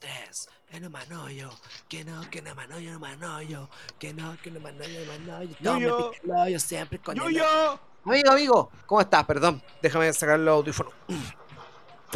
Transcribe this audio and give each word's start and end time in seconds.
tres. 0.00 0.48
Que 0.70 0.80
no 0.80 0.90
manollo, 0.90 1.50
que 1.88 2.04
no, 2.04 2.28
que 2.30 2.42
no 2.42 2.54
manollo, 2.54 2.92
no 2.92 2.98
manollo, 3.00 3.68
que 3.98 4.12
no, 4.12 4.36
que 4.42 4.50
no 4.50 4.60
manollo, 4.60 5.00
no 5.60 5.78
Yuyo. 5.78 6.10
pica 6.10 6.22
el 6.24 6.30
hoyo 6.30 6.60
siempre 6.60 6.98
con 6.98 7.16
el 7.16 7.22
¡Yuyo! 7.22 7.80
Amigo, 8.04 8.30
amigo, 8.30 8.70
¿cómo 8.86 9.00
estás? 9.00 9.24
Perdón, 9.24 9.62
déjame 9.80 10.12
sacar 10.12 10.38
los 10.38 10.52
audífonos. 10.52 10.92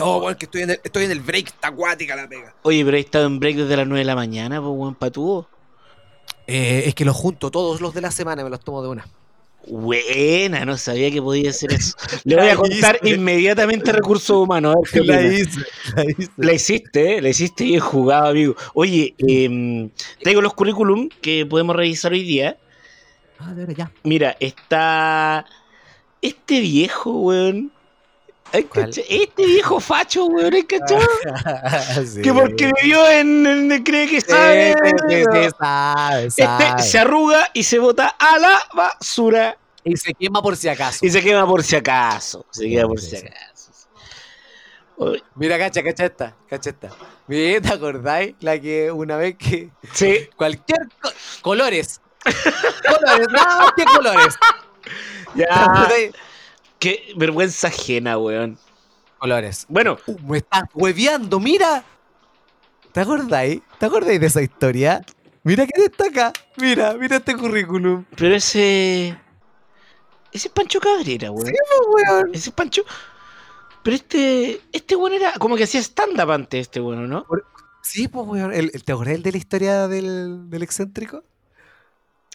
Oh, 0.01 0.21
bueno, 0.21 0.37
que 0.37 0.45
estoy 0.45 0.63
en 0.63 0.71
el, 0.71 0.81
estoy 0.83 1.05
en 1.05 1.11
el 1.11 1.21
break, 1.21 1.49
está 1.49 1.69
acuática 1.69 2.15
la 2.15 2.29
pega. 2.29 2.55
Oye, 2.63 2.85
pero 2.85 2.97
he 2.97 3.01
estado 3.01 3.27
en 3.27 3.39
break 3.41 3.57
desde 3.57 3.77
las 3.77 3.87
9 3.87 4.01
de 4.01 4.05
la 4.05 4.15
mañana, 4.15 4.61
pues, 4.61 4.73
weón, 4.73 4.95
patúo. 4.95 5.49
Eh, 6.47 6.85
es 6.87 6.95
que 6.95 7.05
los 7.05 7.17
junto 7.17 7.51
todos 7.51 7.81
los 7.81 7.95
de 7.95 8.01
la 8.01 8.11
semana, 8.11 8.45
me 8.45 8.51
los 8.51 8.61
tomo 8.61 8.83
de 8.83 8.89
una. 8.89 9.07
Buena, 9.67 10.65
no 10.65 10.77
sabía 10.79 11.11
que 11.11 11.21
podía 11.21 11.51
hacer 11.51 11.73
eso. 11.73 11.95
Le 12.25 12.37
voy 12.37 12.49
a 12.49 12.57
contar 12.57 12.99
inmediatamente 13.03 13.93
recursos 13.93 14.31
humanos. 14.31 14.75
a 14.77 14.81
ver 14.81 14.91
qué 14.93 15.01
opina. 15.01 15.23
hice, 15.23 15.61
la 15.95 16.05
hice. 16.05 16.31
La 16.37 16.53
hiciste, 16.53 17.17
¿eh? 17.17 17.23
La 17.23 17.29
hiciste 17.29 17.65
bien 17.65 17.81
jugado, 17.81 18.29
amigo. 18.29 18.57
Oye, 18.75 19.15
eh, 19.19 19.89
traigo 20.23 20.41
los 20.41 20.55
currículum 20.55 21.09
que 21.21 21.45
podemos 21.45 21.77
revisar 21.77 22.13
hoy 22.13 22.23
día. 22.23 22.57
Ah, 23.39 23.53
de 23.53 23.67
verdad, 23.67 23.75
ya. 23.77 23.93
Mira, 24.05 24.37
está 24.41 25.45
este 26.23 26.61
viejo, 26.61 27.11
weón. 27.21 27.73
Este 28.53 29.45
viejo 29.47 29.79
facho, 29.79 30.27
weón, 30.27 30.55
¿hay 30.55 30.63
cachado? 30.65 31.01
Sí. 32.07 32.23
Que 32.23 32.33
porque 32.33 32.71
vivió 32.83 33.09
en, 33.11 33.47
en- 33.47 33.83
cree 33.85 34.09
que 34.09 34.21
sabe. 34.21 34.75
Sí, 34.83 34.91
sí, 35.09 35.17
sí, 35.33 35.49
sabe, 35.59 36.27
Este 36.27 36.83
se 36.83 36.99
arruga 36.99 37.49
y 37.53 37.63
se 37.65 37.79
bota 37.79 38.09
a 38.19 38.39
la 38.39 38.59
basura. 38.75 39.57
Y 39.85 39.97
se 39.97 40.13
quema 40.15 40.43
por 40.43 40.57
si 40.57 40.69
acaso. 40.69 41.05
Y 41.05 41.11
se 41.11 41.23
quema 41.23 41.47
por 41.47 41.63
si 41.63 41.77
acaso. 41.77 42.45
Se 42.51 42.69
quema 42.69 42.89
por 42.89 43.01
si 43.01 43.17
acaso. 43.17 43.71
Mira, 45.37 45.59
cacha, 45.59 45.83
cacha 45.83 46.07
esta, 46.07 46.35
cacha 46.49 46.71
esta. 46.71 46.91
Mira, 47.29 47.61
¿te 47.61 47.73
acordáis? 47.73 48.35
La 48.41 48.59
que 48.61 48.91
una 48.91 49.17
vez 49.17 49.37
que 49.37 49.71
Sí. 49.93 50.29
cualquier 50.37 50.89
co- 51.01 51.11
colores. 51.43 52.01
colores, 52.25 53.27
no, 53.31 53.73
¿qué 53.77 53.85
colores? 53.85 54.35
¿Te 55.35 55.41
Ya. 55.43 55.89
Qué 56.79 57.13
vergüenza 57.17 57.69
ajena, 57.69 58.19
weón. 58.19 58.59
Colores. 59.19 59.67
Bueno, 59.69 59.99
Uh, 60.07 60.17
me 60.21 60.39
estás 60.39 60.65
hueveando, 60.75 61.41
mira. 61.41 61.85
¿Te 62.93 63.01
acordáis? 63.01 63.61
¿Te 63.79 63.87
acordáis 63.87 64.21
de 64.21 64.27
esa 64.27 64.43
historia? 64.43 65.05
Mira 65.43 65.67
quién 65.67 65.87
está 65.91 66.07
acá. 66.07 66.33
Mira, 66.57 66.95
mira 66.95 67.17
este 67.17 67.37
currículum. 67.37 68.05
pero 68.17 68.35
ese. 68.35 69.17
Ese 70.33 70.49
es 70.49 70.53
Pancho 70.55 70.79
Cabrera, 70.81 71.31
weón. 71.31 71.53
Oh, 71.81 71.95
weón. 71.95 72.31
Ese 72.35 72.51
es 72.51 72.55
Pancho. 72.55 72.83
Pero 73.83 73.97
este. 73.97 74.61
Este 74.73 74.95
weón 74.95 75.15
era. 75.15 75.33
Como 75.35 75.57
que 75.57 75.65
hacía 75.65 75.81
stand-up 75.81 76.31
antes, 76.31 76.61
este 76.63 76.81
weón, 76.81 77.09
¿no? 77.09 77.27
Sí, 77.83 78.07
pues, 78.09 78.27
weón. 78.27 78.53
El- 78.53 78.71
el- 78.75 78.85
¿Te 78.85 78.93
acordás 78.93 79.23
de 79.23 79.33
la 79.33 79.39
historia 79.39 79.89
del, 79.89 80.49
del 80.51 80.63
excéntrico? 80.63 81.25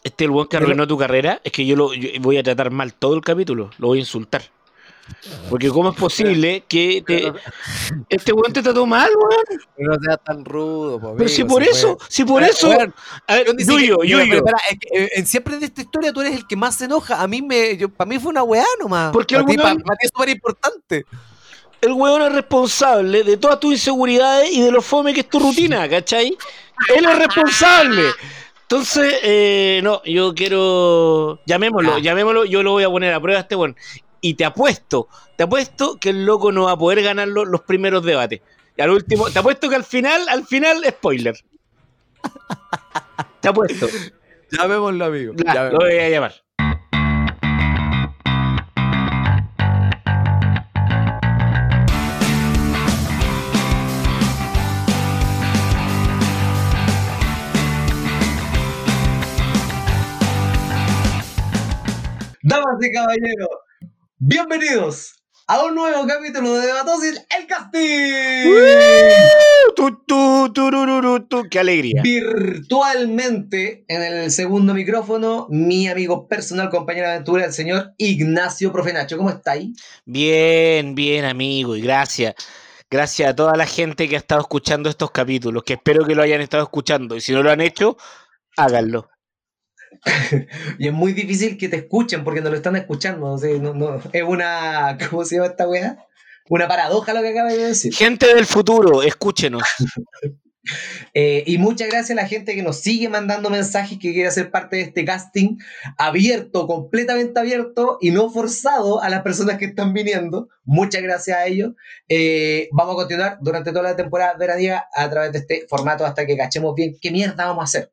Este 0.03 0.25
el 0.25 0.31
weón 0.31 0.47
que 0.47 0.57
Pero- 0.57 0.65
arruinó 0.67 0.87
tu 0.87 0.97
carrera. 0.97 1.39
Es 1.43 1.51
que 1.51 1.65
yo 1.65 1.75
lo 1.75 1.93
yo 1.93 2.09
voy 2.19 2.37
a 2.37 2.43
tratar 2.43 2.71
mal 2.71 2.93
todo 2.93 3.13
el 3.15 3.21
capítulo. 3.21 3.69
Lo 3.77 3.87
voy 3.87 3.99
a 3.99 4.01
insultar. 4.01 4.41
Porque, 5.49 5.67
¿cómo 5.69 5.89
es 5.89 5.97
posible 5.97 6.63
que 6.67 7.03
te- 7.05 7.31
este 8.07 8.31
weón 8.31 8.53
te 8.53 8.61
trató 8.63 8.85
mal, 8.85 9.09
weón? 9.15 9.61
No 9.77 9.97
seas 10.01 10.17
tan 10.23 10.45
rudo, 10.45 10.97
po, 10.99 11.15
Pero 11.17 11.29
si 11.29 11.43
por 11.43 11.61
si 11.61 11.69
eso, 11.69 11.97
si 12.07 12.23
por 12.23 12.41
Pero, 12.41 12.53
eso. 12.53 12.69
weón, 12.69 12.93
A 13.27 13.35
ver, 13.35 13.47
Yuyo, 13.57 13.97
pero 13.99 14.03
Yuyo. 14.23 14.43
es 14.71 14.79
que, 14.79 15.03
eh, 15.03 15.09
en 15.15 15.25
siempre 15.25 15.57
de 15.57 15.65
esta 15.65 15.81
historia 15.81 16.13
tú 16.13 16.21
eres 16.21 16.35
el 16.37 16.47
que 16.47 16.55
más 16.55 16.77
se 16.77 16.85
enoja. 16.85 17.21
A 17.21 17.27
mí 17.27 17.41
me, 17.41 17.75
yo, 17.75 17.89
para 17.89 18.07
mí 18.07 18.17
fue 18.17 18.29
una 18.29 18.43
weá 18.43 18.63
nomás. 18.79 19.11
Porque 19.11 19.35
para 19.35 19.45
el 19.51 19.57
ti, 19.57 19.61
para 19.61 19.73
ti 19.75 19.81
es 20.05 20.11
súper 20.13 20.29
importante. 20.29 21.05
el 21.81 21.91
weón 21.91 22.21
es 22.21 22.31
responsable 22.31 23.23
de 23.23 23.35
todas 23.35 23.59
tus 23.59 23.73
inseguridades 23.73 24.49
y 24.53 24.61
de 24.61 24.71
lo 24.71 24.81
fome 24.81 25.13
que 25.13 25.19
es 25.19 25.27
tu 25.29 25.37
rutina, 25.39 25.87
¿cachai? 25.89 26.37
Él 26.95 27.05
es 27.05 27.17
responsable. 27.17 28.03
Entonces, 28.63 29.15
eh, 29.23 29.81
no, 29.83 30.01
yo 30.03 30.33
quiero. 30.33 31.39
Llamémoslo, 31.45 31.97
Ya. 31.97 32.03
llamémoslo, 32.03 32.45
yo 32.45 32.63
lo 32.63 32.71
voy 32.71 32.83
a 32.83 32.89
poner 32.89 33.13
a 33.13 33.19
prueba 33.21 33.39
este 33.41 33.55
weón. 33.55 33.75
Y 34.21 34.33
te 34.35 34.45
apuesto, 34.45 35.09
te 35.35 35.43
apuesto 35.43 35.97
que 35.99 36.09
el 36.09 36.25
loco 36.25 36.51
no 36.51 36.63
va 36.63 36.71
a 36.71 36.77
poder 36.77 37.03
ganar 37.03 37.27
lo- 37.27 37.45
los 37.45 37.61
primeros 37.61 38.03
debates. 38.03 38.41
Y 38.77 38.81
al 38.81 38.89
último, 38.91 39.29
te 39.29 39.39
apuesto 39.39 39.69
que 39.69 39.75
al 39.75 39.83
final, 39.83 40.27
al 40.29 40.45
final, 40.47 40.83
spoiler. 40.87 41.35
Te 43.41 43.49
apuesto. 43.49 43.87
Llamémoslo, 44.51 45.05
amigo. 45.05 45.33
Lo 45.71 45.77
voy 45.79 45.97
a 45.97 46.09
llamar. 46.09 46.42
Damas 62.45 62.75
y 62.81 62.91
caballeros, 62.91 63.47
bienvenidos 64.17 65.13
a 65.47 65.63
un 65.63 65.75
nuevo 65.75 66.05
capítulo 66.05 66.55
de 66.55 66.67
Debatosis, 66.67 67.25
el 67.39 67.47
casting. 67.47 67.79
¡Qué 71.49 71.59
alegría! 71.59 72.01
Virtualmente 72.03 73.85
en 73.87 74.01
el 74.01 74.29
segundo 74.29 74.73
micrófono, 74.73 75.47
mi 75.51 75.87
amigo 75.87 76.27
personal, 76.27 76.69
compañero 76.69 77.07
de 77.07 77.13
aventura, 77.13 77.45
el 77.45 77.53
señor 77.53 77.93
Ignacio 77.97 78.73
Profenacho. 78.73 79.15
¿Cómo 79.15 79.29
está 79.29 79.51
ahí? 79.51 79.71
Bien, 80.03 80.95
bien, 80.95 81.23
amigo, 81.23 81.77
y 81.77 81.81
gracias. 81.81 82.35
Gracias 82.91 83.29
a 83.29 83.35
toda 83.37 83.55
la 83.55 83.65
gente 83.65 84.09
que 84.09 84.15
ha 84.15 84.19
estado 84.19 84.41
escuchando 84.41 84.89
estos 84.89 85.11
capítulos, 85.11 85.63
que 85.63 85.75
espero 85.75 86.05
que 86.05 86.13
lo 86.13 86.21
hayan 86.21 86.41
estado 86.41 86.63
escuchando. 86.63 87.15
Y 87.15 87.21
si 87.21 87.31
no 87.31 87.41
lo 87.41 87.51
han 87.51 87.61
hecho, 87.61 87.95
háganlo. 88.57 89.12
Y 90.79 90.87
es 90.87 90.93
muy 90.93 91.13
difícil 91.13 91.57
que 91.57 91.69
te 91.69 91.77
escuchen 91.77 92.23
porque 92.23 92.41
no 92.41 92.49
lo 92.49 92.55
están 92.55 92.75
escuchando. 92.75 93.27
o 93.27 93.37
sea, 93.37 93.57
no- 93.59 93.73
no- 93.73 94.01
es 94.11 94.23
una. 94.23 94.97
¿Cómo 95.09 95.25
se 95.25 95.35
llama 95.35 95.47
esta 95.47 95.67
weá? 95.67 95.97
Una 96.49 96.67
paradoja 96.67 97.13
lo 97.13 97.21
que 97.21 97.29
acaba 97.29 97.49
de 97.49 97.57
decir. 97.67 97.93
Gente 97.95 98.33
del 98.33 98.45
futuro, 98.45 99.03
escúchenos. 99.03 99.63
Eh, 101.13 101.43
y 101.45 101.57
muchas 101.57 101.89
gracias 101.89 102.11
a 102.17 102.21
la 102.21 102.27
gente 102.27 102.55
que 102.55 102.63
nos 102.63 102.79
sigue 102.79 103.09
mandando 103.09 103.49
mensajes 103.49 103.99
que 103.99 104.13
quiere 104.13 104.31
ser 104.31 104.49
parte 104.49 104.77
de 104.77 104.81
este 104.83 105.03
casting 105.03 105.57
abierto, 105.97 106.67
completamente 106.67 107.37
abierto 107.37 107.97
y 107.99 108.11
no 108.11 108.29
forzado 108.29 109.01
a 109.01 109.09
las 109.09 109.23
personas 109.23 109.57
que 109.57 109.65
están 109.65 109.91
viniendo. 109.93 110.47
Muchas 110.63 111.01
gracias 111.01 111.37
a 111.37 111.45
ellos. 111.47 111.73
Eh, 112.07 112.69
vamos 112.71 112.93
a 112.93 112.95
continuar 112.95 113.37
durante 113.41 113.71
toda 113.71 113.83
la 113.83 113.95
temporada 113.97 114.35
veraniega 114.35 114.87
a 114.95 115.09
través 115.09 115.33
de 115.33 115.39
este 115.39 115.65
formato 115.69 116.05
hasta 116.05 116.25
que 116.25 116.37
cachemos 116.37 116.73
bien 116.75 116.95
qué 117.01 117.11
mierda 117.11 117.45
vamos 117.45 117.61
a 117.63 117.65
hacer. 117.65 117.91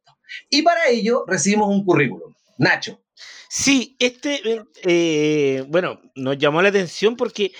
Y 0.49 0.63
para 0.63 0.89
ello 0.89 1.25
recibimos 1.27 1.69
un 1.69 1.85
currículum. 1.85 2.33
Nacho. 2.59 3.01
Sí, 3.49 3.97
este, 3.99 4.65
eh, 4.85 5.65
bueno, 5.69 6.01
nos 6.15 6.39
llamó 6.39 6.63
la 6.63 6.69
atención 6.69 7.17
porque, 7.17 7.53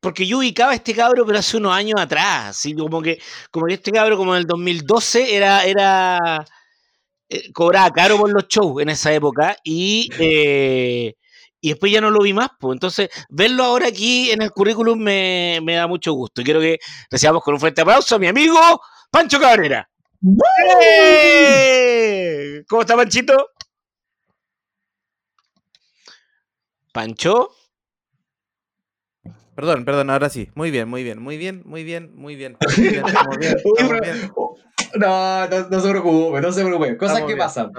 porque 0.00 0.26
yo 0.26 0.38
ubicaba 0.38 0.72
a 0.72 0.74
este 0.74 0.94
cabro, 0.94 1.24
pero 1.26 1.38
hace 1.38 1.56
unos 1.56 1.72
años 1.74 2.00
atrás, 2.00 2.50
así 2.50 2.74
como 2.74 3.00
que, 3.02 3.20
como 3.50 3.66
que 3.66 3.74
este 3.74 3.92
cabro, 3.92 4.16
como 4.18 4.34
en 4.34 4.40
el 4.40 4.46
2012, 4.46 5.34
era, 5.36 5.64
era, 5.64 6.44
eh, 7.28 7.52
cobraba 7.52 7.90
caro 7.92 8.18
por 8.18 8.30
los 8.32 8.48
shows 8.48 8.82
en 8.82 8.90
esa 8.90 9.12
época 9.14 9.56
y, 9.64 10.10
eh, 10.18 11.14
y 11.60 11.68
después 11.70 11.92
ya 11.92 12.00
no 12.00 12.10
lo 12.10 12.20
vi 12.22 12.32
más, 12.32 12.50
pues. 12.58 12.74
Entonces, 12.76 13.10
verlo 13.28 13.64
ahora 13.64 13.88
aquí 13.88 14.30
en 14.30 14.42
el 14.42 14.50
currículum 14.50 14.98
me, 14.98 15.60
me 15.62 15.74
da 15.74 15.86
mucho 15.86 16.12
gusto. 16.12 16.40
Y 16.40 16.44
quiero 16.44 16.60
que 16.60 16.78
recibamos 17.10 17.42
con 17.42 17.54
un 17.54 17.60
fuerte 17.60 17.82
aplauso 17.82 18.16
a 18.16 18.18
mi 18.18 18.26
amigo 18.28 18.58
Pancho 19.10 19.40
Cabrera. 19.40 19.89
¿Cómo 22.68 22.82
está, 22.82 22.94
Panchito? 22.94 23.48
Pancho. 26.92 27.50
Perdón, 29.54 29.84
perdón, 29.86 30.10
ahora 30.10 30.28
sí. 30.28 30.50
Muy 30.54 30.70
bien, 30.70 30.88
muy 30.88 31.02
bien, 31.04 31.22
muy 31.22 31.38
bien, 31.38 31.62
muy 31.64 31.84
bien, 31.84 32.14
muy 32.14 32.36
bien. 32.36 32.58
Muy 32.76 32.88
bien, 32.88 33.06
estamos 33.06 33.38
bien, 33.38 33.56
estamos 33.56 34.00
bien, 34.00 34.32
No, 34.96 35.46
no, 35.48 35.68
no 35.68 35.80
se 35.80 35.90
preocupe, 35.90 36.40
no 36.40 36.52
se 36.52 36.64
preocupe. 36.64 36.96
Cosas 36.96 37.18
estamos 37.18 37.28
que 37.28 37.34
bien, 37.34 37.46
pasan. 37.46 37.72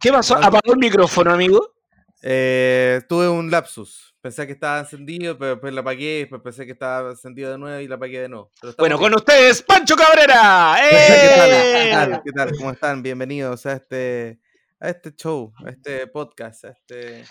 ¿Qué 0.00 0.10
pasó? 0.12 0.36
¿Apagó 0.36 0.72
el 0.72 0.78
micrófono, 0.78 1.32
amigo? 1.32 1.74
Eh, 2.22 3.00
tuve 3.08 3.28
un 3.28 3.50
lapsus. 3.50 4.14
Pensé 4.28 4.46
que 4.46 4.52
estaba 4.52 4.80
encendido, 4.80 5.38
pero 5.38 5.52
después 5.52 5.72
la 5.72 5.80
apagué, 5.80 6.18
después 6.18 6.42
pensé 6.42 6.66
que 6.66 6.72
estaba 6.72 7.12
encendido 7.12 7.50
de 7.50 7.56
nuevo 7.56 7.80
y 7.80 7.88
la 7.88 7.94
apagué 7.94 8.20
de 8.20 8.28
nuevo. 8.28 8.52
Bueno, 8.76 8.98
bien. 8.98 9.10
con 9.10 9.14
ustedes, 9.14 9.62
Pancho 9.62 9.96
Cabrera. 9.96 10.76
¿Qué 10.90 11.30
tal? 11.34 11.50
¿Qué 11.50 11.88
¡Eh! 11.88 11.90
tal? 11.94 12.22
¿Qué 12.22 12.32
tal? 12.32 12.52
¿Cómo 12.58 12.70
están? 12.72 13.02
Bienvenidos 13.02 13.64
a 13.64 13.72
este, 13.72 14.38
a 14.80 14.90
este 14.90 15.14
show, 15.16 15.50
a 15.64 15.70
este 15.70 16.06
podcast, 16.08 16.66
a 16.66 16.68
este 16.72 17.24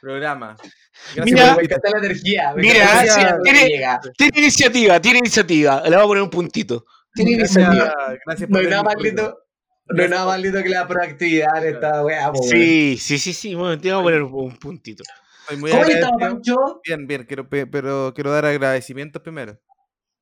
programa. 0.00 0.56
Mira, 1.24 1.56
me 1.56 1.62
encanta 1.64 1.90
la 1.90 1.98
energía. 1.98 2.52
me 2.54 2.62
mira, 2.62 3.02
energía 3.02 3.38
tiene-. 3.42 4.12
Tiene 4.16 4.38
iniciativa, 4.38 5.00
tiene 5.00 5.18
iniciativa. 5.18 5.82
Le 5.82 5.96
voy 5.96 6.04
a 6.04 6.06
poner 6.06 6.22
un 6.22 6.30
puntito. 6.30 6.86
Tiene 7.14 7.36
Gracias, 7.36 7.64
iniciativa. 7.64 7.94
gracias 8.24 8.48
No 8.48 8.58
hay 8.58 8.64
por 8.64 8.70
nada 8.70 8.82
más 8.84 8.94
tenerme. 8.94 9.22
lindo. 9.22 9.38
No 9.88 10.02
hay 10.04 10.08
nada 10.08 10.26
más 10.26 10.40
lindo 10.40 10.62
que 10.62 10.68
la 10.68 10.86
proactividad 10.86 11.66
en 11.66 11.74
esta 11.74 12.04
weá. 12.04 12.30
Sí, 12.48 12.96
sí, 12.96 13.18
sí, 13.18 13.32
sí. 13.32 13.56
Bueno, 13.56 13.76
te 13.76 13.92
voy 13.92 14.00
a 14.00 14.02
poner 14.04 14.22
un 14.22 14.56
puntito. 14.56 15.02
Estoy 15.44 15.56
muy 15.58 15.70
¿Cómo. 15.70 16.18
Pancho? 16.18 16.80
Bien, 16.86 17.06
bien, 17.06 17.24
quiero, 17.24 17.48
pe- 17.48 17.66
pero 17.66 18.12
quiero 18.14 18.30
dar 18.32 18.44
agradecimientos 18.46 19.22
primero. 19.22 19.58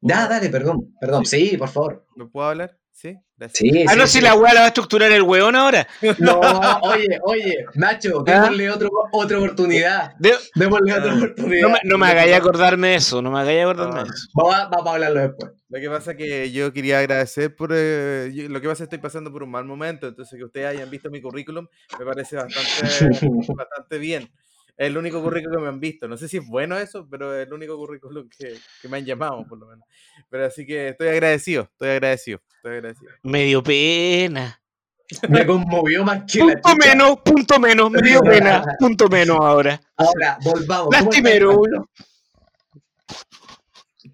Ya, 0.00 0.26
dale, 0.28 0.48
perdón. 0.48 0.94
Perdón, 1.00 1.24
sí, 1.26 1.56
por 1.56 1.68
favor. 1.68 2.06
¿Me 2.16 2.26
puedo 2.26 2.48
hablar? 2.48 2.76
Sí, 2.90 3.16
gracias. 3.36 3.58
Sí, 3.58 3.84
Ah, 3.88 3.96
no, 3.96 4.06
sí. 4.06 4.18
si 4.18 4.20
la 4.20 4.34
weá 4.34 4.52
la 4.52 4.60
va 4.60 4.66
a 4.66 4.68
estructurar 4.68 5.10
el 5.12 5.22
weón 5.22 5.56
ahora. 5.56 5.86
No, 6.18 6.40
oye, 6.82 7.18
oye, 7.22 7.64
Nacho, 7.74 8.22
¿Ah? 8.26 8.32
démosle 8.32 8.70
otro, 8.70 8.90
otra 9.12 9.38
oportunidad. 9.38 10.14
De- 10.18 10.34
Démosle 10.54 10.92
otra 10.92 11.12
Ah. 11.12 11.16
oportunidad. 11.16 11.62
no 11.62 11.68
me, 11.70 11.78
no 11.84 11.98
me 11.98 12.06
hagáis 12.08 12.34
acordarme 12.34 12.88
de 12.88 12.94
eso, 12.96 13.22
no 13.22 13.30
me 13.30 13.40
hagáis 13.40 13.62
acordarme 13.62 13.94
de 13.94 14.00
Ah. 14.00 14.12
eso. 14.12 14.28
Vamos 14.34 14.54
a, 14.54 14.66
vamos 14.68 14.86
a 14.86 14.92
hablarlo 14.94 15.20
después. 15.20 15.52
Lo 15.70 15.80
que 15.80 15.88
pasa 15.88 16.10
es 16.10 16.16
que 16.18 16.52
yo 16.52 16.72
quería 16.72 16.98
agradecer 16.98 17.56
por... 17.56 17.70
eh, 17.74 18.30
yo- 18.34 18.48
lo 18.50 18.60
que 18.60 18.68
pasa 18.68 18.84
es 18.84 18.88
que 18.90 18.96
estoy 18.96 19.02
pasando 19.08 19.32
por 19.32 19.42
un 19.42 19.50
mal 19.50 19.64
momento, 19.64 20.06
entonces 20.08 20.38
que 20.38 20.44
ustedes 20.44 20.66
hayan 20.66 20.90
visto 20.90 21.10
mi 21.10 21.22
currículum 21.22 21.66
me 21.98 22.04
parece 22.04 22.36
bastante, 22.36 23.08
bastante 23.56 23.98
bien. 23.98 24.30
Es 24.76 24.86
el 24.86 24.96
único 24.96 25.22
currículum 25.22 25.56
que 25.56 25.62
me 25.62 25.68
han 25.68 25.80
visto. 25.80 26.08
No 26.08 26.16
sé 26.16 26.28
si 26.28 26.38
es 26.38 26.46
bueno 26.46 26.78
eso, 26.78 27.06
pero 27.10 27.34
es 27.34 27.46
el 27.46 27.52
único 27.52 27.76
currículum 27.76 28.28
que, 28.28 28.56
que 28.80 28.88
me 28.88 28.98
han 28.98 29.04
llamado, 29.04 29.44
por 29.48 29.58
lo 29.58 29.66
menos. 29.66 29.84
Pero 30.30 30.46
así 30.46 30.66
que 30.66 30.88
estoy 30.88 31.08
agradecido, 31.08 31.64
estoy 31.72 31.90
agradecido, 31.90 32.40
estoy 32.56 32.72
agradecido. 32.72 33.12
Me 33.22 33.44
dio 33.44 33.62
pena. 33.62 34.58
Me 35.28 35.44
conmovió 35.44 36.04
más 36.04 36.22
que 36.30 36.38
la 36.38 36.54
Punto 36.54 36.76
menos, 36.76 37.20
punto 37.22 37.58
menos, 37.60 37.90
me 37.90 38.00
dio 38.00 38.20
pena, 38.22 38.64
punto 38.78 39.08
menos 39.08 39.36
ahora. 39.40 39.78
Ahora, 39.96 40.38
volvamos. 40.42 40.86
¿Cómo 40.86 40.90
Lastimero. 40.92 41.50
estáis, 41.50 41.68
Pancho? 41.70 41.90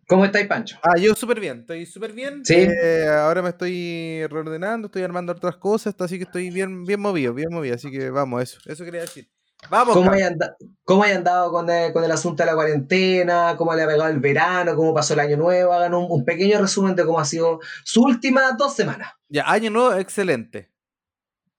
¿Cómo 0.08 0.24
estáis, 0.24 0.46
Pancho? 0.48 0.78
Ah, 0.82 0.98
yo 0.98 1.14
súper 1.14 1.38
bien, 1.38 1.60
estoy 1.60 1.86
súper 1.86 2.12
bien. 2.12 2.44
Sí. 2.44 2.54
eh, 2.56 3.06
ahora 3.08 3.42
me 3.42 3.50
estoy 3.50 4.26
reordenando, 4.26 4.86
estoy 4.86 5.02
armando 5.02 5.32
otras 5.32 5.56
cosas, 5.56 5.94
así 6.00 6.16
que 6.18 6.24
estoy 6.24 6.50
bien, 6.50 6.84
bien 6.84 7.00
movido, 7.00 7.32
bien 7.32 7.50
movido. 7.52 7.76
Así 7.76 7.90
que 7.90 8.10
vamos, 8.10 8.42
eso, 8.42 8.58
eso 8.66 8.84
quería 8.84 9.02
decir. 9.02 9.28
Vamos, 9.70 9.94
¿Cómo 9.94 10.10
hay, 10.12 10.22
anda- 10.22 10.56
cómo 10.84 11.02
hay 11.02 11.12
andado 11.12 11.50
con 11.52 11.68
el, 11.68 11.92
con 11.92 12.02
el 12.04 12.10
asunto 12.10 12.42
de 12.42 12.46
la 12.46 12.54
cuarentena? 12.54 13.54
¿Cómo 13.56 13.74
le 13.74 13.82
ha 13.82 13.86
pegado 13.86 14.08
el 14.08 14.20
verano? 14.20 14.74
¿Cómo 14.76 14.94
pasó 14.94 15.14
el 15.14 15.20
año 15.20 15.36
nuevo? 15.36 15.72
Hagan 15.72 15.94
un, 15.94 16.06
un 16.08 16.24
pequeño 16.24 16.60
resumen 16.60 16.94
de 16.94 17.04
cómo 17.04 17.20
ha 17.20 17.24
sido 17.24 17.60
sus 17.84 18.04
últimas 18.04 18.56
dos 18.56 18.74
semanas. 18.74 19.12
Ya, 19.28 19.44
año 19.50 19.70
nuevo, 19.70 19.94
excelente. 19.94 20.70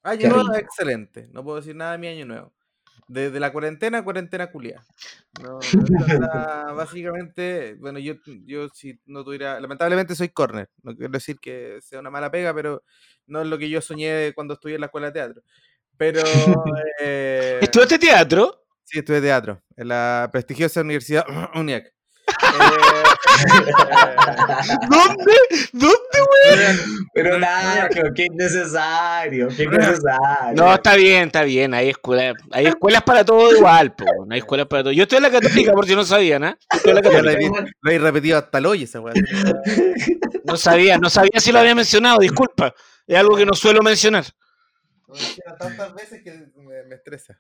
Año 0.02 0.22
Qué 0.22 0.28
nuevo, 0.30 0.44
rico. 0.44 0.56
excelente. 0.58 1.28
No 1.32 1.44
puedo 1.44 1.58
decir 1.58 1.76
nada 1.76 1.92
de 1.94 1.98
mi 1.98 2.08
año 2.08 2.26
nuevo. 2.26 2.54
Desde 3.08 3.40
la 3.40 3.52
cuarentena, 3.52 4.04
cuarentena 4.04 4.52
culia. 4.52 4.84
No, 5.42 5.60
básicamente, 6.76 7.76
bueno, 7.80 8.00
yo, 8.00 8.16
yo 8.46 8.70
si 8.70 9.00
no 9.06 9.24
tuviera, 9.24 9.60
lamentablemente 9.60 10.16
soy 10.16 10.30
corner. 10.30 10.70
No 10.84 10.96
quiero 10.96 11.12
decir 11.12 11.40
que 11.40 11.80
sea 11.82 12.00
una 12.00 12.10
mala 12.12 12.30
pega, 12.32 12.54
pero 12.54 12.84
no 13.26 13.42
es 13.42 13.48
lo 13.48 13.58
que 13.58 13.70
yo 13.70 13.82
soñé 13.82 14.32
cuando 14.36 14.54
estudié 14.54 14.76
en 14.76 14.82
la 14.82 14.88
escuela 14.88 15.08
de 15.08 15.14
teatro. 15.14 15.42
Pero 16.00 16.22
eh, 17.02 17.60
¿Estudiaste 17.62 18.00
teatro? 18.00 18.64
sí, 18.86 19.00
estudié 19.00 19.22
teatro 19.22 19.62
en 19.76 19.90
la 19.90 20.30
prestigiosa 20.32 20.82
universidad 20.82 21.26
UNIAC. 21.54 21.86
Eh, 21.86 21.92
¿Dónde? 24.90 25.34
¿Dónde? 25.74 26.80
Pero 27.14 27.40
Nacho, 27.40 28.02
qué 28.16 28.26
innecesario, 28.26 29.48
qué 29.56 29.64
innecesario. 29.64 30.56
No, 30.56 30.74
está 30.74 30.96
bien, 30.96 31.28
está 31.28 31.44
bien. 31.44 31.74
Hay 31.74 31.90
escuelas, 31.90 32.34
hay 32.52 32.68
escuelas 32.68 33.04
para 33.04 33.26
todo 33.26 33.56
igual, 33.56 33.96
po. 33.96 34.06
No 34.26 34.34
hay 34.34 34.40
escuelas 34.40 34.68
para 34.68 34.84
todo. 34.84 34.94
Yo 34.94 35.04
estoy 35.04 35.18
en 35.18 35.24
la 35.24 35.32
católica, 35.32 35.74
por 35.74 35.86
si 35.86 35.96
no 35.96 36.06
sabían, 36.06 36.44
¿ah? 36.44 36.58
Estoy 36.72 36.92
en 36.92 36.96
la 36.96 37.02
católica. 37.02 37.40
he, 37.40 37.50
lo 37.82 37.92
he 37.92 38.00
repetido 38.00 38.38
hasta 38.38 38.58
el 38.60 38.66
hoy 38.68 38.84
esa 38.84 39.02
weá. 39.02 39.14
No 40.46 40.56
sabía, 40.56 40.98
no 40.98 41.10
sabía 41.10 41.40
si 41.40 41.52
lo 41.52 41.60
había 41.60 41.76
mencionado, 41.76 42.20
disculpa. 42.20 42.74
Es 43.08 43.18
algo 43.18 43.36
que 43.36 43.46
no 43.46 43.54
suelo 43.54 43.82
mencionar. 43.82 44.26
Lo 45.46 45.58
tantas 45.58 45.94
veces 45.94 46.24
que 46.24 46.32
me, 46.58 46.84
me 46.84 46.96
estresa. 46.96 47.40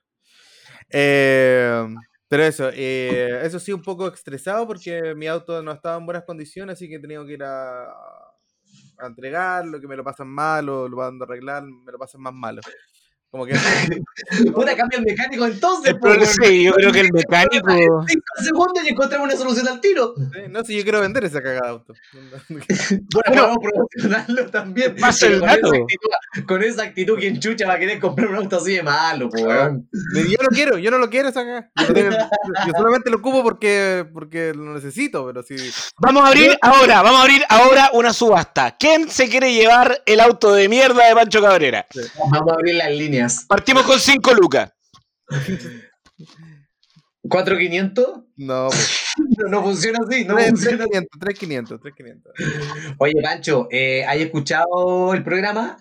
Eh, 0.89 1.85
pero 2.27 2.43
eso, 2.43 2.69
eh, 2.73 3.41
eso 3.43 3.59
sí, 3.59 3.73
un 3.73 3.81
poco 3.83 4.07
estresado 4.07 4.67
porque 4.67 5.15
mi 5.15 5.27
auto 5.27 5.61
no 5.63 5.71
estaba 5.71 5.97
en 5.97 6.05
buenas 6.05 6.23
condiciones, 6.25 6.75
así 6.75 6.87
que 6.89 6.95
he 6.95 6.99
tenido 6.99 7.25
que 7.25 7.33
ir 7.33 7.43
a, 7.43 7.85
a 7.85 9.07
entregarlo, 9.07 9.79
que 9.79 9.87
me 9.87 9.95
lo 9.95 10.03
pasan 10.03 10.27
mal 10.27 10.69
o 10.69 10.87
lo 10.87 10.97
van 10.97 11.19
a 11.21 11.23
arreglar, 11.25 11.63
me 11.63 11.91
lo 11.91 11.97
pasan 11.97 12.21
más 12.21 12.33
malo. 12.33 12.61
Como 13.31 13.45
que 13.45 13.53
Puta, 14.53 14.75
cambia 14.75 14.97
el 14.99 15.05
mecánico 15.05 15.45
entonces. 15.45 15.91
El 15.93 15.99
problema- 15.99 16.25
sí, 16.25 16.63
yo 16.63 16.73
creo 16.73 16.91
que 16.91 16.99
el 17.01 17.11
mecánico. 17.13 18.03
Cinco 18.07 18.25
segundos 18.43 18.83
y 18.85 18.89
encontramos 18.89 19.27
una 19.27 19.37
solución 19.37 19.67
al 19.67 19.79
tiro. 19.81 20.15
eh, 20.35 20.47
no 20.49 20.63
sé, 20.63 20.75
yo 20.75 20.81
quiero 20.83 20.99
vender 21.01 21.23
esa 21.25 21.41
cagada 21.41 21.61
de 21.67 21.69
auto. 21.69 21.93
Bueno, 22.49 23.43
vamos 23.43 23.57
a 23.57 23.69
promocionarlo 23.69 24.49
también. 24.49 24.95
Pasa 24.95 25.27
el 25.27 25.39
con, 25.39 25.49
esa 25.49 25.55
dato. 25.57 25.67
actitud, 25.75 26.45
con 26.47 26.63
esa 26.63 26.83
actitud, 26.83 27.19
¿quién 27.19 27.39
chucha 27.39 27.67
va 27.67 27.73
a 27.73 27.79
querer 27.79 27.99
comprar 27.99 28.29
un 28.29 28.35
auto 28.35 28.57
así 28.57 28.73
de 28.75 28.83
malo, 28.83 29.29
po, 29.29 29.41
weón? 29.41 29.87
yo 30.15 30.37
no 30.41 30.49
quiero, 30.49 30.77
yo 30.77 30.89
no 30.91 30.97
lo 30.97 31.09
quiero 31.09 31.29
esa 31.29 31.43
cagada. 31.43 31.71
Yo 31.77 32.71
solamente 32.75 33.09
lo 33.09 33.17
ocupo 33.17 33.43
porque, 33.43 34.05
porque 34.13 34.53
lo 34.55 34.73
necesito, 34.73 35.25
pero 35.27 35.43
si 35.43 35.55
Vamos 35.99 36.23
a 36.23 36.27
abrir 36.27 36.57
ahora, 36.61 37.01
vamos 37.01 37.19
a 37.19 37.23
abrir 37.23 37.43
ahora 37.49 37.89
una 37.93 38.13
subasta. 38.13 38.75
¿Quién 38.79 39.09
se 39.09 39.29
quiere 39.29 39.53
llevar 39.53 40.01
el 40.05 40.19
auto 40.19 40.53
de 40.53 40.67
mierda 40.69 41.07
de 41.07 41.13
Pancho 41.15 41.41
Cabrera? 41.41 41.85
Vamos 42.31 42.51
a 42.51 42.53
abrir 42.55 42.75
las 42.75 42.91
líneas. 42.91 43.18
Partimos 43.47 43.83
con 43.83 43.99
5 43.99 44.33
lucas. 44.35 44.71
¿4500? 47.23 48.25
no, 48.37 48.67
pues. 48.69 48.95
No, 49.37 49.47
no 49.49 49.63
funciona 49.63 49.99
así, 50.07 50.23
no 50.25 50.35
Tres- 50.35 50.49
funciona 50.51 50.85
3500, 50.85 51.19
3500, 51.19 51.81
3500. 51.81 52.95
Oye, 52.99 53.13
Pancho, 53.21 53.67
eh, 53.71 54.05
¿hay 54.05 54.21
escuchado 54.21 55.13
el 55.13 55.23
programa? 55.23 55.77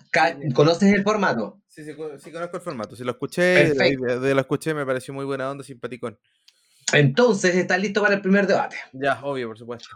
¿Conoces 0.53 0.93
el 0.93 1.03
formato? 1.03 1.61
Sí, 1.67 1.85
sí, 1.85 1.93
co- 1.95 2.17
sí, 2.19 2.31
conozco 2.31 2.57
el 2.57 2.63
formato. 2.63 2.95
Si 2.95 3.03
lo 3.03 3.11
escuché, 3.11 3.73
de 3.73 4.33
lo 4.33 4.41
escuché 4.41 4.73
me 4.73 4.85
pareció 4.85 5.13
muy 5.13 5.23
buena 5.25 5.49
onda, 5.49 5.63
simpaticón. 5.63 6.19
Entonces, 6.91 7.55
¿estás 7.55 7.79
listo 7.79 8.01
para 8.01 8.15
el 8.15 8.21
primer 8.21 8.45
debate? 8.47 8.75
Ya, 8.93 9.19
obvio, 9.23 9.47
por 9.47 9.57
supuesto. 9.57 9.89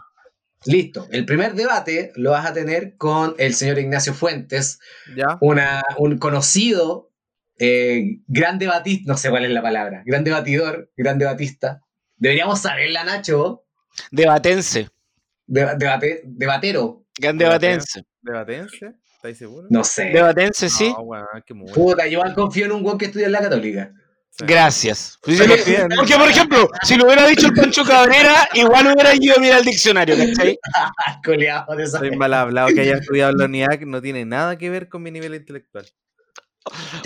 Listo. 0.64 1.06
El 1.10 1.26
primer 1.26 1.54
debate 1.54 2.12
lo 2.16 2.30
vas 2.30 2.46
a 2.46 2.54
tener 2.54 2.96
con 2.96 3.34
el 3.38 3.54
señor 3.54 3.78
Ignacio 3.78 4.14
Fuentes, 4.14 4.78
Ya. 5.14 5.36
una, 5.42 5.82
un 5.98 6.16
conocido 6.18 7.10
eh, 7.58 8.18
gran 8.26 8.58
debatista, 8.58 9.12
no 9.12 9.16
sé 9.18 9.30
cuál 9.30 9.44
es 9.44 9.50
la 9.50 9.62
palabra, 9.62 10.02
gran 10.04 10.24
debatidor, 10.24 10.90
gran 10.96 11.18
debatista. 11.18 11.80
Deberíamos 12.16 12.60
saberla, 12.60 13.04
Nacho. 13.04 13.64
Debatense. 14.10 14.88
De- 15.46 15.76
debate- 15.76 16.22
debatero, 16.24 17.04
Gran 17.18 17.38
debatense. 17.38 18.02
¿Debatense? 18.22 18.92
¿Estáis 19.16 19.38
seguros? 19.38 19.70
no 19.70 19.84
sé. 19.84 20.06
Debatense, 20.06 20.68
sí. 20.68 20.92
No, 20.92 21.66
Puta, 21.72 22.06
yo 22.06 22.20
confío 22.34 22.66
en 22.66 22.72
un 22.72 22.84
weón 22.84 22.98
que 22.98 23.06
estudia 23.06 23.26
en 23.26 23.32
la 23.32 23.40
católica. 23.40 23.92
Sí. 24.30 24.44
Gracias. 24.48 25.16
Pues 25.22 25.38
Porque, 25.96 26.16
por 26.16 26.28
ejemplo, 26.28 26.68
si 26.82 26.96
lo 26.96 27.04
hubiera 27.06 27.24
dicho 27.28 27.46
el 27.46 27.52
Pancho 27.54 27.84
Cabrera, 27.84 28.48
igual 28.54 28.92
hubiera 28.92 29.14
ido 29.14 29.36
a 29.36 29.40
mirar 29.40 29.60
el 29.60 29.64
diccionario, 29.64 30.16
¿cachai? 30.16 30.58
Coleado 31.24 31.76
de 31.76 31.84
esa 31.84 31.98
Soy 32.00 32.16
mal 32.16 32.34
hablado 32.34 32.68
que 32.74 32.80
haya 32.80 32.96
estudiado 32.96 33.30
en 33.30 33.38
la 33.38 33.44
UNIAC 33.44 33.82
no 33.82 34.02
tiene 34.02 34.24
nada 34.24 34.58
que 34.58 34.70
ver 34.70 34.88
con 34.88 35.02
mi 35.04 35.12
nivel 35.12 35.36
intelectual. 35.36 35.86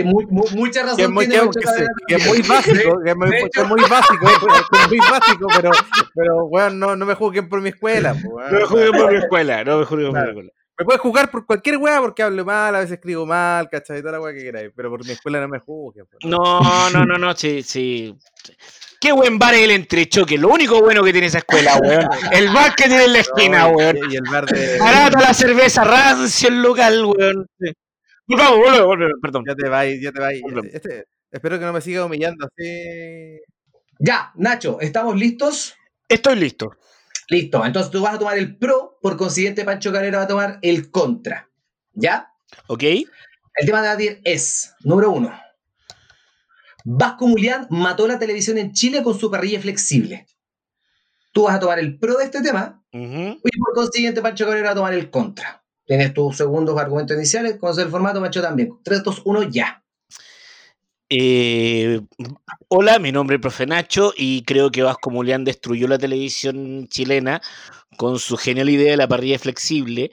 Mu- 0.05 0.23
mu- 0.31 0.45
mucha 0.55 0.83
razón 0.83 0.97
Que 0.97 1.03
es 1.03 1.11
muy, 1.11 1.27
tiene 1.27 1.51
que- 1.51 2.15
es 2.15 2.27
muy 2.29 2.43
básico, 2.43 3.01
que 3.05 3.11
es 3.11 3.17
muy, 3.17 3.29
es 3.37 3.69
muy 3.69 3.83
básico, 3.91 4.27
que 4.71 4.79
es 4.79 4.89
muy 4.89 4.99
básico, 4.99 5.47
pero, 5.57 5.71
pero 6.15 6.45
weón, 6.45 6.79
no, 6.79 6.95
no 6.97 7.05
me 7.07 7.15
juzguen 7.15 7.49
por 7.49 7.61
mi 7.61 7.71
escuela. 7.71 8.15
weón. 8.25 8.53
No 8.53 8.59
me 8.61 8.65
juzguen 8.67 8.93
por 8.93 9.11
mi 9.13 9.19
escuela, 9.19 9.65
no 9.65 9.79
me 9.79 9.85
juzguen 9.85 10.13
por 10.13 10.23
mi 10.23 10.29
escuela. 10.29 10.51
Me 10.79 10.85
puedes 10.85 11.01
jugar 11.01 11.29
por 11.33 11.45
cualquier 11.45 11.77
weá 11.79 12.01
porque 12.01 12.23
hablo 12.23 12.45
mal, 12.45 12.73
a 12.77 12.79
veces 12.79 12.93
escribo 12.99 13.27
mal, 13.27 13.69
¿cachai? 13.69 14.01
Toda 14.01 14.13
la 14.13 14.21
weá 14.21 14.33
que 14.33 14.45
queráis, 14.45 14.71
pero 14.77 14.91
por 14.91 15.05
mi 15.05 15.11
escuela 15.11 15.41
no 15.41 15.49
me 15.49 15.59
juzguen. 15.59 16.07
No, 16.23 16.91
no, 16.91 17.05
no, 17.05 17.19
no, 17.19 17.35
sí, 17.35 17.65
sí. 17.65 18.17
Qué 19.01 19.11
buen 19.11 19.39
bar 19.41 19.55
es 19.55 19.63
el 19.63 19.73
entrechoque. 19.73 20.39
Lo 20.39 20.49
único 20.51 20.81
bueno 20.81 21.03
que 21.03 21.11
tiene 21.11 21.27
esa 21.27 21.39
escuela, 21.39 21.77
weón. 21.83 22.07
El 22.31 22.49
bar 22.51 22.77
que 22.77 22.85
tiene 22.85 23.05
en 23.07 23.13
la 23.13 23.19
esquina, 23.19 23.63
No, 23.63 23.71
y- 23.73 23.75
weón. 23.75 23.97
Y 24.13 24.17
el 24.17 24.23
bar 24.31 24.47
de. 24.47 24.79
Barata 24.79 25.21
la 25.21 25.35
cerveza, 25.35 25.83
rancio 25.83 26.49
el 26.49 26.63
local, 26.63 27.05
weón. 27.07 27.47
Volvamos, 28.29 28.59
volvamos, 28.59 28.87
volvamos, 28.87 29.19
perdón. 29.23 29.45
Ya 29.47 29.55
te 29.55 29.69
vais, 29.69 30.01
ya 30.03 30.13
te 30.13 30.21
vais. 30.21 30.43
Este, 30.73 31.07
espero 31.31 31.59
que 31.59 31.65
no 31.65 31.73
me 31.73 31.81
siga 31.81 32.05
humillando 32.05 32.47
así. 32.47 33.41
Ya, 33.99 34.33
Nacho, 34.37 34.79
¿estamos 34.81 35.17
listos? 35.17 35.75
Estoy 36.09 36.37
listo. 36.37 36.71
Listo. 37.29 37.65
Entonces 37.65 37.91
tú 37.91 38.03
vas 38.03 38.15
a 38.15 38.19
tomar 38.19 38.39
el 38.39 38.57
pro, 38.57 38.99
por 39.03 39.17
consiguiente, 39.17 39.65
Pancho 39.65 39.93
Cabrera 39.93 40.19
va 40.19 40.25
a 40.25 40.29
tomar 40.29 40.59
el 40.63 40.91
contra. 40.91 41.49
¿Ya? 41.93 42.33
¿Ok? 42.69 42.83
El 42.83 43.67
tema 43.67 43.83
de 43.83 43.89
debatir 43.89 44.21
es, 44.25 44.75
número 44.85 45.11
uno, 45.11 45.33
Vasco 46.85 47.27
Mulián 47.27 47.67
mató 47.71 48.07
la 48.07 48.19
televisión 48.19 48.57
en 48.57 48.73
Chile 48.73 49.03
con 49.03 49.19
su 49.19 49.31
parrilla 49.31 49.61
flexible. 49.61 50.27
Tú 51.33 51.45
vas 51.45 51.57
a 51.57 51.61
tomar 51.61 51.79
el 51.79 51.99
pro 51.99 52.17
de 52.17 52.25
este 52.25 52.41
tema 52.41 52.83
y 52.93 53.59
por 53.59 53.75
consiguiente 53.75 54.23
Pancho 54.23 54.45
Cabrera 54.45 54.69
va 54.69 54.73
a 54.73 54.77
tomar 54.77 54.95
el 54.95 55.11
contra. 55.11 55.63
Tienes 55.89 56.13
tus 56.13 56.37
segundos 56.37 56.79
argumentos 56.79 57.17
iniciales, 57.17 57.57
conoces 57.59 57.87
el 57.87 57.91
formato, 57.91 58.21
Pancho 58.21 58.43
también. 58.43 58.79
3, 58.83 59.03
2, 59.03 59.23
1, 59.25 59.43
ya. 59.45 59.83
Eh, 61.09 62.03
hola, 62.69 62.99
mi 62.99 63.11
nombre 63.11 63.37
es 63.37 63.41
Profe 63.41 63.65
Nacho 63.65 64.13
y 64.15 64.43
creo 64.43 64.71
que 64.71 64.83
Vasco 64.83 65.09
Mulián 65.09 65.45
destruyó 65.45 65.89
la 65.89 65.97
televisión 65.97 66.89
chilena 66.89 67.41
con 67.97 68.19
su 68.19 68.37
genial 68.37 68.69
idea 68.69 68.91
de 68.91 68.99
la 68.99 69.09
parrilla 69.09 69.39
flexible, 69.39 70.11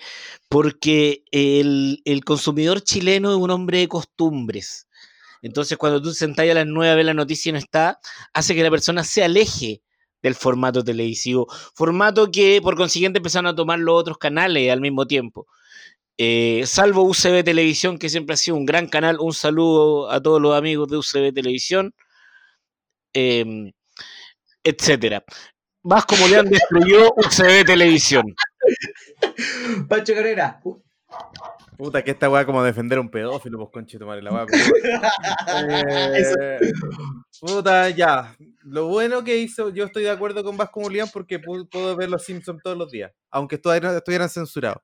porque 0.47 1.25
el, 1.31 1.99
consumidor 2.23 2.79
chileno 2.79 3.31
es 3.31 3.37
un 3.37 3.51
hombre 3.51 3.79
de 3.79 3.89
costumbres. 3.89 4.87
Entonces, 5.41 5.77
cuando 5.77 6.01
tú 6.01 6.13
sentás 6.13 6.49
a 6.49 6.53
las 6.53 6.65
9 6.65 6.89
a 6.89 6.95
ver 6.95 7.05
la 7.05 7.13
noticia 7.13 7.49
y 7.49 7.51
no 7.51 7.59
está, 7.59 7.99
hace 8.31 8.55
que 8.55 8.63
la 8.63 8.71
persona 8.71 9.03
se 9.03 9.25
aleje 9.25 9.81
del 10.23 10.35
formato 10.35 10.85
televisivo, 10.85 11.47
formato 11.73 12.31
que 12.31 12.61
por 12.61 12.77
consiguiente 12.77 13.17
empezaron 13.17 13.47
a 13.47 13.55
tomar 13.55 13.79
los 13.79 13.99
otros 13.99 14.17
canales 14.17 14.71
al 14.71 14.79
mismo 14.79 15.05
tiempo. 15.05 15.47
Eh, 16.17 16.63
salvo 16.65 17.03
UCB 17.03 17.43
Televisión, 17.43 17.97
que 17.97 18.09
siempre 18.09 18.33
ha 18.35 18.37
sido 18.37 18.55
un 18.57 18.65
gran 18.65 18.87
canal. 18.87 19.17
Un 19.19 19.33
saludo 19.33 20.09
a 20.09 20.21
todos 20.21 20.41
los 20.41 20.55
amigos 20.57 20.87
de 20.89 20.97
UCB 20.97 21.33
Televisión. 21.33 21.93
eh, 23.13 23.71
etcétera. 24.63 25.23
Vasco 25.83 26.15
Moleán 26.17 26.49
destruyó 26.49 27.13
UCB 27.17 27.65
Televisión. 27.65 28.33
Pancho 29.87 30.13
Carrera. 30.15 30.59
Puta, 31.77 32.03
que 32.03 32.11
esta 32.11 32.29
weá 32.29 32.45
como 32.45 32.63
defender 32.63 32.97
a 32.97 33.01
un 33.01 33.09
pedófilo, 33.11 33.57
pues 33.59 33.69
conchito 33.71 34.05
madre, 34.07 34.21
la 34.23 34.31
weá. 34.33 34.45
Eh, 35.69 36.59
puta, 37.39 37.89
ya. 37.89 38.35
Lo 38.63 38.87
bueno 38.87 39.23
que 39.23 39.37
hizo, 39.37 39.69
yo 39.69 39.85
estoy 39.85 40.03
de 40.03 40.09
acuerdo 40.09 40.43
con 40.43 40.57
Vasco 40.57 40.79
Mulián 40.79 41.09
porque 41.13 41.39
pu- 41.41 41.67
puedo 41.69 41.95
ver 41.95 42.09
los 42.09 42.23
Simpsons 42.23 42.61
todos 42.63 42.77
los 42.77 42.89
días, 42.91 43.11
aunque 43.29 43.55
estuvieran, 43.55 43.95
estuvieran 43.95 44.29
censurados. 44.29 44.81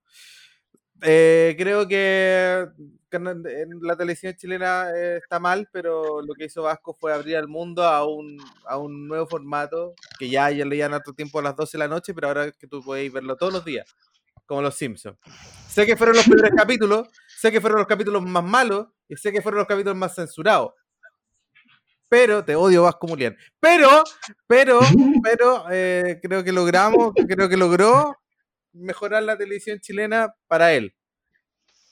Eh, 1.02 1.56
creo 1.58 1.88
que 1.88 2.68
en 3.12 3.80
la 3.82 3.98
televisión 3.98 4.36
chilena 4.36 4.92
eh, 4.96 5.18
está 5.18 5.40
mal, 5.40 5.68
pero 5.72 6.22
lo 6.22 6.34
que 6.34 6.46
hizo 6.46 6.64
Vasco 6.64 6.94
fue 6.94 7.14
abrir 7.14 7.38
al 7.38 7.48
mundo 7.48 7.84
a 7.84 8.06
un, 8.06 8.38
a 8.66 8.78
un 8.78 9.08
nuevo 9.08 9.26
formato 9.28 9.94
que 10.20 10.30
ya, 10.30 10.50
ya 10.52 10.64
leían 10.64 10.94
otro 10.94 11.14
tiempo 11.14 11.40
a 11.40 11.42
las 11.42 11.56
12 11.56 11.78
de 11.78 11.80
la 11.80 11.88
noche, 11.88 12.14
pero 12.14 12.28
ahora 12.28 12.52
que 12.52 12.68
tú 12.68 12.84
podéis 12.84 13.12
verlo 13.12 13.36
todos 13.36 13.52
los 13.52 13.66
días, 13.66 13.96
como 14.46 14.62
los 14.62 14.76
Simpsons. 14.76 15.18
Sé 15.68 15.86
que 15.86 15.98
fueron 15.98 16.16
los 16.16 16.26
primeros 16.26 16.52
capítulos, 16.56 17.08
sé 17.28 17.52
que 17.52 17.60
fueron 17.60 17.80
los 17.80 17.88
capítulos 17.88 18.22
más 18.22 18.44
malos 18.44 18.88
y 19.10 19.16
sé 19.16 19.32
que 19.32 19.42
fueron 19.42 19.60
los 19.60 19.68
capítulos 19.68 19.98
más 19.98 20.14
censurados. 20.16 20.74
Pero, 22.08 22.44
te 22.44 22.56
odio 22.56 22.84
Vasco 22.84 23.08
Mulián. 23.08 23.38
Pero, 23.58 24.04
pero, 24.46 24.82
pero, 25.24 25.64
eh, 25.72 26.20
creo 26.22 26.44
que 26.44 26.52
logramos, 26.52 27.14
creo 27.26 27.48
que 27.48 27.56
logró 27.56 28.21
mejorar 28.74 29.24
la 29.24 29.38
televisión 29.38 29.80
chilena 29.80 30.34
para 30.48 30.74
él. 30.74 30.94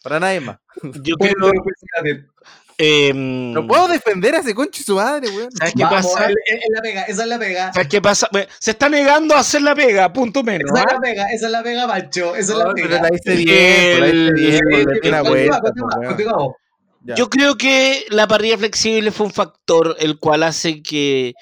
Para 0.03 0.19
nadie 0.19 0.39
más. 0.39 0.57
Yo 1.03 1.15
apreciación. 1.15 2.31
em, 2.77 3.51
No 3.51 3.67
puedo 3.67 3.88
defender 3.89 4.36
a 4.36 4.39
ese 4.39 4.55
concho 4.55 4.81
y 4.81 4.86
su 4.86 4.95
madre, 4.95 5.27
weón. 5.29 5.51
¿Sabes 5.51 5.74
qué 5.75 5.83
Vamos, 5.83 6.05
pasa? 6.13 6.29
es- 6.29 6.36
es 6.48 6.69
la 6.74 6.81
pega, 6.81 7.03
esa 7.03 7.24
es 7.24 7.27
la 7.29 7.39
pega. 7.39 7.74
¿Sabes 7.74 7.88
qué 7.89 8.01
pasa? 8.01 8.29
Se 8.59 8.71
está 8.71 8.88
negando 8.88 9.36
a 9.36 9.39
hacer 9.39 9.62
la 9.62 9.75
pega, 9.75 10.12
punto 10.13 10.41
menos. 10.43 10.71
Esa 10.71 10.79
es 10.81 10.86
¿ah? 10.88 10.93
la 10.93 11.00
pega, 11.01 11.25
esa 11.33 11.45
es 11.48 11.51
la 11.51 11.63
pega, 11.63 11.88
Pancho. 11.88 12.36
Esa 12.36 12.51
es 12.53 12.57
la 12.59 12.74
pero 12.74 12.88
pega. 12.89 13.01
la 13.01 13.09
hice 13.13 13.36
bien, 13.36 14.00
la 14.00 14.07
hice 14.07 14.31
bien, 14.33 14.59
le 14.88 15.00
di 15.01 15.07
una 15.09 15.19
Continúa, 15.19 15.21
vuelta, 15.29 15.59
continúa, 15.62 15.89
weón. 15.98 16.07
continuamos. 16.07 16.55
Ya. 17.03 17.15
Yo 17.15 17.29
creo 17.29 17.57
que 17.57 18.05
la 18.09 18.27
parrilla 18.27 18.57
flexible 18.57 19.12
fue 19.12 19.25
un 19.25 19.31
factor 19.33 19.95
el 20.00 20.17
cual 20.19 20.43
hace 20.43 20.81
que, 20.83 21.33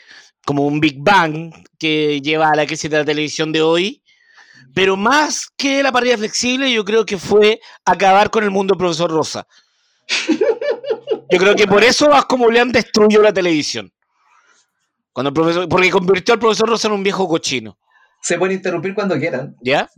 como 0.45 0.65
un 0.65 0.79
Big 0.79 0.97
Bang 0.99 1.51
que 1.79 2.21
lleva 2.21 2.49
a 2.51 2.55
la 2.55 2.65
crisis 2.65 2.89
de 2.89 2.97
la 2.97 3.05
televisión 3.05 3.51
de 3.51 3.61
hoy, 3.61 4.01
pero 4.77 4.95
más 4.95 5.49
que 5.57 5.81
la 5.81 5.91
parrilla 5.91 6.19
flexible, 6.19 6.71
yo 6.71 6.85
creo 6.85 7.03
que 7.03 7.17
fue 7.17 7.59
acabar 7.83 8.29
con 8.29 8.43
el 8.43 8.51
mundo 8.51 8.73
del 8.73 8.77
profesor 8.77 9.09
Rosa. 9.09 9.47
Yo 11.31 11.39
creo 11.39 11.55
que 11.55 11.65
por 11.65 11.83
eso 11.83 12.07
Vasco 12.09 12.37
Mulián 12.37 12.71
destruyó 12.71 13.23
la 13.23 13.33
televisión. 13.33 13.91
Cuando 15.11 15.29
el 15.29 15.33
profesor, 15.33 15.67
porque 15.67 15.89
convirtió 15.89 16.35
al 16.35 16.39
profesor 16.39 16.69
Rosa 16.69 16.89
en 16.89 16.93
un 16.93 17.01
viejo 17.01 17.27
cochino. 17.27 17.75
Se 18.21 18.37
pueden 18.37 18.57
interrumpir 18.57 18.93
cuando 18.93 19.17
quieran. 19.17 19.55
¿Ya? 19.63 19.89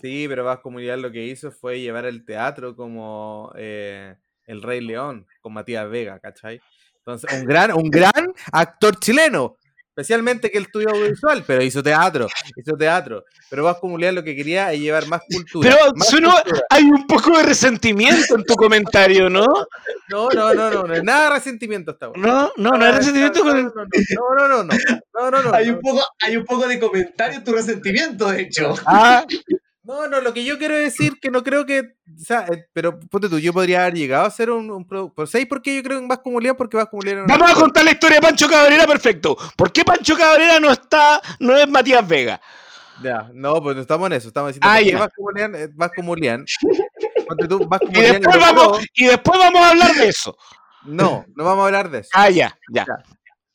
Sí, 0.00 0.24
pero 0.26 0.44
Vasco 0.44 0.70
Mulián 0.70 1.02
lo 1.02 1.12
que 1.12 1.22
hizo 1.22 1.50
fue 1.50 1.78
llevar 1.78 2.06
el 2.06 2.24
teatro 2.24 2.74
como 2.74 3.52
eh, 3.54 4.16
El 4.46 4.62
Rey 4.62 4.80
León, 4.80 5.26
con 5.42 5.52
Matías 5.52 5.90
Vega, 5.90 6.18
¿cachai? 6.20 6.62
Entonces, 7.00 7.30
un 7.38 7.44
gran, 7.44 7.70
un 7.70 7.90
gran 7.90 8.32
actor 8.50 8.98
chileno, 8.98 9.58
especialmente 9.96 10.50
que 10.50 10.58
él 10.58 10.64
estudió 10.64 10.90
audiovisual, 10.90 11.42
pero 11.46 11.62
hizo 11.62 11.82
teatro, 11.82 12.28
hizo 12.54 12.76
teatro. 12.76 13.24
Pero 13.48 13.64
Vasco 13.64 13.88
Mulián 13.88 14.14
lo 14.14 14.22
que 14.22 14.36
quería 14.36 14.70
es 14.70 14.78
llevar 14.80 15.06
más 15.08 15.22
cultura. 15.26 15.70
Pero 15.70 15.92
más 15.94 16.08
suena- 16.08 16.32
cultura. 16.42 16.60
hay 16.68 16.84
un 16.84 17.06
poco 17.06 17.38
de 17.38 17.44
resentimiento 17.44 18.36
en 18.36 18.44
tu 18.44 18.54
comentario, 18.56 19.30
¿no? 19.30 19.46
No, 20.10 20.28
no, 20.28 20.52
no, 20.52 20.70
no, 20.70 20.82
no, 20.84 20.94
es 20.94 21.02
nada 21.02 21.30
de 21.30 21.34
resentimiento 21.36 21.92
esta 21.92 22.10
weá. 22.10 22.20
No, 22.22 22.52
no, 22.58 22.70
no 22.72 22.84
hay 22.84 22.92
resentimiento 22.92 23.40
con 23.42 23.56
el... 23.56 23.64
no, 23.64 23.72
no, 24.36 24.48
no, 24.48 24.64
no, 24.64 24.74
no, 25.14 25.30
no, 25.30 25.42
no, 25.42 25.54
Hay 25.54 25.68
no. 25.68 25.74
un 25.76 25.80
poco, 25.80 26.04
hay 26.20 26.36
un 26.36 26.44
poco 26.44 26.68
de 26.68 26.78
comentario 26.78 27.38
en 27.38 27.44
tu 27.44 27.52
resentimiento, 27.52 28.30
de 28.30 28.42
hecho. 28.42 28.74
Ah, 28.84 29.24
No, 29.86 30.08
no, 30.08 30.20
lo 30.20 30.34
que 30.34 30.44
yo 30.44 30.58
quiero 30.58 30.74
decir 30.76 31.20
que 31.20 31.30
no 31.30 31.42
creo 31.44 31.64
que. 31.64 31.80
O 31.80 32.18
sea, 32.24 32.46
eh, 32.52 32.66
pero 32.72 32.98
ponte 32.98 33.28
tú, 33.28 33.38
yo 33.38 33.52
podría 33.52 33.82
haber 33.82 33.94
llegado 33.94 34.26
a 34.26 34.30
ser 34.30 34.50
un, 34.50 34.70
un 34.70 34.84
productor. 34.86 35.28
¿Sabéis 35.28 35.48
por 35.48 35.62
qué 35.62 35.76
yo 35.76 35.82
creo 35.82 35.98
en 35.98 36.08
Vasco 36.08 36.30
Mulián? 36.30 36.56
Porque 36.56 36.76
Vasco 36.76 36.96
Mulián 36.96 37.24
Vamos 37.26 37.50
a 37.50 37.54
contar 37.54 37.84
la 37.84 37.92
historia 37.92 38.16
de 38.16 38.22
Pancho 38.22 38.48
Cabrera, 38.48 38.86
perfecto. 38.86 39.36
¿Por 39.56 39.70
qué 39.72 39.84
Pancho 39.84 40.16
Cabrera 40.16 40.58
no 40.58 40.72
está, 40.72 41.20
no 41.38 41.56
es 41.56 41.68
Matías 41.68 42.06
Vega? 42.06 42.40
Ya, 43.02 43.30
no, 43.34 43.62
pues 43.62 43.76
no 43.76 43.82
estamos 43.82 44.06
en 44.08 44.14
eso. 44.14 44.28
Estamos 44.28 44.48
diciendo 44.54 44.68
Ah, 44.68 44.78
qué 44.78 44.90
ya. 44.90 44.98
Vasco 44.98 45.22
Mulián 45.22 45.54
es 45.54 45.76
Vasco 45.76 46.02
Mulián. 46.02 46.44
Ponte 47.28 47.46
tú, 47.46 47.58
Vasco 47.68 47.86
Y 47.86 47.94
Mulián 47.94 48.12
después, 48.14 48.36
logró- 48.36 48.54
vamos, 48.56 48.86
y 48.94 49.04
después 49.06 49.38
vamos 49.38 49.60
a 49.62 49.70
hablar 49.70 49.94
de 49.94 50.08
eso. 50.08 50.36
No, 50.84 51.24
no 51.34 51.44
vamos 51.44 51.62
a 51.62 51.66
hablar 51.66 51.90
de 51.90 51.98
eso. 52.00 52.10
Ah, 52.14 52.30
ya, 52.30 52.56
ya. 52.72 52.86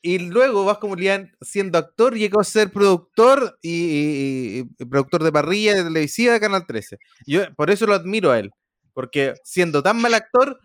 Y 0.04 0.18
luego 0.20 0.66
Vasco 0.66 0.88
Mulián, 0.88 1.36
siendo 1.42 1.78
actor, 1.78 2.16
llegó 2.16 2.42
a 2.42 2.44
ser 2.44 2.72
productor 2.72 3.58
y, 3.62 3.70
y- 3.70 4.60
y- 4.60 4.70
y 4.80 4.86
productor 4.86 5.24
de 5.24 5.32
parrilla 5.32 5.76
de 5.76 5.84
televisiva 5.84 6.34
de 6.34 6.40
Canal 6.40 6.66
13. 6.66 6.98
Yo 7.28 7.54
por 7.56 7.70
eso 7.70 7.86
lo 7.86 7.94
admiro 7.94 8.32
a 8.32 8.40
él. 8.40 8.52
Porque 8.94 9.36
siendo 9.44 9.82
tan 9.84 10.02
mal 10.02 10.14
actor, 10.16 10.60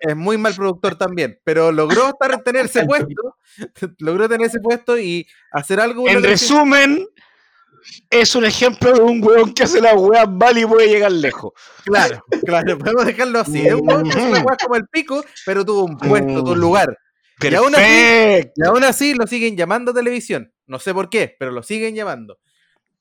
es 0.00 0.14
muy 0.16 0.38
mal 0.38 0.54
productor 0.54 0.96
también. 0.96 1.40
Pero 1.44 1.72
logró 1.72 2.08
estar, 2.10 2.42
tener 2.42 2.66
ese 2.66 2.84
puesto, 2.84 3.36
logró 3.98 4.28
tener 4.28 4.46
ese 4.46 4.60
puesto 4.60 4.98
y 4.98 5.26
hacer 5.50 5.80
algo. 5.80 6.04
la 6.06 6.12
En 6.12 6.22
resumen, 6.22 7.08
es 8.10 8.34
un 8.34 8.44
ejemplo 8.44 8.92
de 8.92 9.00
un 9.00 9.22
weón 9.24 9.52
que 9.52 9.64
hace 9.64 9.80
la 9.80 9.94
weá 9.94 10.26
mal 10.26 10.56
y 10.56 10.64
puede 10.66 10.88
llegar 10.88 11.10
lejos. 11.12 11.52
Claro, 11.84 12.24
claro, 12.44 12.78
podemos 12.78 13.04
dejarlo 13.06 13.40
así. 13.40 13.66
Es 13.66 13.74
un 13.74 13.88
weón 13.88 14.04
que 14.04 14.10
hace 14.18 14.28
una 14.28 14.40
weá 14.42 14.56
como 14.62 14.76
el 14.76 14.86
pico, 14.88 15.24
pero 15.44 15.64
tuvo 15.64 15.84
un 15.84 15.96
puesto, 15.98 16.40
tuvo 16.42 16.52
un 16.52 16.60
lugar. 16.60 16.96
Y 17.50 17.54
aún 17.54 17.74
así-. 17.74 18.50
Y 18.54 18.66
aún 18.66 18.84
así 18.84 19.14
lo 19.14 19.26
siguen 19.26 19.56
llamando 19.56 19.90
a 19.90 19.94
televisión. 19.94 20.52
No 20.66 20.78
sé 20.78 20.94
por 20.94 21.08
qué, 21.10 21.34
pero 21.38 21.50
lo 21.50 21.62
siguen 21.62 21.94
llamando. 21.94 22.38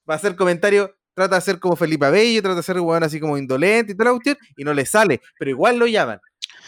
Va 0.10 0.16
a 0.16 0.18
hacer 0.18 0.36
comentarios, 0.36 0.92
trata 1.14 1.36
de 1.36 1.42
ser 1.42 1.60
como 1.60 1.76
Felipe 1.76 2.06
Abello, 2.06 2.42
trata 2.42 2.58
de 2.58 2.64
ser 2.64 2.80
un 2.80 2.88
weón 2.88 3.04
así 3.04 3.20
como 3.20 3.38
indolente 3.38 3.94
y 3.94 3.96
toda 3.96 4.06
la 4.06 4.12
cuestión, 4.12 4.38
y 4.58 4.64
no 4.64 4.74
le 4.74 4.86
sale, 4.86 5.22
pero 5.40 5.52
igual 5.52 5.78
lo 5.78 5.88
llaman. 5.88 6.20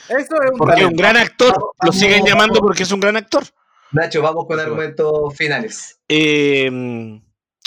Eso 0.07 0.41
es 0.41 0.51
un 0.51 0.57
Porque 0.57 0.85
un 0.85 0.93
gran 0.93 1.17
actor. 1.17 1.51
Vamos, 1.51 1.71
Lo 1.83 1.91
siguen 1.91 2.19
vamos, 2.19 2.29
llamando 2.29 2.53
vamos. 2.55 2.67
porque 2.67 2.83
es 2.83 2.91
un 2.91 2.99
gran 2.99 3.17
actor. 3.17 3.43
Nacho, 3.91 4.21
vamos 4.21 4.45
con 4.47 4.59
argumentos 4.59 5.35
finales. 5.35 5.99
Eh, 6.07 7.19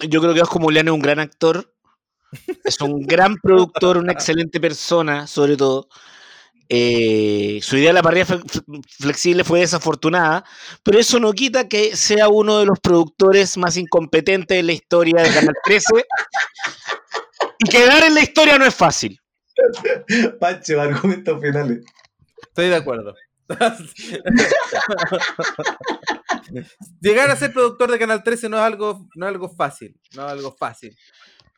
yo 0.08 0.20
creo 0.20 0.34
que 0.34 0.42
Oscar 0.42 0.60
Mulián 0.60 0.88
es 0.88 0.94
un 0.94 1.00
gran 1.00 1.18
actor. 1.18 1.72
Es 2.64 2.80
un 2.80 3.06
gran 3.06 3.36
productor, 3.36 3.96
una 3.96 4.12
excelente 4.12 4.60
persona, 4.60 5.26
sobre 5.26 5.56
todo. 5.56 5.88
Eh, 6.70 7.60
su 7.62 7.76
idea 7.78 7.88
de 7.88 7.94
la 7.94 8.02
parrilla 8.02 8.26
fle- 8.26 8.42
fle- 8.44 8.82
flexible 9.00 9.42
fue 9.44 9.60
desafortunada, 9.60 10.44
pero 10.82 10.98
eso 10.98 11.18
no 11.18 11.32
quita 11.32 11.66
que 11.68 11.96
sea 11.96 12.28
uno 12.28 12.58
de 12.58 12.66
los 12.66 12.78
productores 12.78 13.56
más 13.56 13.76
incompetentes 13.78 14.56
de 14.58 14.62
la 14.62 14.72
historia 14.72 15.22
de 15.22 15.30
Canal 15.32 15.54
13. 15.64 16.04
Y 17.60 17.68
quedar 17.70 18.04
en 18.04 18.14
la 18.14 18.20
historia 18.20 18.58
no 18.58 18.66
es 18.66 18.74
fácil. 18.74 19.18
Pancho, 20.38 20.80
argumentos 20.80 21.40
finales. 21.40 21.84
Estoy 22.48 22.68
de 22.68 22.76
acuerdo. 22.76 23.14
Llegar 27.00 27.30
a 27.30 27.36
ser 27.36 27.52
productor 27.52 27.90
de 27.90 27.98
Canal 27.98 28.22
13 28.22 28.48
no 28.48 28.56
es 28.58 28.62
algo, 28.62 29.08
no 29.14 29.26
es 29.26 29.32
algo 29.32 29.48
fácil. 29.48 29.98
No 30.14 30.26
es 30.26 30.32
algo 30.32 30.54
fácil. 30.56 30.96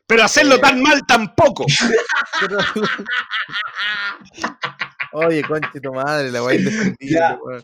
Pero 0.07 0.23
hacerlo 0.23 0.59
tan 0.59 0.81
mal 0.81 1.01
tampoco. 1.07 1.65
Pero- 2.39 2.57
Oye, 5.13 5.41
conche 5.43 5.79
tu 5.81 5.91
madre, 5.93 6.31
la 6.31 6.39
Ya. 6.99 7.37
weón. 7.43 7.63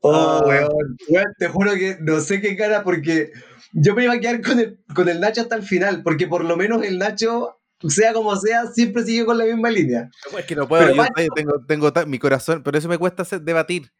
Oh, 0.00 0.14
Ah. 0.14 0.42
weón. 0.46 0.96
Weón, 1.08 1.26
te 1.38 1.48
juro 1.48 1.72
que 1.74 1.96
no 2.00 2.20
sé 2.20 2.40
qué 2.40 2.56
cara 2.56 2.82
porque 2.84 3.32
yo 3.72 3.94
me 3.94 4.04
iba 4.04 4.14
a 4.14 4.20
quedar 4.20 4.40
con 4.42 4.58
el, 4.60 4.78
con 4.94 5.08
el 5.08 5.20
Nacho 5.20 5.42
hasta 5.42 5.56
el 5.56 5.62
final, 5.62 6.02
porque 6.02 6.26
por 6.26 6.44
lo 6.44 6.56
menos 6.56 6.82
el 6.84 6.98
Nacho, 6.98 7.56
sea 7.88 8.12
como 8.12 8.36
sea, 8.36 8.66
siempre 8.66 9.04
sigue 9.04 9.24
con 9.24 9.38
la 9.38 9.44
misma 9.44 9.70
línea. 9.70 10.10
Es 10.38 10.44
que 10.44 10.54
no 10.56 10.68
puedo, 10.68 10.82
Pero 10.92 11.04
yo 11.16 11.28
tengo, 11.34 11.64
tengo 11.66 11.92
mi 12.06 12.18
corazón, 12.18 12.62
pero 12.62 12.76
eso 12.78 12.88
me 12.88 12.98
cuesta 12.98 13.22
hacer, 13.22 13.40
debatir. 13.40 13.90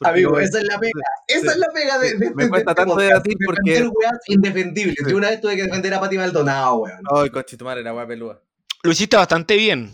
Amigo, 0.00 0.30
no- 0.32 0.38
esa 0.40 0.58
es 0.60 0.64
la 0.64 0.78
pega. 0.78 0.92
Esa 1.26 1.40
sí. 1.40 1.46
es 1.48 1.56
la 1.58 1.66
pega 1.74 1.98
de, 1.98 2.14
de 2.14 2.30
me 2.34 2.44
de 2.44 2.48
cuesta 2.48 2.70
este 2.70 2.74
tanto 2.74 2.96
debatir 2.96 3.34
porque- 3.44 3.70
defender 3.70 3.92
weas 3.94 4.18
indefendibles. 4.28 4.96
Sí. 5.04 5.10
Yo 5.10 5.16
una 5.18 5.28
vez 5.28 5.40
tuve 5.42 5.56
que 5.56 5.64
defender 5.64 5.92
a 5.92 6.00
Pati 6.00 6.16
Maldonado, 6.16 6.76
weón. 6.78 7.00
Ay, 7.14 7.28
conche 7.30 7.56
tu 7.58 7.64
madre, 7.66 7.82
la 7.82 7.92
weá 7.92 8.06
pelúa. 8.06 8.40
Lo 8.82 8.90
hiciste 8.92 9.16
bastante 9.16 9.56
bien. 9.56 9.92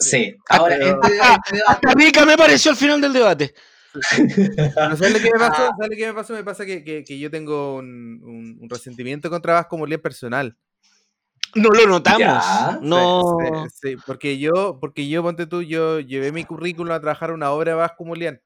Sí. 0.00 0.36
Ahora, 0.48 0.76
pero- 0.78 1.00
este, 1.02 1.18
Ah, 1.22 1.38
este 1.44 1.56
debate- 1.56 1.72
Hasta 1.86 1.92
rica 1.94 2.24
me 2.24 2.36
pareció 2.36 2.70
al 2.70 2.76
final 2.76 3.00
del 3.00 3.12
debate. 3.12 3.54
Pero 4.74 4.96
¿sabes 4.96 5.12
lo 5.12 5.18
que 5.20 5.30
me 5.32 5.38
pasó? 5.38 5.62
Ah. 5.62 5.70
¿Sabes 5.78 5.90
lo 5.90 5.96
que 5.96 6.06
me 6.08 6.14
pasó? 6.14 6.32
Me 6.34 6.42
pasa 6.44 6.66
que, 6.66 6.82
que- 6.82 7.04
que 7.04 7.18
yo 7.18 7.30
tengo 7.30 7.76
un, 7.76 8.20
un- 8.24 8.58
un 8.60 8.68
resentimiento 8.70 9.30
contra 9.30 9.54
Vasco 9.54 9.78
Mulián 9.78 10.00
personal. 10.00 10.56
No 11.54 11.68
lo 11.70 11.86
notamos. 11.86 12.18
Ya. 12.20 12.78
No. 12.82 13.22
Sí, 13.38 13.46
sí, 13.46 13.90
sí, 13.90 13.96
porque 14.04 14.38
yo, 14.38 14.78
porque 14.80 15.08
yo, 15.08 15.22
ponte 15.22 15.46
tú, 15.46 15.62
yo 15.62 16.00
llevé 16.00 16.32
mi 16.32 16.44
currículum 16.44 16.92
a 16.92 17.00
trabajar 17.00 17.30
una 17.30 17.52
obra 17.52 17.70
de 17.72 17.76
Vasco 17.76 18.04
Mulián 18.04 18.42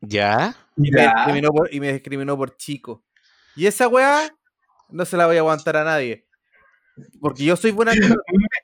¿Ya? 0.00 0.56
y 0.78 0.90
me, 0.90 1.02
Ya. 1.02 1.12
discriminó 1.14 1.50
por, 1.50 1.74
y 1.74 1.78
me 1.80 1.92
discriminó 1.92 2.36
por 2.38 2.56
chico. 2.56 3.04
Y 3.54 3.66
esa 3.66 3.88
weá 3.88 4.30
no 4.88 5.04
se 5.04 5.16
la 5.18 5.26
voy 5.26 5.36
a 5.36 5.40
aguantar 5.40 5.76
a 5.76 5.84
nadie. 5.84 6.26
Porque 7.20 7.44
yo 7.44 7.56
soy 7.56 7.72
buena. 7.72 7.92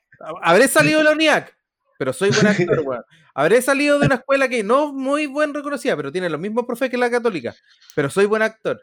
Habré 0.41 0.67
salido 0.67 0.97
de 0.99 1.03
la 1.03 1.11
UNIAC, 1.11 1.55
pero 1.97 2.13
soy 2.13 2.29
buen 2.31 2.47
actor, 2.47 2.79
weón. 2.85 3.03
Habré 3.33 3.61
salido 3.61 3.99
de 3.99 4.05
una 4.07 4.15
escuela 4.15 4.47
que 4.49 4.63
no 4.63 4.93
muy 4.93 5.25
buen 5.27 5.53
reconocida, 5.53 5.95
pero 5.95 6.11
tiene 6.11 6.29
los 6.29 6.39
mismos 6.39 6.65
profes 6.65 6.89
que 6.89 6.97
la 6.97 7.09
católica, 7.11 7.55
pero 7.95 8.09
soy 8.09 8.25
buen 8.25 8.41
actor. 8.41 8.81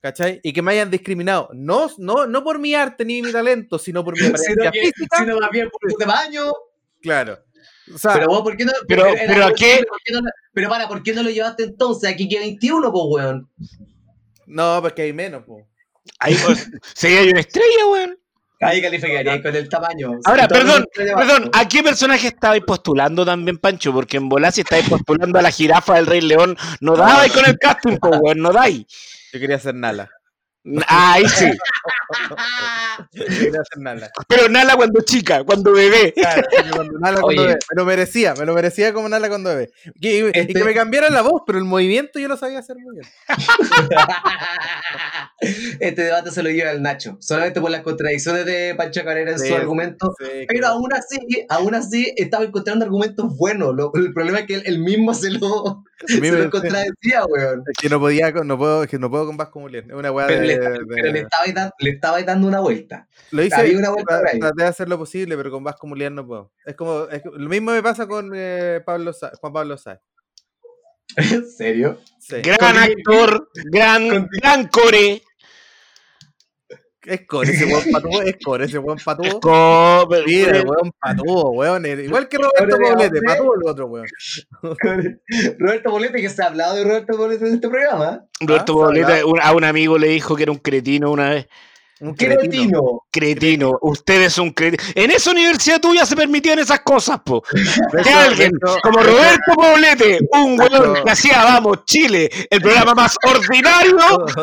¿Cachai? 0.00 0.38
Y 0.44 0.52
que 0.52 0.62
me 0.62 0.70
hayan 0.72 0.92
discriminado. 0.92 1.48
No, 1.52 1.90
no, 1.98 2.24
no 2.28 2.44
por 2.44 2.60
mi 2.60 2.72
arte 2.72 3.04
ni 3.04 3.20
mi 3.20 3.32
talento, 3.32 3.80
sino 3.80 4.04
por 4.04 4.14
mi 4.14 4.20
Sino 4.22 4.34
apariencia 4.36 4.70
que- 4.70 4.80
física. 4.80 5.16
sino 5.18 5.40
más 5.40 5.50
bien 5.50 5.68
por 5.70 5.80
tu 5.90 5.96
tamaño. 5.98 6.52
Claro. 7.02 7.38
O 7.92 7.98
sea, 7.98 8.12
Pero 8.12 8.28
vos, 8.28 8.42
¿por 8.42 8.56
qué 8.56 8.64
no? 8.64 8.72
Pero- 8.86 9.06
pero 9.26 9.42
por- 9.46 9.54
¿qué? 9.56 9.84
¿por 9.88 9.98
qué 10.04 10.12
no 10.12 10.20
lo- 10.20 10.30
pero 10.52 10.68
para, 10.68 10.86
¿por 10.86 11.02
qué 11.02 11.12
no 11.14 11.24
lo 11.24 11.30
llevaste 11.30 11.64
entonces? 11.64 12.08
Aquí 12.10 12.28
que 12.28 12.38
21, 12.38 12.92
pues, 12.92 13.04
weón. 13.08 13.50
no, 14.46 14.78
porque 14.82 15.02
hay 15.02 15.12
menos, 15.12 15.42
po. 15.44 15.66
Ahí, 16.20 16.36
pues, 16.44 16.70
sería 16.94 17.22
una 17.30 17.40
estrella, 17.40 17.86
weón. 17.90 18.17
Ahí 18.60 18.82
calificaría 18.82 19.40
con 19.40 19.54
el 19.54 19.68
tamaño. 19.68 20.18
Ahora, 20.24 20.48
perdón, 20.48 20.84
Perdón. 20.92 21.50
¿a 21.52 21.68
qué 21.68 21.82
personaje 21.82 22.28
estabais 22.28 22.62
postulando 22.64 23.24
también, 23.24 23.58
Pancho? 23.58 23.92
Porque 23.92 24.16
en 24.16 24.28
Volá 24.28 24.50
si 24.50 24.62
estáis 24.62 24.88
postulando 24.88 25.38
a 25.38 25.42
la 25.42 25.50
jirafa 25.52 25.94
del 25.94 26.06
Rey 26.06 26.20
León, 26.20 26.56
no 26.80 26.96
dabais 26.96 27.32
con 27.32 27.44
el 27.46 27.56
casting, 27.58 27.98
weón, 28.02 28.38
no 28.38 28.52
dais. 28.52 28.84
Yo 29.32 29.38
quería 29.38 29.56
hacer 29.56 29.74
Nala. 29.74 30.10
Ahí 30.88 31.28
sí. 31.28 31.50
Nala. 33.78 34.10
Pero 34.28 34.48
Nala 34.48 34.76
cuando 34.76 35.00
chica, 35.02 35.44
cuando 35.44 35.72
bebé. 35.72 36.12
Claro, 36.14 36.42
cuando 36.74 36.98
Nala 36.98 37.20
cuando 37.20 37.42
Oye. 37.42 37.48
bebé. 37.48 37.58
Me 37.74 37.80
lo 37.80 37.84
merecía, 37.84 38.34
me 38.34 38.44
lo 38.46 38.54
merecía 38.54 38.92
como 38.92 39.08
Nala 39.08 39.28
cuando 39.28 39.50
bebé. 39.50 39.70
Que- 40.00 40.18
Y, 40.18 40.20
y 40.20 40.30
Este- 40.32 40.54
que 40.54 40.64
me 40.64 40.74
cambiaran 40.74 41.12
la 41.14 41.22
voz, 41.22 41.42
pero 41.46 41.58
el 41.58 41.64
movimiento 41.64 42.18
yo 42.18 42.28
lo 42.28 42.36
sabía 42.36 42.58
hacer 42.58 42.76
muy 42.78 42.96
bien. 42.96 43.06
este 45.80 46.02
debate 46.02 46.30
se 46.30 46.42
lo 46.42 46.50
lleva 46.50 46.70
el 46.72 46.82
Nacho, 46.82 47.16
solamente 47.20 47.60
por 47.60 47.70
las 47.70 47.82
contradicciones 47.82 48.44
de 48.44 48.74
Pancho 48.76 49.04
Carrera 49.04 49.32
en 49.32 49.38
Sí, 49.38 49.48
su 49.48 49.54
argumento. 49.54 50.14
Sí, 50.18 50.46
Pero 50.48 50.66
aún 50.68 50.92
así, 50.92 51.18
aún 51.48 51.74
así 51.74 52.12
estaba 52.16 52.44
encontrando 52.44 52.84
argumentos 52.84 53.36
buenos. 53.36 53.74
Lo- 53.74 53.92
el 53.94 54.12
problema 54.12 54.40
es 54.40 54.46
que 54.46 54.54
él, 54.54 54.62
él 54.66 54.78
mismo 54.80 55.14
se 55.14 55.30
lo, 55.30 55.84
se 56.06 56.30
lo 56.32 56.50
contradecía, 56.50 57.24
weón. 57.26 57.62
es 57.70 57.76
que 57.80 57.88
no 57.88 58.00
podía, 58.00 58.32
con- 58.32 58.46
no 58.46 58.58
puedo, 58.58 58.84
es 58.84 58.90
que 58.90 58.98
no 58.98 59.10
puedo 59.10 59.26
con 59.26 59.36
Vasco 59.36 59.60
Mulier. 59.60 59.84
Es 59.88 59.94
una 59.94 60.10
weá 60.10 60.26
Pero, 60.26 60.40
de, 60.40 60.46
le, 60.46 60.58
de- 60.58 60.80
pero 60.88 61.12
le 61.12 61.20
estabais 61.20 61.54
dan- 61.54 61.70
le 61.78 61.90
estabais 61.98 62.24
dando 62.26 62.46
una 62.48 62.60
vuelta. 62.60 63.06
Lo 63.30 63.42
hice, 63.42 63.54
había 63.56 63.78
una 63.78 63.90
vuelta 63.90 64.20
traté 64.22 64.62
de 64.62 64.68
hacer 64.68 64.88
lo 64.88 64.98
posible, 64.98 65.36
pero 65.36 65.50
con 65.50 65.62
Vasco 65.62 65.86
Mulier 65.86 66.10
no 66.12 66.26
puedo. 66.26 66.52
Es 66.64 66.74
como, 66.74 67.04
es 67.08 67.22
lo 67.24 67.48
mismo 67.48 67.70
me 67.72 67.82
pasa 67.82 68.06
con 68.06 68.32
eh, 68.34 68.80
Pablo 68.84 69.12
Sa- 69.12 69.32
Juan 69.40 69.52
Pablo 69.52 69.76
Sáez. 69.76 70.00
¿En 71.16 71.48
serio? 71.48 71.98
Sí. 72.20 72.36
Gran 72.42 72.58
Con- 72.58 72.76
actor, 72.82 73.50
gran, 73.70 74.08
con- 74.08 74.28
gran 74.30 74.68
core. 74.68 75.22
Es 77.04 77.26
core 77.26 77.50
ese 77.52 77.64
weón 77.64 77.84
patudo, 77.90 78.20
es 78.20 78.36
core 78.44 78.64
ese 78.66 78.78
weón 78.78 78.98
patudo. 79.02 79.40
Co- 79.40 80.06
pero- 80.10 80.26
Mira, 80.26 80.60
weón 80.62 80.92
patudo, 81.00 81.50
weón. 81.52 81.86
Igual 81.86 82.28
que 82.28 82.36
Roberto 82.36 82.76
Poblete, 82.76 83.22
patudo 83.22 83.54
el 83.54 83.66
otro, 83.66 83.86
weón. 83.86 84.06
Roberto 85.58 85.90
Bolete, 85.90 86.20
que 86.20 86.28
se 86.28 86.42
ha 86.42 86.46
hablado 86.46 86.76
de 86.76 86.84
Roberto 86.84 87.16
Bolete 87.16 87.46
en 87.48 87.54
este 87.54 87.68
programa. 87.70 88.26
Roberto 88.40 88.72
Ah, 88.82 88.86
Poblete 88.86 89.24
un- 89.24 89.40
a 89.40 89.52
un 89.54 89.64
amigo 89.64 89.96
le 89.96 90.08
dijo 90.08 90.36
que 90.36 90.42
era 90.42 90.52
un 90.52 90.58
cretino 90.58 91.10
una 91.10 91.30
vez. 91.30 91.48
Un 92.00 92.14
¡Qué 92.14 92.26
cretino. 92.26 93.02
cretino! 93.10 93.72
Usted 93.82 94.22
es 94.22 94.38
un 94.38 94.50
cretino. 94.52 94.82
En 94.94 95.10
esa 95.10 95.32
universidad 95.32 95.80
tuya 95.80 96.06
se 96.06 96.14
permitían 96.14 96.58
esas 96.60 96.80
cosas, 96.80 97.20
po. 97.24 97.42
Que 98.04 98.10
alguien 98.10 98.52
como 98.82 99.02
Roberto 99.02 99.52
Poblete, 99.54 100.18
un 100.30 100.62
hecho- 100.62 100.94
que 101.04 101.10
hacía 101.10 101.42
Vamos 101.42 101.84
Chile, 101.86 102.30
el 102.50 102.60
programa 102.60 102.94
más 102.94 103.16
ordinario 103.24 103.96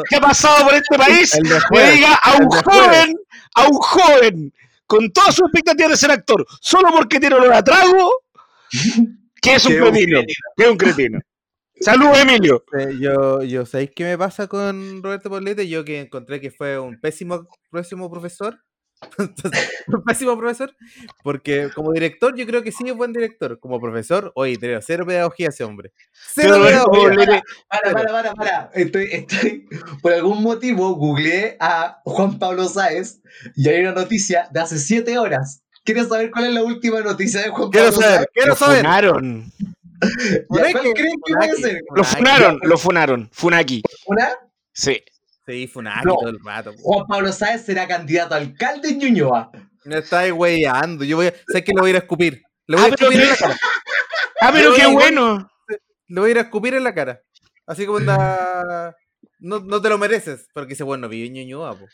que 0.09 0.15
ha 0.17 0.21
pasado 0.21 0.65
por 0.65 0.74
este 0.75 0.97
país, 0.97 1.38
le 1.71 1.91
diga 1.91 2.15
a 2.15 2.35
un 2.35 2.50
joven, 2.50 3.15
a 3.55 3.67
un 3.67 3.77
joven, 3.77 4.53
con 4.85 5.12
toda 5.12 5.31
su 5.31 5.43
expectativa 5.45 5.88
de 5.89 5.97
ser 5.97 6.12
actor, 6.12 6.45
solo 6.59 6.89
porque 6.91 7.19
tiene 7.19 7.35
olor 7.35 7.53
a 7.53 7.63
trago, 7.63 8.21
Que 9.41 9.55
es 9.55 9.65
un 9.65 9.75
cretino. 9.77 10.21
Que 10.57 10.63
es 10.63 10.70
un 10.70 10.77
cretino. 10.77 11.20
Saludos, 11.79 12.20
Emilio. 12.20 12.64
Eh, 12.77 12.98
yo, 13.00 13.44
yo, 13.44 13.66
¿sabéis 13.66 13.92
qué 13.96 14.05
me 14.05 14.18
pasa 14.18 14.48
con 14.48 15.03
Roberto 15.03 15.29
Poblete? 15.29 15.68
Yo 15.68 15.83
que 15.83 16.00
encontré 16.00 16.40
que 16.40 16.51
fue 16.51 16.79
un 16.79 17.00
pésimo, 17.00 17.48
pésimo 17.72 18.09
profesor. 18.09 18.59
un 19.88 20.03
pésimo 20.03 20.38
profesor. 20.38 20.74
Porque 21.22 21.70
como 21.75 21.92
director, 21.92 22.35
yo 22.35 22.46
creo 22.46 22.64
que 22.64 22.72
sí 22.72 22.88
es 22.88 22.96
buen 22.96 23.11
director. 23.11 23.59
Como 23.59 23.79
profesor, 23.79 24.31
oye, 24.35 24.57
tiene 24.57 24.79
cero 24.81 25.05
pedagogía 25.05 25.50
ese 25.50 25.64
hombre. 25.64 25.92
Cero 26.14 26.61
pedagogía. 26.64 27.44
Para, 27.70 27.92
para, 27.92 28.11
para, 28.11 28.33
para. 28.33 28.72
Estoy, 28.74 29.09
estoy, 29.11 29.68
por 30.01 30.14
algún 30.14 30.42
motivo, 30.42 30.96
googleé 30.96 31.57
a 31.59 32.00
Juan 32.05 32.40
Pablo 32.40 32.68
Sáez 32.70 33.20
y 33.55 33.68
hay 33.68 33.81
una 33.81 33.92
noticia 33.92 34.48
de 34.51 34.61
hace 34.61 34.79
siete 34.79 35.18
horas. 35.18 35.61
¿Quieres 35.83 36.07
saber 36.07 36.31
cuál 36.31 36.46
es 36.46 36.53
la 36.53 36.64
última 36.64 37.01
noticia 37.01 37.42
de 37.42 37.50
Juan 37.50 37.70
Quiero 37.70 37.92
Pablo 37.92 38.01
saber, 38.01 38.18
Sáez? 38.18 38.29
quiero 38.33 38.55
saber. 38.55 38.83
Ya, 38.83 39.01
Funaki, 39.03 39.75
¿Cuál 40.48 40.72
creen 40.72 40.94
que 40.94 41.33
puede 41.33 41.48
Funaki, 41.50 41.61
ser? 41.61 41.81
Lo 41.96 42.03
funaron, 42.03 42.59
lo 42.63 42.77
funaron. 42.77 43.29
Funaki. 43.31 43.81
¿Una? 44.05 44.29
Sí. 44.74 45.01
Sí, 45.46 45.68
Funaki 45.68 46.05
No. 46.05 46.15
todo 46.15 46.29
el 46.29 46.39
rato. 46.44 46.74
Juan 46.79 47.05
Pablo 47.07 47.31
Sáez 47.31 47.63
será 47.65 47.87
candidato 47.87 48.33
a 48.33 48.37
alcalde 48.37 48.89
en 48.89 49.00
Ñuñoa. 49.00 49.51
Me 49.83 50.00
estáis 50.00 50.31
weyando. 50.33 51.03
Yo 51.05 51.18
voy 51.18 51.27
a, 51.27 51.33
sé 51.48 51.63
que 51.63 51.72
lo 51.74 51.81
voy 51.81 51.89
a 51.89 51.91
ir 51.91 51.96
a 51.98 52.00
escupir. 52.00 52.41
Le 52.68 52.77
voy 52.77 52.85
Ah, 52.85 52.87
a 52.94 52.96
pero 52.96 53.09
escupir 53.11 53.22
en 53.22 53.29
la 53.29 53.35
cara. 53.37 53.57
Ah, 54.41 54.50
pero 54.53 54.74
qué 54.74 54.85
bueno. 54.87 55.50
Le 56.07 56.20
voy 56.22 56.29
a 56.29 56.31
ir 56.31 56.37
a 56.39 56.41
escupir 56.41 56.74
en 56.74 56.83
la 56.83 56.94
cara. 56.96 57.22
Así 57.68 57.85
como 57.85 58.00
anda. 58.00 58.96
No, 59.39 59.59
no 59.59 59.81
te 59.81 59.89
lo 59.89 59.98
mereces. 60.00 60.48
Porque 60.53 60.74
ese 60.74 60.83
bueno 60.83 61.07
vive 61.09 61.27
en 61.27 61.33
Ñuñoa, 61.33 61.77
po. 61.77 61.85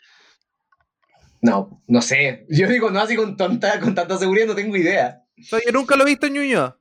No, 1.42 1.82
no 1.88 2.02
sé. 2.02 2.46
Yo 2.50 2.68
digo, 2.70 2.92
no 2.92 3.00
así 3.00 3.16
con 3.16 3.36
tanta, 3.36 3.80
con 3.80 3.96
tanta 3.96 4.18
seguridad, 4.18 4.46
no 4.48 4.56
tengo 4.56 4.76
idea. 4.78 5.24
Yo 5.36 5.58
nunca 5.74 5.96
lo 5.96 6.04
he 6.04 6.08
visto 6.08 6.28
en 6.28 6.34
Ñuñoa. 6.34 6.78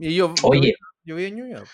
Y 0.00 0.14
yo. 0.16 0.34
Oye. 0.42 0.74
Yo 1.04 1.18
en 1.18 1.36
Ñuñoa. 1.36 1.64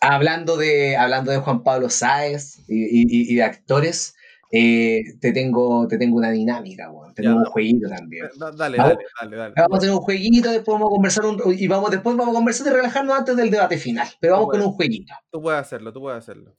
Hablando 0.00 0.56
de, 0.56 0.96
hablando 0.96 1.30
de 1.32 1.38
Juan 1.38 1.62
Pablo 1.62 1.88
Sáez 1.90 2.58
y, 2.68 2.84
y- 3.00 3.32
y 3.32 3.34
de 3.36 3.42
actores, 3.42 4.14
eh, 4.52 5.02
te, 5.20 5.32
tengo, 5.32 5.88
te 5.88 5.98
tengo 5.98 6.16
una 6.16 6.30
dinámica, 6.30 6.90
weón. 6.90 7.14
Tenemos 7.14 7.38
Ya. 7.42 7.46
un 7.48 7.52
jueguito 7.52 7.88
también. 7.88 8.26
Da- 8.38 8.52
Dale, 8.52 8.76
dale, 8.76 8.98
dale, 9.20 9.36
dale. 9.36 9.54
Vamos 9.56 9.74
a 9.74 9.78
hacer 9.78 9.90
un 9.90 9.98
jueguito, 10.00 10.50
después 10.50 10.74
vamos 10.74 10.88
a 10.88 10.90
conversar 10.90 11.24
un- 11.26 11.42
y 11.58 11.66
vamos, 11.66 11.90
después 11.90 12.16
vamos 12.16 12.34
a 12.34 12.38
conversar 12.38 12.66
y 12.66 12.70
relajarnos 12.70 13.18
antes 13.18 13.36
del 13.36 13.50
debate 13.50 13.78
final. 13.78 14.06
Pero 14.20 14.34
vamos 14.34 14.46
con 14.48 14.58
Bueno. 14.58 14.70
un 14.70 14.76
jueguito. 14.76 15.14
Tú 15.30 15.40
puedes 15.42 15.60
hacerlo, 15.60 15.92
tú 15.92 16.00
puedes 16.00 16.18
hacerlo. 16.18 16.54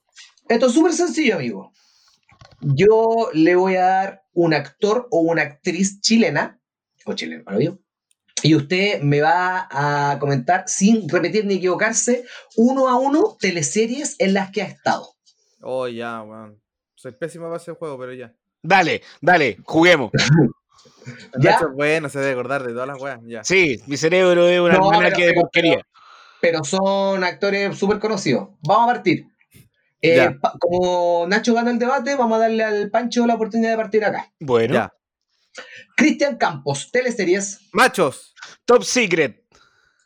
Esto 0.50 0.66
es 0.68 0.74
súper 0.74 0.94
sencillo, 0.94 1.36
amigo. 1.36 1.72
Yo 2.62 3.30
le 3.34 3.56
voy 3.56 3.76
a 3.76 3.82
dar 3.86 4.24
un 4.34 4.54
actor 4.54 5.08
o 5.12 5.20
una 5.22 5.44
actriz 5.44 6.02
chilena, 6.02 6.60
o 7.06 7.14
chileno, 7.14 7.44
para 7.44 7.60
yo, 7.60 7.78
y 8.44 8.56
usted 8.56 9.02
me 9.02 9.22
va 9.22 9.68
a 9.72 10.18
comentar, 10.20 10.66
sin 10.68 11.08
repetir 11.10 11.46
ni 11.46 11.56
equivocarse, 11.56 12.26
uno 12.56 12.88
a 12.88 12.96
uno 12.98 13.36
teleseries 13.40 14.16
en 14.20 14.34
las 14.34 14.52
que 14.52 14.62
ha 14.62 14.66
estado. 14.66 15.10
Oh, 15.62 15.88
ya, 15.88 16.22
weón. 16.22 16.62
Soy 16.96 17.12
pésimo 17.14 17.46
para 17.46 17.58
ese 17.58 17.74
juego, 17.74 17.98
pero 17.98 18.14
ya. 18.14 18.34
Dale, 18.62 19.02
dale, 19.22 19.58
juguemos. 19.64 20.12
¿Ya? 21.40 21.52
Nacho 21.54 21.68
es 21.70 21.74
bueno, 21.74 22.10
se 22.10 22.20
debe 22.20 22.32
acordar 22.34 22.64
de 22.64 22.74
todas 22.74 22.88
las 22.88 23.02
weas. 23.02 23.20
Ya. 23.26 23.44
Sí, 23.44 23.82
mi 23.88 23.98
cerebro 23.98 24.48
es 24.48 24.60
una 24.60 24.74
No, 24.78 24.90
pero- 24.90 25.16
que 25.16 25.24
de 25.26 25.30
pero- 25.30 25.42
porquería. 25.42 25.82
Pero 26.40 26.64
son 26.64 27.24
actores 27.24 27.78
súper 27.78 27.98
conocidos. 28.00 28.50
Vamos 28.62 28.90
a 28.90 28.94
partir. 28.94 29.26
Eh, 30.02 30.30
pa- 30.40 30.54
como 30.60 31.26
Nacho 31.28 31.54
gana 31.56 31.72
el 31.72 31.80
debate, 31.80 32.16
vamos 32.16 32.36
a 32.38 32.42
darle 32.42 32.64
al 32.64 32.92
Pancho 32.92 33.26
la 33.26 33.34
oportunidad 33.34 33.72
de 33.72 33.78
partir 33.78 34.06
acá. 34.06 34.32
Bueno, 34.40 34.74
Ya. 34.76 34.94
Cristian 35.96 36.38
Campos, 36.38 36.92
teleseries. 36.92 37.62
Machos. 37.74 38.27
Top 38.66 38.84
Secret. 38.84 39.46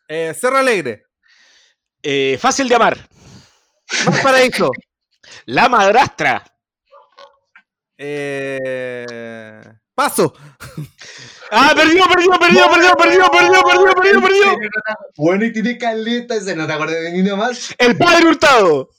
Eh, 0.07 0.33
Cerro 0.39 0.57
Alegre. 0.57 1.05
Eh, 2.03 2.37
fácil 2.39 2.67
de 2.67 2.75
amar. 2.75 2.97
Más 4.05 4.19
Paraíso. 4.21 4.71
La 5.45 5.69
madrastra. 5.69 6.43
Eh, 7.97 9.63
paso. 9.93 10.33
Ah, 11.51 11.73
perdió, 11.75 12.03
perdió, 12.07 12.31
perdió, 12.39 12.69
perdió, 12.69 12.95
perdió, 12.95 13.29
perdió, 13.29 13.61
perdió, 13.61 13.95
perdió, 13.95 14.21
perdió. 14.21 14.57
Bueno, 15.17 15.45
y 15.45 15.51
tiene 15.53 15.77
caleta, 15.77 16.35
ese 16.35 16.55
no 16.55 16.65
te 16.65 16.73
acuerdas 16.73 17.01
de 17.01 17.11
ni 17.11 17.19
una 17.19 17.35
más. 17.35 17.75
El 17.77 17.97
padre 17.97 18.29
hurtado. 18.29 18.89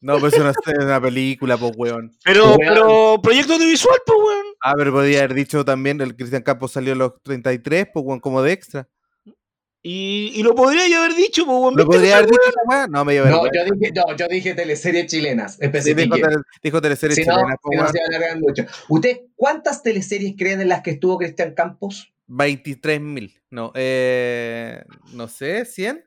No, 0.00 0.18
pues 0.18 0.32
es 0.34 0.40
una, 0.40 0.50
es 0.50 0.84
una 0.84 1.00
película, 1.00 1.56
pues, 1.56 1.72
weón. 1.76 2.16
Pero, 2.24 2.54
Weón. 2.54 2.58
pero, 2.60 3.20
proyecto 3.22 3.54
audiovisual, 3.54 3.98
pues, 4.06 4.18
weón. 4.18 4.46
Ah, 4.60 4.74
pero 4.76 4.92
podría 4.92 5.18
haber 5.20 5.34
dicho 5.34 5.64
también, 5.64 6.00
el 6.00 6.16
Cristian 6.16 6.42
Campos 6.42 6.72
salió 6.72 6.92
a 6.92 6.96
los 6.96 7.22
33, 7.22 7.88
pues, 7.92 8.20
como 8.20 8.42
de 8.42 8.52
extra. 8.52 8.88
Y, 9.80 10.32
y 10.34 10.42
lo 10.42 10.54
podría 10.56 10.88
yo 10.88 10.98
haber 10.98 11.14
dicho, 11.14 11.46
pues. 11.46 11.56
¿Lo 11.56 11.70
¿viste 11.70 11.84
podría 11.84 12.16
haber 12.16 12.30
dicho 12.30 12.50
weá? 12.66 12.86
No, 12.88 13.04
me 13.04 13.16
No, 13.16 13.44
yo 13.46 13.64
dije, 13.72 13.92
no, 13.94 14.16
yo 14.16 14.26
dije 14.28 14.54
teleseries 14.54 15.06
chilenas, 15.06 15.56
Sí, 15.56 15.94
dijo, 15.94 16.16
tele- 16.16 16.42
dijo 16.62 16.82
teleseries 16.82 17.16
Si 17.16 17.24
no, 17.24 17.36
chilenas, 17.36 17.56
pues, 17.62 17.78
si 17.78 17.84
no 17.84 17.88
se 17.92 18.36
mucho. 18.40 18.64
¿Usted 18.88 19.20
cuántas 19.36 19.82
teleseries 19.82 20.34
creen 20.36 20.60
en 20.60 20.68
las 20.68 20.82
que 20.82 20.90
estuvo 20.90 21.16
Cristian 21.16 21.54
Campos? 21.54 22.12
23 22.26 23.00
mil. 23.00 23.40
No, 23.50 23.72
eh, 23.74 24.82
no 25.12 25.28
sé, 25.28 25.64
100. 25.64 26.04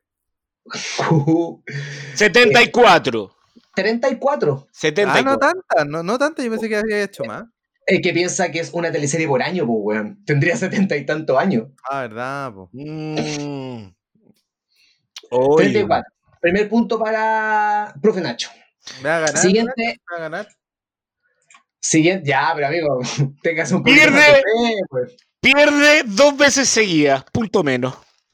74. 2.13 3.33
34. 3.73 4.67
74. 4.71 5.11
Ah, 5.11 5.23
no 5.23 5.39
tanta, 5.39 5.85
no, 5.85 6.03
no 6.03 6.17
tanta, 6.19 6.43
yo 6.43 6.51
pensé 6.51 6.67
que 6.67 6.75
había 6.75 7.01
hecho 7.03 7.23
más. 7.23 7.45
Es 7.91 7.99
que 8.01 8.13
piensa 8.13 8.49
que 8.51 8.59
es 8.61 8.69
una 8.71 8.89
teleserie 8.89 9.27
por 9.27 9.43
año, 9.43 9.65
pues, 9.67 9.79
weón. 9.81 10.23
Tendría 10.25 10.55
setenta 10.55 10.95
y 10.95 11.05
tantos 11.05 11.37
años. 11.37 11.67
Ah, 11.89 12.01
verdad. 12.03 12.53
Mm. 12.71 13.87
34. 15.57 16.11
Primer 16.39 16.69
punto 16.69 16.97
para 16.97 17.93
profe 18.01 18.21
Nacho. 18.21 18.49
¿Me 19.03 19.09
va 19.09 19.17
a 19.17 19.19
ganar? 19.19 19.37
Siguiente. 19.37 19.73
¿Me 19.85 19.95
va 20.13 20.17
a 20.17 20.19
ganar? 20.29 20.47
Siguiente. 21.81 22.29
Ya, 22.29 22.51
pero 22.55 22.67
amigo, 22.67 22.99
tengas 23.43 23.71
un 23.73 23.83
Pierde. 23.83 24.03
poquito 24.03 24.17
más 24.19 24.27
de 24.27 24.41
fe, 24.41 24.81
pues. 24.89 25.15
Pierde 25.41 26.03
dos 26.05 26.37
veces 26.37 26.69
seguidas, 26.69 27.25
punto 27.33 27.61
menos. 27.63 27.93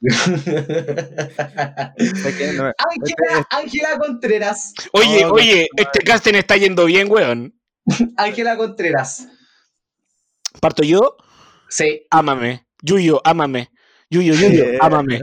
No- 2.56 2.72
Ángela, 2.78 3.46
Ángela 3.50 3.98
Contreras. 3.98 4.72
Oye, 4.92 5.24
Oh, 5.24 5.32
oye, 5.32 5.68
este 5.76 5.98
casting 6.00 6.34
está 6.34 6.56
yendo 6.56 6.84
bien, 6.84 7.10
weón. 7.10 7.58
Ángela 8.16 8.56
Contreras. 8.56 9.26
Parto 10.60 10.82
yo, 10.82 11.16
Sí. 11.68 12.06
ámame. 12.10 12.66
Yuyo, 12.82 13.20
ámame. 13.24 13.70
Yuyo, 14.10 14.34
Yuyo, 14.34 14.64
Eh. 14.64 14.78
ámame. 14.80 15.20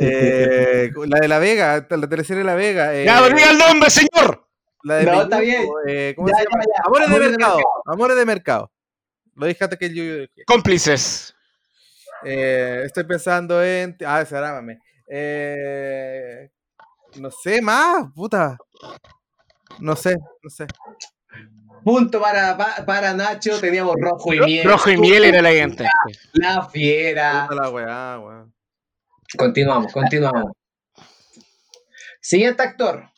eh, 0.00 0.90
la 1.06 1.18
de 1.20 1.28
La 1.28 1.38
Vega, 1.38 1.86
la 1.88 2.08
teleserie 2.08 2.40
de 2.42 2.44
La 2.46 2.54
Vega. 2.54 2.94
eh, 2.94 3.04
¡Ya, 3.04 3.26
diga 3.28 3.50
el 3.50 3.58
nombre, 3.58 3.90
señor! 3.90 4.46
La 4.84 4.96
de 4.96 5.04
No, 5.04 5.22
está 5.22 5.40
bien. 5.40 5.66
eh, 5.88 6.12
¿Cómo 6.16 6.28
Ya, 6.28 6.34
se 6.36 6.44
llama? 6.44 6.62
ya, 6.64 6.72
ya. 6.76 6.82
Amores, 6.86 7.00
de 7.08 7.14
Amores 7.14 7.30
de 7.32 7.36
mercado. 7.38 7.56
mercado. 7.56 7.82
Amores 7.86 8.16
de 8.16 8.24
mercado. 8.24 8.72
Lo 9.34 9.46
dije 9.46 9.64
antes 9.64 9.78
que 9.78 9.94
yo. 9.94 10.04
Cómplices. 10.46 11.34
Eh, 12.24 12.82
estoy 12.86 13.04
pensando 13.04 13.62
en. 13.62 13.96
Ah, 14.06 14.24
Sarámame. 14.24 14.78
Eh, 15.08 16.48
no 17.16 17.30
sé 17.30 17.60
más, 17.60 18.06
puta. 18.14 18.56
No 19.80 19.94
sé, 19.96 20.16
no 20.42 20.48
sé. 20.50 20.66
Punto 21.84 22.20
para, 22.20 22.56
pa- 22.56 22.84
para 22.84 23.14
Nacho. 23.14 23.60
Teníamos 23.60 23.94
rojo 24.00 24.34
y 24.34 24.40
miel. 24.40 24.66
Rojo 24.66 24.90
y 24.90 24.96
miel 24.96 25.24
era 25.24 25.40
la 25.42 25.50
gente. 25.50 25.88
La 26.32 26.68
fiera. 26.68 27.48
Weá, 27.70 28.18
weón. 28.18 28.54
Continuamos, 29.36 29.92
continuamos. 29.92 30.52
Siguiente 32.20 32.62
actor. 32.62 33.08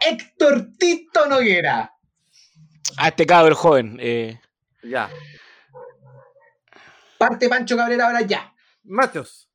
Héctor 0.00 0.68
Tito 0.78 1.26
Noguera. 1.26 1.92
A 2.96 3.08
este 3.08 3.24
cabrón 3.26 3.54
joven. 3.56 3.98
eh, 4.00 4.40
Ya. 4.82 5.08
Parte 7.18 7.48
Pancho 7.48 7.76
Cabrera 7.76 8.06
ahora 8.06 8.20
ya. 8.22 8.52
Machos. 8.84 9.48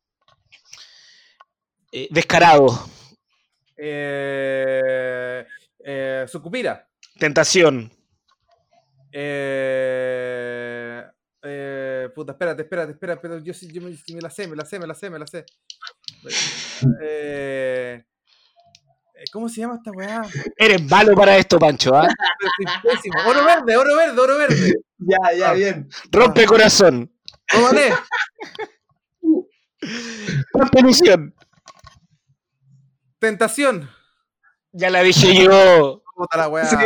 eh, 1.91 2.07
descarado. 2.11 2.67
Eh, 3.77 5.45
eh, 5.83 6.25
Sucupira. 6.27 6.87
Tentación. 7.21 7.91
Eh, 9.12 11.03
eh, 11.43 12.10
puta, 12.15 12.31
espérate, 12.31 12.63
espérate, 12.63 12.93
espérate, 12.93 13.21
pero 13.21 13.38
yo, 13.38 13.53
yo 13.53 13.81
me, 13.84 14.21
la 14.21 14.31
sé, 14.31 14.47
me 14.47 14.55
la 14.55 14.65
sé, 14.65 14.79
me 14.79 14.88
la 14.88 14.95
sé, 14.95 15.10
me 15.12 15.19
la 15.19 15.27
sé. 15.27 15.45
Eh, 16.99 18.03
¿Cómo 19.31 19.47
se 19.49 19.62
llama 19.62 19.75
esta 19.75 19.91
weá? 19.91 20.23
Eres 20.57 20.84
malo 20.89 21.13
para 21.13 21.38
esto, 21.38 21.60
Pancho, 21.60 21.93
¿ah? 21.93 22.07
Oro 23.27 23.45
verde, 23.45 23.77
oro 23.77 23.95
verde, 23.95 24.19
oro 24.19 24.38
verde. 24.39 24.73
Ya, 24.97 25.38
ya, 25.38 25.53
bien. 25.53 25.89
Rompe 26.12 26.47
corazón. 26.47 27.13
Vale. 27.53 27.93
Rompe 30.53 30.79
ilusión. 30.79 31.36
Tentación. 33.19 33.88
Ya 34.71 34.89
la 34.89 35.03
dije 35.03 35.36
yo. 35.36 36.00
Puta 36.21 36.38
la 36.38 36.49
weá. 36.49 36.65
Sí, 36.65 36.77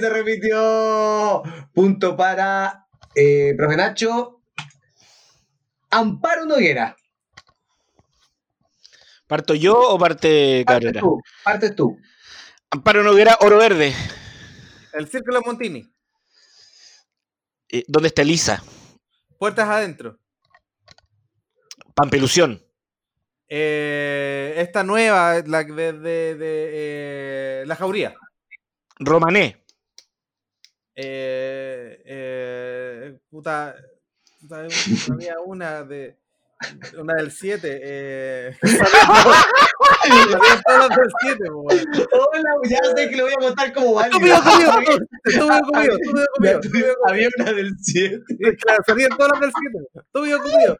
se 0.00 0.08
repitió. 0.08 1.42
Punto 1.74 2.16
para 2.16 2.86
eh, 3.14 3.52
profe 3.54 3.76
Nacho. 3.76 4.40
Amparo 5.90 6.46
Noguera. 6.46 6.96
¿Parto 9.26 9.54
yo 9.54 9.78
o 9.78 9.98
parte 9.98 10.64
Partes 10.66 10.86
Cabrera? 10.86 11.00
tú. 11.02 11.20
Partes 11.44 11.76
tú. 11.76 11.98
Amparo 12.70 13.02
Noguera, 13.02 13.36
Oro 13.42 13.58
Verde. 13.58 13.94
El 14.94 15.06
Círculo 15.06 15.42
Montini. 15.42 15.94
Eh, 17.68 17.84
¿Dónde 17.88 18.08
está 18.08 18.22
Elisa? 18.22 18.62
Puertas 19.38 19.68
adentro. 19.68 20.18
Pampelusión. 21.94 22.64
Eh, 23.50 24.54
esta 24.56 24.82
nueva, 24.82 25.42
la 25.44 25.62
de, 25.62 25.92
de, 25.92 26.34
de, 26.36 26.70
eh, 26.72 27.64
La 27.66 27.76
Jauría. 27.76 28.14
Romané. 29.04 29.64
Eh, 30.94 32.02
eh, 32.04 33.18
puta, 33.30 33.74
puta, 34.40 34.66
había 35.10 35.40
una 35.40 35.82
de 35.84 36.18
una 36.96 37.14
del 37.14 37.32
7 37.32 37.80
eh, 37.82 38.56
salían 38.62 38.86
todas 40.64 40.88
las 40.88 40.96
del 40.96 41.10
7 41.22 41.44
Hola, 41.50 42.50
ya 42.68 42.78
sé 42.94 43.10
que 43.10 43.16
lo 43.16 43.24
voy 43.24 43.32
a 43.32 43.36
contar 43.36 43.72
como 43.72 43.94
válido. 43.94 44.18
estúpido 44.18 45.62
conmigo 45.62 45.96
estúpido 46.44 46.94
Había 47.06 47.28
una 47.38 47.52
del 47.52 47.74
7. 47.80 48.20
conmigo. 48.28 48.56
Claro, 48.60 48.82
salían 48.86 49.10
todas 49.16 49.32
las 49.32 49.40
del 49.40 49.52
7 49.58 49.78
estúpido 50.04 50.38
conmigo 50.38 50.76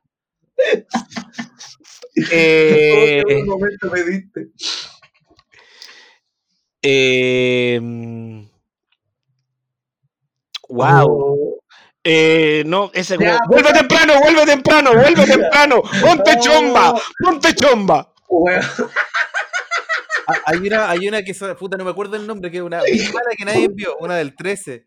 Eh, 2.30 3.22
En 3.26 3.38
un 3.42 3.46
momento 3.48 3.90
me 3.90 4.02
diste. 4.04 4.50
Eh, 6.82 7.80
wow. 10.68 11.06
Oh. 11.08 11.62
Eh, 12.04 12.64
no, 12.66 12.90
ese 12.94 13.16
Ya, 13.18 13.38
como, 13.38 13.52
Vuelve 13.52 13.72
temprano, 13.72 14.14
vuelve 14.20 14.44
temprano, 14.44 14.92
vuelve 14.92 15.24
temprano. 15.24 15.82
Ponte 16.00 16.38
chomba, 16.40 16.94
ponte 17.22 17.54
chomba. 17.54 18.12
Ah, 20.26 20.34
hay 20.46 20.58
una 20.58 20.90
hay 20.90 21.08
una 21.08 21.22
que 21.22 21.34
puta 21.58 21.76
no 21.76 21.84
me 21.84 21.90
acuerdo 21.90 22.16
el 22.16 22.26
nombre 22.26 22.50
que 22.50 22.58
es 22.58 22.62
una 22.62 22.78
muy 22.78 22.98
mala 23.12 23.30
que 23.36 23.44
nadie 23.44 23.68
vio 23.68 23.96
una 23.98 24.14
del 24.14 24.36
13 24.36 24.86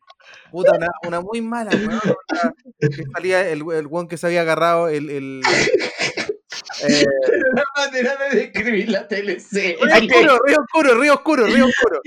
puta 0.50 0.72
una, 0.78 0.88
una 1.06 1.20
muy 1.20 1.42
mala 1.42 1.72
weón, 1.72 2.00
una 2.32 2.54
que 2.80 3.04
salía 3.14 3.48
el 3.50 3.64
el 3.74 3.88
weón 3.88 4.08
que 4.08 4.18
se 4.18 4.28
había 4.28 4.42
agarrado 4.42 4.88
el, 4.88 5.10
el 5.10 5.42
eh, 6.84 7.06
La 7.54 7.64
manera 7.76 8.16
de 8.30 8.38
describir 8.40 8.90
la 8.90 9.08
teleserie. 9.08 9.78
Río 9.82 9.96
oscuro, 9.96 10.40
río 10.46 10.58
oscuro, 10.62 10.96
río 10.96 11.14
oscuro, 11.16 11.46
río 11.48 11.66
oscuro. 11.68 12.02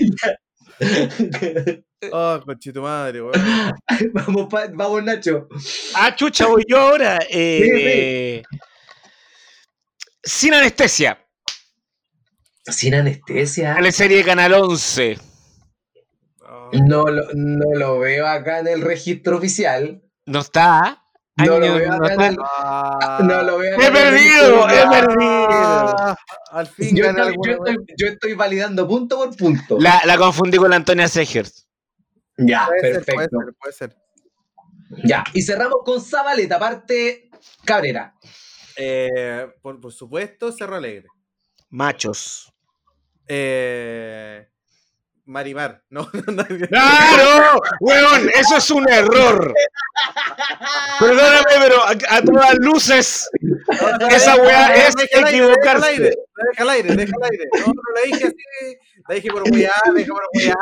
Oh, 2.12 2.40
conchito 2.44 2.80
madre, 2.82 3.20
weón. 3.20 3.32
vamos, 4.12 4.46
pa- 4.48 4.68
vamos, 4.72 5.02
Nacho. 5.02 5.48
Ah, 5.94 6.14
chucha, 6.14 6.46
voy 6.46 6.64
yo 6.68 6.78
ahora. 6.78 7.18
Eh, 7.28 8.42
Sin 10.22 10.54
anestesia. 10.54 11.18
Sin 12.66 12.94
anestesia. 12.94 13.80
La 13.80 13.90
serie 13.90 14.18
de 14.18 14.24
Canal 14.24 14.52
11. 14.54 15.18
Oh, 16.42 16.70
No 16.86 17.06
lo, 17.06 17.24
no 17.34 17.74
lo 17.74 17.98
veo 17.98 18.26
acá 18.28 18.60
en 18.60 18.68
el 18.68 18.82
registro 18.82 19.38
oficial. 19.38 20.00
No 20.26 20.40
está. 20.40 21.02
No 21.38 21.54
Año- 21.54 21.58
lo 21.60 21.74
veo 21.76 21.88
no 21.96 22.44
ah, 22.44 23.18
no 23.22 23.42
lo 23.42 23.58
veo 23.58 23.80
He 23.80 23.90
perdido, 23.92 24.68
he 24.68 24.82
oficial. 24.82 24.90
perdido. 24.90 25.46
ah, 25.50 26.16
Al 26.50 26.66
fin 26.66 26.96
Yo 26.96 27.04
estoy, 27.04 27.22
alguna 27.26 27.46
yo, 27.52 27.52
estoy, 27.58 27.74
weón. 27.76 27.86
yo 27.96 28.06
estoy 28.08 28.32
validando 28.34 28.88
punto 28.88 29.16
por 29.18 29.36
punto. 29.36 29.78
La, 29.78 30.02
la 30.04 30.16
confundí 30.18 30.58
con 30.58 30.70
la 30.70 30.76
Antonia 30.76 31.06
Segers. 31.08 31.68
Ya, 32.36 32.66
Puede 32.66 32.80
ser, 32.80 32.90
puede 32.92 33.04
perfecto. 33.04 33.38
ser, 33.44 33.54
puede 33.60 33.72
ser. 33.72 33.96
Ya, 35.04 35.22
y 35.34 35.42
cerramos 35.42 35.78
con 35.84 36.00
Zabaleta, 36.00 36.58
parte 36.58 37.30
Cabrera. 37.64 38.14
Eh, 38.76 39.46
por, 39.60 39.80
por 39.80 39.92
supuesto, 39.92 40.50
Cerro 40.52 40.76
Alegre. 40.76 41.06
Machos. 41.70 42.52
Eh, 43.28 44.48
Marimar. 45.26 45.82
No, 45.90 46.08
no, 46.26 46.32
no. 46.32 46.44
¡Claro! 46.68 47.60
¡Weón! 47.80 48.30
¡Eso 48.34 48.56
es 48.56 48.70
un 48.70 48.88
error! 48.88 49.52
Perdóname, 51.00 51.44
pero 51.60 51.82
a, 51.84 51.90
a 52.16 52.22
todas 52.22 52.54
luces. 52.58 53.28
Esa 54.10 54.36
weá 54.36 54.74
es 54.74 54.94
Deja 54.94 55.18
al 55.18 55.24
aire, 55.24 55.38
equivocarse. 55.38 55.90
Deja 55.90 55.90
al 55.90 55.90
aire, 55.90 56.10
deja 56.50 56.62
al 56.62 56.70
aire, 56.70 56.96
deja 56.96 57.12
al 57.16 57.22
aire. 57.30 57.44
No, 57.60 57.66
no 57.66 57.82
la 57.94 58.00
dije 58.04 58.24
así. 58.26 58.76
La 59.08 59.14
dije 59.14 59.30
por 59.30 59.42
weá, 59.50 59.72
la 59.86 59.92
dije 59.94 60.10
por 60.10 60.22
weá. 60.34 60.56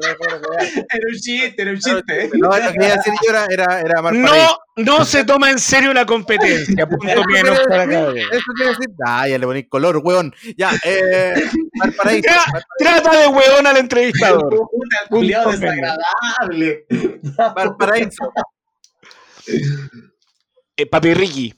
la 0.00 0.08
dije 0.08 0.14
por 0.40 0.50
weá. 0.50 0.62
Era 0.68 1.08
un 1.08 1.14
chiste, 1.20 1.62
era 1.62 1.70
un 1.70 1.78
chiste. 1.78 2.30
No, 2.34 2.48
lo 2.48 2.54
que 2.72 2.76
iba 2.76 2.86
a 2.86 2.96
decir 2.96 3.12
yo 3.24 3.30
era, 3.30 3.46
era, 3.50 3.80
era. 3.80 4.02
No, 4.12 4.58
no 4.76 5.04
se 5.04 5.24
toma 5.24 5.50
en 5.50 5.58
serio 5.58 5.92
la 5.92 6.06
competencia. 6.06 6.86
Punto 6.86 7.24
menos 7.32 7.58
para 7.68 7.84
Eso 7.84 8.52
quiere 8.56 8.70
decir. 8.70 8.88
Ah, 9.06 9.28
ya 9.28 9.38
le 9.38 9.46
poní 9.46 9.64
color, 9.68 10.00
weón. 10.02 10.34
Ya, 10.56 10.70
eh. 10.84 11.34
Valparaíso. 11.78 12.28
Tra- 12.28 12.64
Trata 12.78 13.16
de 13.20 13.26
weón 13.28 13.66
al 13.66 13.76
entrevistador. 13.78 14.68
Menos. 15.10 15.60
desagradable. 15.60 16.86
Valparaíso. 17.54 18.32
Eh, 20.76 20.86
Papi 20.86 21.14
Ricky. 21.14 21.54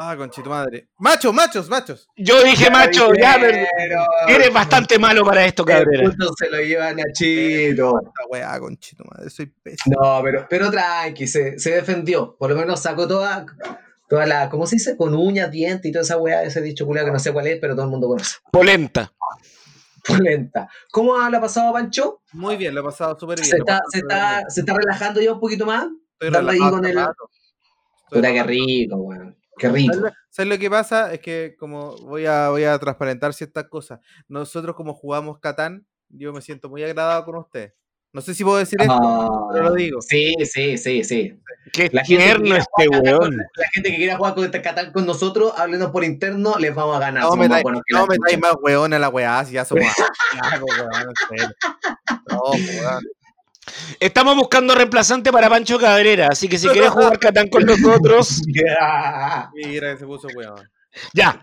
Ah, 0.00 0.14
conchito 0.16 0.48
madre. 0.48 0.90
Machos, 0.98 1.34
machos, 1.34 1.68
machos. 1.68 2.08
Yo 2.16 2.42
dije 2.44 2.70
macho, 2.70 3.12
ya, 3.14 3.36
pero 3.40 3.66
Pero- 3.76 4.04
eres 4.28 4.52
bastante 4.52 4.96
malo 4.98 5.24
para 5.24 5.44
esto, 5.44 5.62
El 5.62 5.68
Cabrera. 5.68 6.04
punto 6.10 6.32
se 6.38 6.48
lo 6.50 6.58
lleva 6.60 6.92
Nachito. 6.92 7.98
Esta 8.00 8.26
weá, 8.28 8.60
conchito 8.60 9.04
madre. 9.04 9.28
Soy 9.30 9.46
pésimo. 9.46 9.96
No, 10.00 10.20
pero, 10.22 10.46
pero 10.48 10.70
tranqui, 10.70 11.26
se, 11.26 11.58
se 11.58 11.70
defendió. 11.72 12.36
Por 12.38 12.50
lo 12.50 12.56
menos 12.56 12.80
sacó 12.80 13.08
toda, 13.08 13.44
toda 14.08 14.26
la, 14.26 14.48
¿cómo 14.48 14.66
se 14.66 14.76
dice? 14.76 14.96
Con 14.96 15.14
uñas, 15.14 15.50
dientes 15.50 15.86
y 15.88 15.92
toda 15.92 16.02
esa 16.04 16.16
weá, 16.16 16.44
ese 16.44 16.60
dicho 16.60 16.86
culiao 16.86 17.04
que 17.06 17.12
no 17.12 17.18
sé 17.18 17.32
cuál 17.32 17.48
es, 17.48 17.58
pero 17.60 17.74
todo 17.74 17.86
el 17.86 17.90
mundo 17.90 18.06
conoce. 18.06 18.36
Polenta. 18.52 19.12
Polenta. 20.06 20.68
¿Cómo 20.92 21.18
ha 21.20 21.28
la 21.28 21.40
pasado 21.40 21.72
Pancho? 21.72 22.22
Muy 22.32 22.56
bien, 22.56 22.72
lo 22.74 22.82
he 22.82 22.84
pasado 22.84 23.18
súper 23.18 23.40
bien. 23.40 23.50
¿Se 23.50 23.56
está, 23.56 23.80
se, 23.90 23.98
está, 23.98 24.36
bien. 24.38 24.50
¿Se 24.50 24.60
está 24.60 24.74
relajando 24.74 25.20
ya 25.20 25.32
un 25.32 25.40
poquito 25.40 25.66
más? 25.66 25.86
Estoy 26.20 26.30
dando 26.30 26.50
ahí 26.50 26.58
relajado 26.58 26.76
con 26.76 26.84
el- 26.86 26.94
Puta, 28.10 28.20
qué 28.20 28.20
relajado. 28.42 28.48
rico, 28.48 28.96
weón. 28.96 29.36
Qué 29.58 29.66
¿Sabes 29.66 29.82
rico. 29.82 29.94
lo, 29.96 30.10
sabes 30.30 30.48
lo 30.50 30.58
que 30.58 30.70
pasa? 30.70 31.12
Es 31.12 31.20
que 31.20 31.56
como 31.58 31.96
voy 31.98 32.26
a, 32.26 32.48
voy 32.50 32.64
a 32.64 32.78
transparentar 32.78 33.34
ciertas 33.34 33.64
cosas. 33.68 34.00
Nosotros 34.28 34.74
como 34.76 34.94
jugamos 34.94 35.38
Catán, 35.40 35.86
yo 36.08 36.32
me 36.32 36.40
siento 36.40 36.68
muy 36.68 36.82
agradado 36.84 37.24
con 37.24 37.36
usted. 37.36 37.72
No 38.10 38.22
sé 38.22 38.32
si 38.34 38.42
puedo 38.42 38.56
decir 38.56 38.80
esto, 38.80 38.94
Ah, 39.02 39.48
pero 39.52 39.64
lo 39.64 39.74
digo. 39.74 40.00
Sí, 40.00 40.32
sí, 40.44 40.78
sí, 40.78 41.04
sí. 41.04 41.38
Qué 41.72 41.90
La 41.92 42.02
gente 42.04 42.24
tierno 42.24 42.54
que 42.54 42.56
este 42.56 42.70
quiera 42.76 42.96
jugar 42.98 43.04
weón. 43.18 43.18
con- 43.32 43.36
La 43.56 43.68
gente 43.74 43.90
que 43.90 43.96
quiera 43.96 44.16
jugar 44.16 44.34
con 44.34 44.44
este 44.44 44.62
Catán 44.62 44.92
con 44.92 45.04
nosotros, 45.04 45.52
háblenos 45.58 45.90
por 45.90 46.04
interno, 46.04 46.54
les 46.58 46.74
vamos 46.74 46.96
a 46.96 47.00
ganar. 47.00 47.24
No 47.24 47.36
me 47.36 47.48
dais 47.48 47.64
no 47.92 48.06
más 48.40 48.54
weón 48.62 48.94
a 48.94 48.98
la 48.98 49.08
weá, 49.10 49.44
si 49.44 49.52
ya 49.54 49.64
somos 49.66 49.84
Ah. 50.40 50.58
No, 52.30 52.50
weón. 52.52 53.02
Estamos 54.00 54.36
buscando 54.36 54.74
reemplazante 54.74 55.30
para 55.32 55.48
Pancho 55.48 55.78
Cabrera, 55.78 56.28
así 56.30 56.48
que 56.48 56.58
si 56.58 56.68
quieres 56.68 56.90
jugar 56.90 57.18
Catán 57.20 57.48
con 57.48 57.64
nosotros, 57.64 58.42
Ya. 58.54 59.50
Mira 59.54 59.92
que 59.92 59.98
se 59.98 60.06
puso 60.06 60.28
weón. 60.34 60.68
ya. 61.12 61.42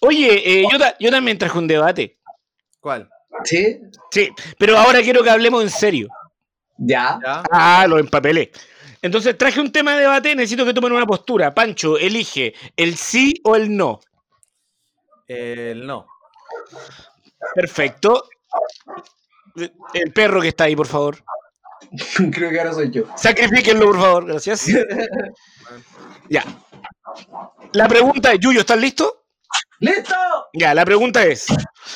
Oye, 0.00 0.60
eh, 0.60 0.66
yo, 0.70 0.78
ta- 0.78 0.96
yo 1.00 1.10
también 1.10 1.38
traje 1.38 1.58
un 1.58 1.66
debate. 1.68 2.18
¿Cuál? 2.80 3.08
¿Sí? 3.44 3.78
Sí, 4.10 4.30
pero 4.58 4.76
ahora 4.76 5.00
quiero 5.02 5.22
que 5.22 5.30
hablemos 5.30 5.62
en 5.62 5.70
serio. 5.70 6.08
Ya. 6.76 7.18
¿Ya? 7.24 7.42
Ah, 7.50 7.86
lo 7.88 7.98
empapelé. 7.98 8.50
Entonces 9.00 9.36
traje 9.36 9.60
un 9.60 9.72
tema 9.72 9.94
de 9.94 10.02
debate, 10.02 10.34
necesito 10.36 10.64
que 10.64 10.74
tomen 10.74 10.92
una 10.92 11.06
postura. 11.06 11.52
Pancho, 11.54 11.96
elige 11.98 12.54
el 12.76 12.96
sí 12.96 13.34
o 13.44 13.56
el 13.56 13.76
no. 13.76 14.00
El 15.26 15.86
no. 15.86 16.06
Perfecto. 17.54 18.28
El 19.94 20.12
perro 20.12 20.40
que 20.40 20.48
está 20.48 20.64
ahí, 20.64 20.76
por 20.76 20.86
favor. 20.86 21.16
Creo 22.32 22.50
que 22.50 22.58
ahora 22.60 22.72
soy 22.72 22.90
yo. 22.90 23.04
Sacrifíquenlo, 23.16 23.86
por 23.86 24.00
favor. 24.00 24.26
Gracias. 24.26 24.66
Ya. 26.28 26.44
La 27.72 27.88
pregunta 27.88 28.32
es, 28.32 28.38
Yuyo, 28.40 28.60
¿estás 28.60 28.78
listo? 28.78 29.24
¡Listo! 29.80 30.14
Ya, 30.54 30.74
la 30.74 30.84
pregunta 30.84 31.24
es. 31.24 31.46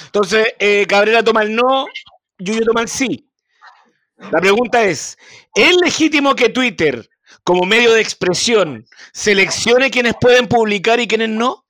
Entonces, 0.07 0.49
eh, 0.59 0.85
Cabrera 0.87 1.23
toma 1.23 1.43
el 1.43 1.55
no, 1.55 1.87
Yuyo 2.39 2.65
toma 2.67 2.83
el 2.83 2.89
sí. 2.89 3.31
La 4.31 4.41
pregunta 4.41 4.83
es: 4.85 5.17
¿es 5.55 5.77
legítimo 5.77 6.35
que 6.35 6.49
Twitter, 6.51 7.09
como 7.45 7.65
medio 7.65 7.93
de 7.93 8.01
expresión, 8.01 8.87
seleccione 9.13 9.91
quienes 9.91 10.15
pueden 10.21 10.49
publicar 10.49 11.01
y 11.01 11.09
quienes 11.09 11.31
no? 11.31 11.65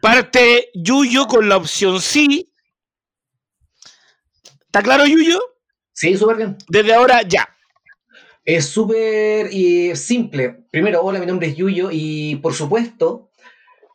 Parte 0.00 0.70
Yuyo 0.74 1.26
con 1.26 1.48
la 1.48 1.56
opción 1.56 2.00
sí. 2.00 2.52
¿Está 4.66 4.82
claro, 4.82 5.06
Yuyo? 5.06 5.40
Sí, 5.96 6.14
súper 6.14 6.36
bien. 6.36 6.58
Desde 6.68 6.92
ahora 6.92 7.22
ya. 7.22 7.48
Es 8.44 8.66
súper 8.66 9.48
eh, 9.50 9.96
simple. 9.96 10.66
Primero, 10.70 11.02
hola, 11.02 11.18
mi 11.18 11.24
nombre 11.24 11.48
es 11.48 11.56
Yuyo 11.56 11.88
y 11.90 12.36
por 12.36 12.52
supuesto 12.52 13.30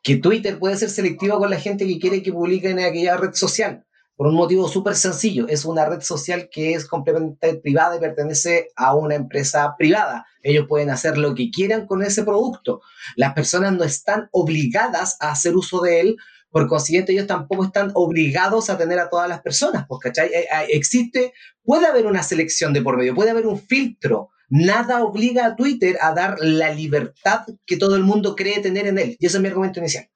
que 0.02 0.16
Twitter 0.18 0.58
puede 0.58 0.78
ser 0.78 0.90
selectivo 0.90 1.38
con 1.38 1.52
la 1.52 1.60
gente 1.60 1.86
que 1.86 2.00
quiere 2.00 2.24
que 2.24 2.34
publiquen 2.34 2.80
en 2.80 2.86
aquella 2.86 3.18
red 3.18 3.34
social. 3.34 3.86
Por 4.16 4.26
un 4.26 4.34
motivo 4.34 4.68
súper 4.68 4.96
sencillo. 4.96 5.48
Es 5.48 5.64
una 5.64 5.86
red 5.86 6.02
social 6.02 6.50
que 6.52 6.74
es 6.74 6.88
completamente 6.88 7.58
privada 7.58 7.98
y 7.98 8.00
pertenece 8.00 8.70
a 8.76 8.96
una 8.96 9.14
empresa 9.14 9.76
privada. 9.78 10.26
Ellos 10.42 10.66
pueden 10.68 10.90
hacer 10.90 11.20
lo 11.20 11.36
que 11.36 11.52
quieran 11.52 11.86
con 11.86 12.02
ese 12.02 12.24
producto. 12.24 12.82
Las 13.16 13.34
personas 13.34 13.74
no 13.74 13.84
están 13.84 14.28
obligadas 14.32 15.18
a 15.20 15.32
hacer 15.32 15.56
uso 15.56 15.82
de 15.82 16.00
él. 16.00 16.18
Por 16.52 16.68
consiguiente, 16.68 17.14
ellos 17.14 17.28
tampoco 17.28 17.64
están 17.64 17.92
obligados 17.94 18.70
a 18.70 18.78
tener 18.78 19.00
a 19.00 19.10
todas 19.10 19.30
las 19.30 19.42
personas. 19.42 19.86
Pues, 19.88 20.02
¿cachai? 20.02 20.28
Eh, 20.28 20.42
eh, 20.42 20.68
Existe, 20.70 21.34
puede 21.64 21.88
haber 21.88 22.06
una 22.06 22.22
selección 22.22 22.74
de 22.74 22.82
por 22.82 22.98
medio, 22.98 23.16
puede 23.16 23.32
haber 23.32 23.48
un 23.48 23.60
filtro. 23.60 24.30
Nada 24.50 25.02
obliga 25.04 25.46
a 25.46 25.56
Twitter 25.56 25.98
a 26.02 26.14
dar 26.14 26.36
la 26.42 26.74
libertad 26.74 27.46
que 27.66 27.78
todo 27.78 27.96
el 27.96 28.04
mundo 28.04 28.36
cree 28.36 28.60
tener 28.60 28.86
en 28.86 29.00
él. 29.00 29.16
Y 29.18 29.26
ese 29.26 29.38
es 29.38 29.42
mi 29.42 29.48
argumento 29.48 29.80
inicial. 29.80 30.10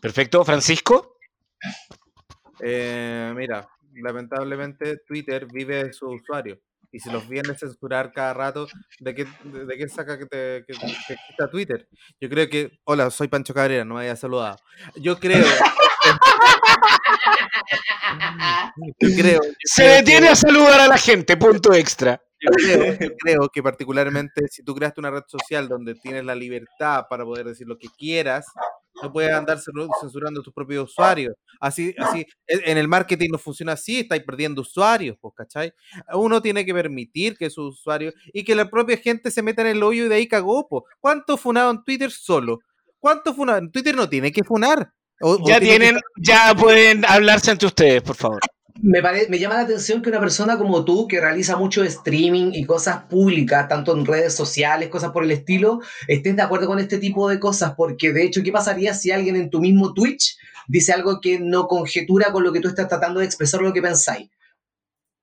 Perfecto. 0.00 0.42
Francisco. 0.42 1.16
Eh, 2.60 3.32
mira, 3.36 3.68
lamentablemente 3.94 4.98
Twitter 5.06 5.46
vive 5.52 5.84
de 5.84 5.92
sus 5.92 6.22
usuarios. 6.22 6.58
Y 6.90 7.00
si 7.00 7.10
los 7.10 7.28
viene 7.28 7.50
a 7.50 7.54
censurar 7.58 8.12
cada 8.12 8.32
rato, 8.34 8.66
¿de 9.00 9.14
qué, 9.14 9.26
de, 9.44 9.66
de 9.66 9.76
qué 9.76 9.88
saca 9.88 10.18
que, 10.18 10.24
te, 10.26 10.64
que, 10.66 10.72
que 10.74 11.46
Twitter? 11.50 11.86
Yo 12.20 12.28
creo 12.30 12.48
que. 12.48 12.78
Hola, 12.84 13.10
soy 13.10 13.28
Pancho 13.28 13.52
Cabrera, 13.52 13.84
no 13.84 13.94
me 13.96 14.02
haya 14.02 14.16
saludado. 14.16 14.56
Yo 14.96 15.18
creo. 15.18 15.44
yo 19.00 19.08
creo. 19.16 19.40
yo 19.42 19.50
Se 19.64 19.82
creo 19.82 19.94
detiene 19.96 20.26
que- 20.26 20.32
a 20.32 20.36
saludar 20.36 20.80
a 20.80 20.88
la 20.88 20.98
gente. 20.98 21.36
Punto 21.36 21.72
extra. 21.74 22.20
Yo 22.40 22.50
creo, 22.52 22.98
yo 23.00 23.08
creo 23.18 23.48
que 23.52 23.62
particularmente 23.64 24.46
si 24.48 24.62
tú 24.62 24.72
creaste 24.74 25.00
una 25.00 25.10
red 25.10 25.24
social 25.26 25.66
donde 25.68 25.96
tienes 25.96 26.24
la 26.24 26.36
libertad 26.36 27.06
para 27.10 27.24
poder 27.24 27.46
decir 27.46 27.66
lo 27.66 27.76
que 27.76 27.88
quieras, 27.98 28.46
no 29.02 29.12
puedes 29.12 29.32
andar 29.32 29.58
censurando 30.00 30.40
a 30.40 30.42
tus 30.42 30.52
propios 30.52 30.90
usuarios. 30.90 31.34
Así, 31.60 31.94
así, 31.98 32.20
e- 32.46 32.70
en 32.70 32.78
el 32.78 32.88
marketing 32.88 33.30
no 33.32 33.38
funciona 33.38 33.72
así, 33.72 34.00
estáis 34.00 34.22
perdiendo 34.22 34.62
usuarios, 34.62 35.16
pues, 35.20 35.34
¿cachai? 35.36 35.72
Uno 36.14 36.40
tiene 36.42 36.64
que 36.64 36.72
permitir 36.74 37.36
que 37.36 37.50
sus 37.50 37.78
usuarios 37.78 38.14
y 38.32 38.44
que 38.44 38.54
la 38.54 38.68
propia 38.70 38.96
gente 38.96 39.30
se 39.30 39.42
meta 39.42 39.62
en 39.62 39.68
el 39.68 39.82
hoyo 39.82 40.06
y 40.06 40.08
de 40.08 40.14
ahí 40.14 40.26
cagó, 40.28 40.68
pues. 40.68 40.84
¿Cuánto 41.00 41.36
funado 41.36 41.70
en 41.70 41.82
Twitter 41.84 42.10
solo? 42.10 42.58
¿Cuánto 42.98 43.34
funado? 43.34 43.58
En 43.58 43.70
Twitter 43.70 43.94
no 43.96 44.08
tiene 44.08 44.32
que 44.32 44.42
funar. 44.44 44.92
O- 45.20 45.32
o 45.34 45.48
Ya 45.48 45.58
que 45.58 45.66
tienen, 45.66 45.98
ya 46.16 46.54
pueden 46.54 47.04
hablarse 47.04 47.50
entre 47.50 47.66
ustedes, 47.66 48.02
por 48.02 48.14
favor. 48.16 48.40
Me, 48.80 49.02
pare- 49.02 49.26
me 49.28 49.38
llama 49.38 49.56
la 49.56 49.62
atención 49.62 50.02
que 50.02 50.08
una 50.10 50.20
persona 50.20 50.56
como 50.56 50.84
tú, 50.84 51.08
que 51.08 51.20
realiza 51.20 51.56
mucho 51.56 51.82
streaming 51.82 52.52
y 52.54 52.64
cosas 52.64 53.04
públicas, 53.04 53.66
tanto 53.68 53.96
en 53.96 54.06
redes 54.06 54.34
sociales, 54.34 54.88
cosas 54.88 55.10
por 55.10 55.24
el 55.24 55.30
estilo, 55.32 55.80
estés 56.06 56.36
de 56.36 56.42
acuerdo 56.42 56.66
con 56.68 56.78
este 56.78 56.98
tipo 56.98 57.28
de 57.28 57.40
cosas, 57.40 57.74
porque 57.76 58.12
de 58.12 58.24
hecho, 58.24 58.42
¿qué 58.44 58.52
pasaría 58.52 58.94
si 58.94 59.10
alguien 59.10 59.36
en 59.36 59.50
tu 59.50 59.60
mismo 59.60 59.92
Twitch 59.94 60.36
dice 60.68 60.92
algo 60.92 61.20
que 61.20 61.40
no 61.40 61.66
conjetura 61.66 62.30
con 62.32 62.44
lo 62.44 62.52
que 62.52 62.60
tú 62.60 62.68
estás 62.68 62.88
tratando 62.88 63.20
de 63.20 63.26
expresar 63.26 63.60
lo 63.62 63.72
que 63.72 63.82
pensáis? 63.82 64.30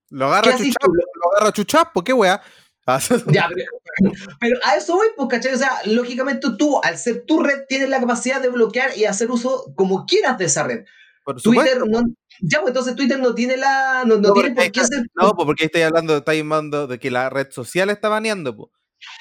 Lo 0.09 0.25
agarra 0.27 0.41
¿Qué 0.43 0.49
haces 0.49 0.67
chuchapo, 0.67 0.85
tú? 0.87 0.93
lo 0.93 1.35
agarra 1.37 1.53
chuchapo, 1.53 2.03
qué 2.03 2.13
weá. 2.13 2.41
Ah, 2.87 2.99
Ya, 3.31 3.49
pero, 3.51 4.11
pero 4.39 4.59
a 4.63 4.75
eso 4.75 4.95
voy, 4.95 5.07
pues, 5.17 5.27
¿cachai? 5.27 5.55
O 5.55 5.57
sea, 5.57 5.71
lógicamente 5.85 6.49
tú, 6.55 6.79
al 6.83 6.99
ser 6.99 7.23
tu 7.25 7.41
red, 7.41 7.61
tienes 7.67 7.89
la 7.89 7.99
capacidad 7.99 8.39
de 8.39 8.49
bloquear 8.49 8.95
y 8.95 9.05
hacer 9.05 9.31
uso 9.31 9.73
como 9.75 10.05
quieras 10.05 10.37
de 10.37 10.45
esa 10.45 10.61
red. 10.65 10.85
Por 11.25 11.41
supuesto. 11.41 11.79
Twitter 11.79 11.89
no... 11.89 12.07
Ya, 12.41 12.59
pues 12.61 12.69
entonces 12.69 12.95
Twitter 12.95 13.19
no 13.19 13.33
tiene 13.35 13.57
la... 13.57 14.03
No, 14.05 14.15
no 14.17 14.29
No, 14.29 14.33
tiene 14.33 14.51
por 14.51 14.71
qué 14.71 14.79
está- 14.79 14.85
ser... 14.95 15.05
No, 15.15 15.31
pues 15.31 15.45
porque 15.45 15.65
estáis 15.65 15.85
hablando, 15.85 16.17
estáis 16.17 16.41
hablando 16.41 16.87
de 16.87 16.99
que 16.99 17.11
la 17.11 17.29
red 17.29 17.49
social 17.51 17.89
está 17.89 18.07
baneando, 18.09 18.55
po. 18.55 18.71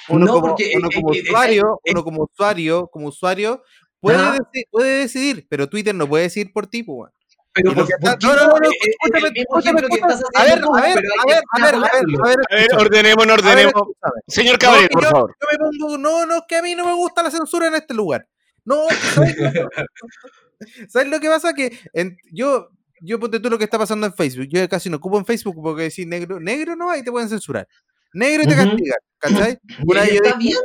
Uno 0.09 0.27
No, 0.27 0.33
como, 0.35 0.47
porque, 0.49 0.73
uno 0.77 0.89
eh, 0.89 0.95
como 0.95 1.15
eh, 1.15 1.23
usuario, 1.23 1.81
eh, 1.85 1.91
uno 1.93 2.05
como 2.05 2.29
usuario, 2.31 2.87
como 2.93 3.09
usuario, 3.09 3.63
puede, 4.01 4.19
Ajá. 4.19 4.37
deci- 4.37 4.67
puede 4.71 4.99
decidir, 5.01 5.47
pero 5.49 5.69
Twitter 5.69 5.95
no 5.95 6.09
puede 6.09 6.25
decidir 6.25 6.53
por 6.53 6.67
ti, 6.67 6.85
weón. 6.87 7.11
Pero 7.53 7.71
Y 7.71 7.75
¿por, 7.75 7.83
lo 7.83 7.87
que 7.89 7.95
por 8.01 8.11
está- 8.11 8.19
qué 8.19 8.27
no, 8.27 8.35
no, 8.35 8.43
no, 8.49 8.59
no, 8.59 8.69
Eh, 8.69 8.71
eh, 8.83 8.91
escúchame, 9.37 9.81
escúchame, 9.81 10.13
A 10.35 10.45
ver, 10.45 10.53
a 10.53 10.81
ver, 10.83 10.99
a 10.99 11.27
ver, 11.27 11.43
a 11.53 11.65
ver, 11.65 11.75
a 11.75 11.75
ver, 11.75 11.75
a 11.75 12.27
ver, 12.29 12.37
A 12.51 12.55
ver, 12.57 12.69
ordenemos, 12.79 13.27
ordenemos. 13.27 13.83
Señor 14.27 14.59
Cabrera, 14.59 14.89
por 14.91 15.05
favor. 15.05 15.37
yo 15.41 15.49
me 15.51 15.59
pongo- 15.79 15.99
no, 15.99 16.27
no, 16.27 16.37
es 16.37 16.43
que 16.49 16.57
a 16.57 16.63
mí 16.63 16.75
no 16.75 16.85
me 16.87 16.95
gusta 16.95 17.23
la 17.23 17.31
censura 17.31 17.69
en 17.69 17.75
este 17.77 17.95
lugar. 17.95 18.27
No, 18.67 18.87
¿sabes, 20.59 20.91
¿sabes 20.93 21.09
lo 21.09 21.21
que 21.21 21.29
pasa? 21.29 21.53
Que 21.55 21.79
en- 21.93 22.17
yo, 22.33 22.69
yo 23.01 23.19
ponte 23.21 23.41
tú 23.41 23.51
lo 23.51 23.59
que 23.59 23.65
está 23.65 23.79
pasando 23.79 24.07
en 24.07 24.15
Facebook. 24.15 24.47
Yo 24.49 24.69
casi 24.69 24.89
no 24.91 24.97
ocupo 24.99 25.19
en 25.19 25.27
Facebook 25.27 25.57
porque 25.63 25.85
decir 25.85 26.07
negro, 26.07 26.41
negro 26.41 26.77
no, 26.77 26.91
ahí 26.91 27.03
te 27.03 27.11
pueden 27.11 27.29
censurar. 27.29 27.67
Negro 28.13 28.45
y 28.45 28.47
te 28.47 28.55
castigan, 28.55 28.99
¿cachai? 29.19 29.59
Y 29.81 29.85
Por 29.87 29.99
ahí 29.99 30.17
está 30.17 30.37
bien. 30.37 30.59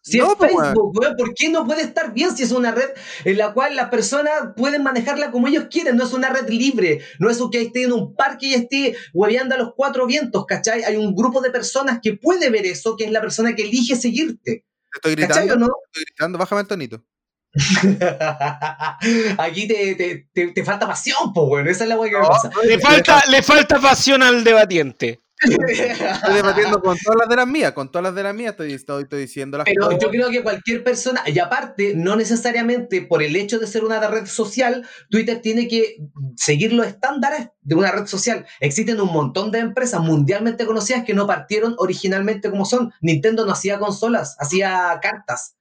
Si 0.00 0.16
No, 0.18 0.30
es 0.30 0.36
pues. 0.38 0.52
Facebook, 0.52 0.98
weón, 0.98 1.16
¿por 1.16 1.34
qué 1.34 1.50
no 1.50 1.66
puede 1.66 1.82
estar 1.82 2.14
bien 2.14 2.34
si 2.34 2.42
es 2.42 2.52
una 2.52 2.70
red 2.72 2.88
en 3.24 3.36
la 3.36 3.52
cual 3.52 3.76
las 3.76 3.90
personas 3.90 4.32
pueden 4.56 4.82
manejarla 4.82 5.30
como 5.30 5.48
ellos 5.48 5.66
quieren? 5.70 5.96
No 5.96 6.04
es 6.04 6.14
una 6.14 6.30
red 6.30 6.48
libre, 6.48 7.02
no 7.18 7.28
es 7.28 7.38
que 7.52 7.60
esté 7.60 7.82
en 7.82 7.92
un 7.92 8.14
parque 8.14 8.46
y 8.46 8.54
esté 8.54 8.96
hueveando 9.12 9.54
a 9.54 9.58
los 9.58 9.72
cuatro 9.76 10.06
vientos, 10.06 10.46
¿cachai? 10.46 10.82
Hay 10.84 10.96
un 10.96 11.14
grupo 11.14 11.42
de 11.42 11.50
personas 11.50 11.98
que 12.02 12.14
puede 12.14 12.48
ver 12.48 12.64
eso, 12.64 12.96
que 12.96 13.04
es 13.04 13.10
la 13.10 13.20
persona 13.20 13.54
que 13.54 13.64
elige 13.64 13.96
seguirte, 13.96 14.64
Te 15.02 15.10
estoy 15.10 15.16
¿cachai 15.26 15.42
gritando, 15.42 15.66
o 15.66 15.68
no? 15.68 15.74
te 15.92 16.00
estoy 16.00 16.04
gritando, 16.06 16.38
bájame 16.38 16.62
el 16.62 16.68
tonito. 16.68 17.04
Aquí 19.38 19.66
te, 19.66 19.94
te, 19.94 20.28
te, 20.32 20.48
te 20.48 20.64
falta 20.64 20.86
pasión, 20.86 21.32
po. 21.32 21.58
Esa 21.60 21.84
es 21.84 21.88
la 21.88 21.98
weá 21.98 22.10
que 22.10 22.18
me 22.18 22.26
pasa. 22.26 22.50
Le 22.64 22.78
falta, 22.78 23.22
le 23.28 23.42
falta 23.42 23.80
pasión 23.80 24.22
al 24.22 24.44
debatiente. 24.44 25.20
Estoy 25.40 26.34
debatiendo 26.34 26.80
con 26.80 26.96
todas 26.98 27.18
las 27.20 27.28
de 27.28 27.36
las 27.36 27.46
mías, 27.46 27.72
con 27.72 27.90
todas 27.90 28.02
las 28.04 28.14
de 28.14 28.22
las 28.24 28.34
mías 28.34 28.50
estoy, 28.52 28.72
estoy, 28.72 29.04
estoy 29.04 29.20
diciendo 29.20 29.56
las 29.56 29.66
Pero 29.66 29.86
cosas. 29.86 30.00
yo 30.02 30.10
creo 30.10 30.30
que 30.30 30.42
cualquier 30.42 30.82
persona, 30.82 31.22
y 31.26 31.38
aparte, 31.38 31.94
no 31.94 32.16
necesariamente 32.16 33.02
por 33.02 33.22
el 33.22 33.36
hecho 33.36 33.58
de 33.58 33.66
ser 33.66 33.84
una 33.84 34.00
red 34.08 34.26
social, 34.26 34.86
Twitter 35.10 35.40
tiene 35.40 35.68
que 35.68 35.96
seguir 36.36 36.72
los 36.72 36.86
estándares 36.86 37.50
de 37.60 37.74
una 37.74 37.92
red 37.92 38.06
social. 38.06 38.46
Existen 38.60 39.00
un 39.00 39.12
montón 39.12 39.52
de 39.52 39.60
empresas 39.60 40.00
mundialmente 40.00 40.66
conocidas 40.66 41.04
que 41.04 41.14
no 41.14 41.26
partieron 41.26 41.76
originalmente 41.78 42.50
como 42.50 42.64
son. 42.64 42.92
Nintendo 43.00 43.46
no 43.46 43.52
hacía 43.52 43.78
consolas, 43.78 44.36
hacía 44.40 44.98
cartas. 45.00 45.57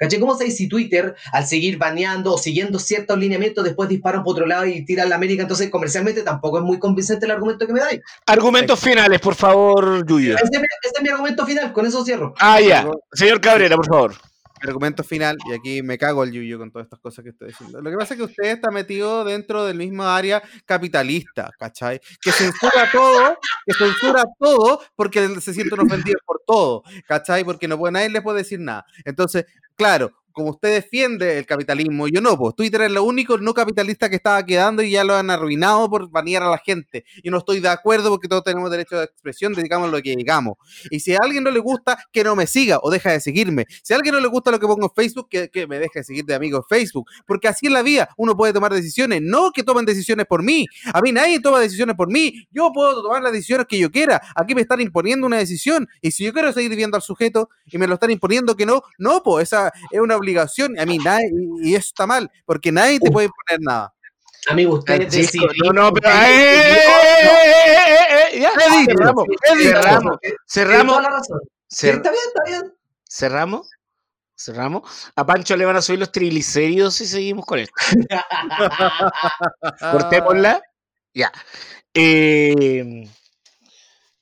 ¿Caché? 0.00 0.18
¿Cómo 0.18 0.34
sabéis 0.34 0.56
si 0.56 0.66
Twitter, 0.66 1.14
al 1.30 1.46
seguir 1.46 1.76
baneando 1.76 2.32
o 2.32 2.38
siguiendo 2.38 2.78
ciertos 2.78 3.18
lineamientos, 3.18 3.62
después 3.62 3.86
disparan 3.86 4.24
por 4.24 4.32
otro 4.32 4.46
lado 4.46 4.64
y 4.64 4.82
tiran 4.86 5.10
la 5.10 5.16
América? 5.16 5.42
Entonces, 5.42 5.68
comercialmente 5.68 6.22
tampoco 6.22 6.56
es 6.58 6.64
muy 6.64 6.78
convincente 6.78 7.26
el 7.26 7.32
argumento 7.32 7.66
que 7.66 7.74
me 7.74 7.80
dais. 7.80 8.00
Argumentos 8.26 8.80
finales, 8.80 9.20
por 9.20 9.34
favor, 9.34 10.06
Yuyo. 10.06 10.36
Ese, 10.36 10.44
es 10.44 10.50
mi- 10.58 10.66
ese 10.82 10.94
es 10.96 11.02
mi 11.02 11.10
argumento 11.10 11.44
final, 11.44 11.72
con 11.74 11.84
eso 11.84 12.02
cierro. 12.02 12.32
Ah, 12.40 12.60
ya. 12.62 12.88
Señor 13.12 13.42
Cabrera, 13.42 13.76
por 13.76 13.86
favor. 13.86 14.14
Mi 14.62 14.68
argumento 14.68 15.02
final, 15.02 15.38
y 15.50 15.54
aquí 15.54 15.82
me 15.82 15.96
cago 15.96 16.22
el 16.22 16.32
yuyo 16.32 16.58
con 16.58 16.70
todas 16.70 16.84
estas 16.84 17.00
cosas 17.00 17.22
que 17.22 17.30
estoy 17.30 17.48
diciendo. 17.48 17.80
Lo 17.80 17.90
que 17.90 17.96
pasa 17.96 18.12
es 18.12 18.18
que 18.18 18.24
usted 18.24 18.44
está 18.44 18.70
metido 18.70 19.24
dentro 19.24 19.64
del 19.64 19.78
mismo 19.78 20.02
área 20.04 20.42
capitalista, 20.66 21.50
¿cachai? 21.58 22.00
Que 22.20 22.32
censura 22.32 22.88
todo, 22.92 23.38
que 23.66 23.72
censura 23.74 24.24
todo 24.38 24.82
porque 24.96 25.40
se 25.40 25.54
sienten 25.54 25.80
ofendidos 25.80 26.20
por 26.26 26.42
todo, 26.46 26.82
¿cachai? 27.06 27.44
Porque 27.44 27.68
no 27.68 27.78
puede, 27.78 27.92
nadie 27.92 28.08
le 28.10 28.22
puede 28.22 28.38
decir 28.38 28.60
nada. 28.60 28.84
Entonces, 29.04 29.44
claro, 29.80 30.12
como 30.32 30.50
usted 30.50 30.74
defiende 30.74 31.38
el 31.38 31.46
capitalismo, 31.46 32.08
yo 32.08 32.20
no, 32.20 32.36
pues 32.36 32.54
Twitter 32.54 32.82
es 32.82 32.92
lo 32.92 33.04
único 33.04 33.38
no 33.38 33.54
capitalista 33.54 34.08
que 34.08 34.16
estaba 34.16 34.44
quedando 34.44 34.82
y 34.82 34.90
ya 34.90 35.04
lo 35.04 35.14
han 35.14 35.30
arruinado 35.30 35.88
por 35.88 36.10
banear 36.10 36.42
a 36.42 36.50
la 36.50 36.58
gente. 36.58 37.04
Y 37.22 37.30
no 37.30 37.38
estoy 37.38 37.60
de 37.60 37.68
acuerdo 37.68 38.10
porque 38.10 38.28
todos 38.28 38.44
tenemos 38.44 38.70
derecho 38.70 38.98
de 38.98 39.04
expresión, 39.04 39.52
digamos 39.54 39.90
lo 39.90 40.00
que 40.00 40.14
digamos. 40.16 40.54
Y 40.90 41.00
si 41.00 41.14
a 41.14 41.18
alguien 41.22 41.44
no 41.44 41.50
le 41.50 41.60
gusta, 41.60 41.98
que 42.12 42.24
no 42.24 42.36
me 42.36 42.46
siga 42.46 42.78
o 42.82 42.90
deja 42.90 43.12
de 43.12 43.20
seguirme. 43.20 43.66
Si 43.82 43.92
a 43.92 43.96
alguien 43.96 44.14
no 44.14 44.20
le 44.20 44.28
gusta 44.28 44.50
lo 44.50 44.58
que 44.58 44.66
pongo 44.66 44.84
en 44.84 44.90
Facebook, 44.94 45.28
que, 45.28 45.50
que 45.50 45.66
me 45.66 45.78
deje 45.78 46.00
de 46.00 46.04
seguir 46.04 46.24
de 46.24 46.34
amigo 46.34 46.58
en 46.58 46.64
Facebook. 46.68 47.06
Porque 47.26 47.48
así 47.48 47.66
es 47.66 47.72
la 47.72 47.82
vida, 47.82 48.08
uno 48.16 48.36
puede 48.36 48.52
tomar 48.52 48.72
decisiones, 48.72 49.20
no 49.22 49.50
que 49.52 49.62
tomen 49.62 49.84
decisiones 49.84 50.26
por 50.26 50.42
mí. 50.42 50.66
A 50.92 51.00
mí 51.00 51.12
nadie 51.12 51.40
toma 51.40 51.60
decisiones 51.60 51.96
por 51.96 52.10
mí. 52.10 52.46
Yo 52.50 52.70
puedo 52.72 53.02
tomar 53.02 53.22
las 53.22 53.32
decisiones 53.32 53.66
que 53.68 53.78
yo 53.78 53.90
quiera. 53.90 54.20
Aquí 54.34 54.54
me 54.54 54.62
están 54.62 54.80
imponiendo 54.80 55.26
una 55.26 55.38
decisión. 55.38 55.88
Y 56.00 56.10
si 56.10 56.24
yo 56.24 56.32
quiero 56.32 56.52
seguir 56.52 56.74
viendo 56.76 56.96
al 56.96 57.02
sujeto 57.02 57.48
y 57.66 57.78
me 57.78 57.86
lo 57.86 57.94
están 57.94 58.10
imponiendo 58.10 58.56
que 58.56 58.66
no, 58.66 58.82
no, 58.98 59.22
pues 59.22 59.44
esa 59.44 59.72
es 59.90 60.00
una 60.00 60.16
obligación. 60.20 60.78
A 60.78 60.86
mí 60.86 60.98
nadie, 60.98 61.30
y 61.62 61.70
y 61.70 61.74
eso 61.74 61.86
está 61.88 62.06
mal, 62.06 62.30
porque 62.46 62.70
nadie 62.72 63.00
te 63.00 63.10
puede 63.10 63.26
imponer 63.26 63.60
nada. 63.60 63.92
Amigo, 64.48 64.74
usted 64.78 64.96
Francisco, 64.96 65.46
decidió- 65.46 65.72
no, 65.72 65.82
no, 65.82 65.92
pero. 65.92 66.08
¡Eh, 66.08 66.14
eh, 66.14 66.72
eh, 66.72 67.26
eh, 67.26 67.74
eh, 67.76 68.36
eh, 68.36 68.40
ya, 68.40 68.50
cerramos, 68.52 69.26
cerramos, 69.66 70.16
cerramos, 70.46 70.98
está 71.68 72.10
bien, 72.10 72.22
está 72.26 72.42
bien. 72.46 72.74
cerramos, 73.08 73.68
cerramos. 74.36 75.10
A 75.14 75.26
Pancho 75.26 75.56
le 75.56 75.66
van 75.66 75.76
a 75.76 75.82
subir 75.82 75.98
los 76.00 76.10
triglicéridos 76.10 76.94
si 76.94 77.06
seguimos 77.06 77.44
con 77.44 77.58
esto. 77.58 77.74
Cortémosla. 79.92 80.62
Ya. 81.14 81.30
Eh, 81.92 83.08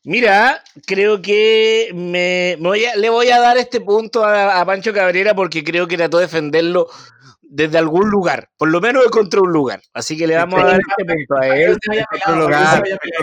mira, 0.09 0.63
creo 0.87 1.21
que 1.21 1.91
me, 1.95 2.57
voy 2.61 2.85
a- 2.87 2.97
le 2.97 3.11
voy 3.11 3.29
a 3.29 3.39
dar 3.41 3.59
este 3.59 3.81
punto 3.81 4.25
a, 4.25 4.59
a 4.61 4.65
Pancho 4.67 4.93
Cabrera 4.93 5.35
porque 5.35 5.63
creo 5.63 5.87
que 5.87 5.97
trató 5.99 6.17
de 6.19 6.25
defenderlo 6.25 6.89
desde 7.51 7.79
algún 7.79 8.11
lugar, 8.11 8.51
por 8.59 8.69
lo 8.69 8.79
menos 8.81 9.05
encontró 9.07 9.41
un 9.43 9.53
lugar. 9.53 9.81
Así 9.95 10.19
que 10.19 10.27
le 10.27 10.37
vamos 10.37 10.61
a 10.61 10.67
dar 10.67 10.81
este 10.81 11.05
punto 11.15 11.37
a 11.41 11.49
él. 11.49 11.79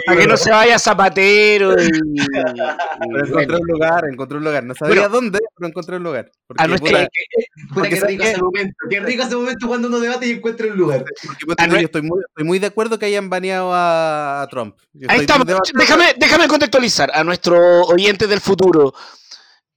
para 0.05 0.19
que 0.19 0.27
no 0.27 0.35
se 0.37 0.49
vaya 0.51 0.79
zapatero 0.79 1.73
y, 1.73 1.89
Pero 1.89 3.25
y- 3.25 3.29
encontré 3.29 3.55
un 3.57 3.67
lugar, 3.67 4.03
encontré 4.11 4.37
un 4.37 4.43
lugar. 4.43 4.63
No 4.63 4.73
sabía 4.73 4.95
Bueno. 5.01 5.09
dónde, 5.09 5.39
pero 5.55 5.67
encontré 5.69 5.95
un 5.97 6.03
lugar. 6.03 6.31
Porque, 6.47 6.63
A 6.63 6.67
nuestra- 6.67 6.89
puta, 7.05 7.09
Porque 7.73 7.89
qué 7.89 7.95
¿sabes 7.97 8.11
rico 8.15 8.23
ese 8.23 8.41
momento. 8.41 8.75
Qué 8.89 8.99
rico 8.99 9.23
ese 9.23 9.35
momento 9.35 9.67
cuando 9.67 9.87
uno 9.89 9.99
debate 9.99 10.25
y 10.27 10.31
encuentra 10.31 10.67
un 10.67 10.77
lugar. 10.77 11.05
porque, 11.45 11.63
a 11.63 11.67
yo 11.67 11.77
estoy 11.77 12.01
muy, 12.01 12.19
estoy 12.27 12.43
muy 12.45 12.59
de 12.59 12.67
acuerdo 12.67 12.97
que 12.97 13.05
hayan 13.05 13.29
baneado 13.29 13.73
a, 13.73 14.41
a 14.41 14.47
Trump. 14.47 14.75
Yo 14.93 15.07
Ahí 15.09 15.19
estamos. 15.21 15.45
Déjame, 15.73 16.15
déjame 16.17 16.47
contextualizar 16.47 17.11
a 17.13 17.23
nuestros 17.23 17.89
oyentes 17.91 18.27
del 18.27 18.41
futuro. 18.41 18.93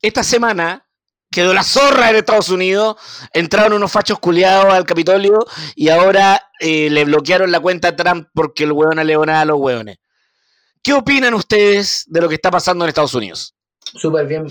Esta 0.01 0.23
semana 0.23 0.87
quedó 1.31 1.55
la 1.55 1.63
zorra 1.63 2.11
en 2.11 2.17
Estados 2.17 2.49
Unidos, 2.49 2.97
entraron 3.33 3.75
unos 3.75 3.93
fachos 3.93 4.19
culiados 4.19 4.73
al 4.73 4.87
Capitolio 4.87 5.39
y 5.75 5.89
ahora 5.89 6.41
eh, 6.61 6.91
le 6.91 7.05
bloquearon 7.05 7.53
la 7.53 7.61
cuenta 7.61 7.89
a 7.89 7.97
Trump 7.97 8.29
porque 8.35 8.65
el 8.65 8.73
hueón 8.73 8.99
aleonaba 8.99 9.43
a 9.43 9.45
los 9.45 9.59
hueones. 9.59 9.99
¿Qué 10.83 10.93
opinan 10.93 11.35
ustedes 11.35 12.05
de 12.07 12.21
lo 12.21 12.29
que 12.29 12.37
está 12.37 12.51
pasando 12.51 12.85
en 12.85 12.89
Estados 12.89 13.15
Unidos? 13.15 13.55
Súper 13.95 14.27
bien. 14.27 14.47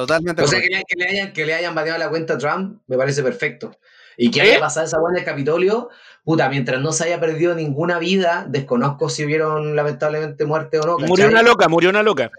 Totalmente. 0.00 0.42
O 0.42 0.46
sea, 0.46 0.60
que 0.60 0.68
le, 0.68 0.84
que 0.86 0.96
le 0.96 1.06
hayan, 1.06 1.32
que 1.32 1.46
le 1.46 1.54
hayan 1.54 1.74
baneado 1.74 1.98
la 1.98 2.08
cuenta 2.08 2.34
a 2.34 2.38
Trump, 2.38 2.80
me 2.86 2.96
parece 2.96 3.22
perfecto. 3.22 3.76
Y 4.16 4.30
que 4.30 4.40
¿Eh? 4.40 4.42
haya 4.42 4.60
pasado 4.60 4.86
esa 4.86 4.98
buena 4.98 5.18
en 5.18 5.22
el 5.24 5.30
Capitolio, 5.30 5.88
puta, 6.24 6.48
mientras 6.48 6.80
no 6.80 6.92
se 6.92 7.04
haya 7.04 7.20
perdido 7.20 7.54
ninguna 7.54 7.98
vida, 7.98 8.46
desconozco 8.48 9.08
si 9.08 9.24
hubieron 9.24 9.74
lamentablemente 9.76 10.44
muerte 10.44 10.78
o 10.78 10.82
no. 10.84 10.96
¿cachai? 10.96 11.08
Murió 11.08 11.28
una 11.28 11.42
loca, 11.42 11.68
murió 11.68 11.90
una 11.90 12.02
loca. 12.02 12.30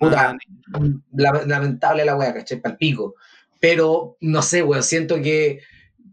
Puta, 0.00 0.36
la- 1.12 1.42
lamentable 1.46 2.04
la 2.04 2.16
wea, 2.16 2.34
¿cachai? 2.34 2.60
Palpico. 2.60 3.14
Pero, 3.60 4.16
no 4.20 4.42
sé, 4.42 4.62
weón, 4.62 4.82
siento 4.82 5.16
que, 5.22 5.60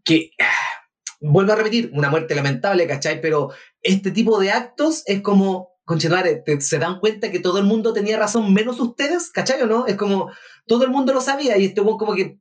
que 0.04 0.32
ah, 0.40 0.86
vuelvo 1.20 1.54
a 1.54 1.56
repetir, 1.56 1.92
una 1.94 2.10
muerte 2.10 2.36
lamentable, 2.36 2.88
¿cachai? 2.88 3.22
Pero 3.22 3.52
este 3.82 4.12
tipo 4.12 4.40
de 4.40 4.52
actos 4.52 5.04
es 5.06 5.22
como, 5.22 5.75
conchetumare, 5.86 6.44
se 6.60 6.80
dan 6.80 7.00
cuenta 7.00 7.32
que 7.32 7.40
todo 7.40 7.60
el 7.60 7.66
mundo 7.66 7.94
tenía 7.94 8.18
razón, 8.18 8.54
menos 8.54 8.80
ustedes, 8.80 9.30
¿cachai 9.30 9.62
o 9.62 9.68
no? 9.68 9.88
Es 9.88 9.96
como, 9.96 10.32
todo 10.68 10.84
el 10.84 10.90
mundo 10.90 11.14
lo 11.14 11.22
sabía 11.22 11.58
y 11.58 11.66
este 11.66 11.82
weón 11.82 11.98
como 11.98 12.16
que, 12.16 12.40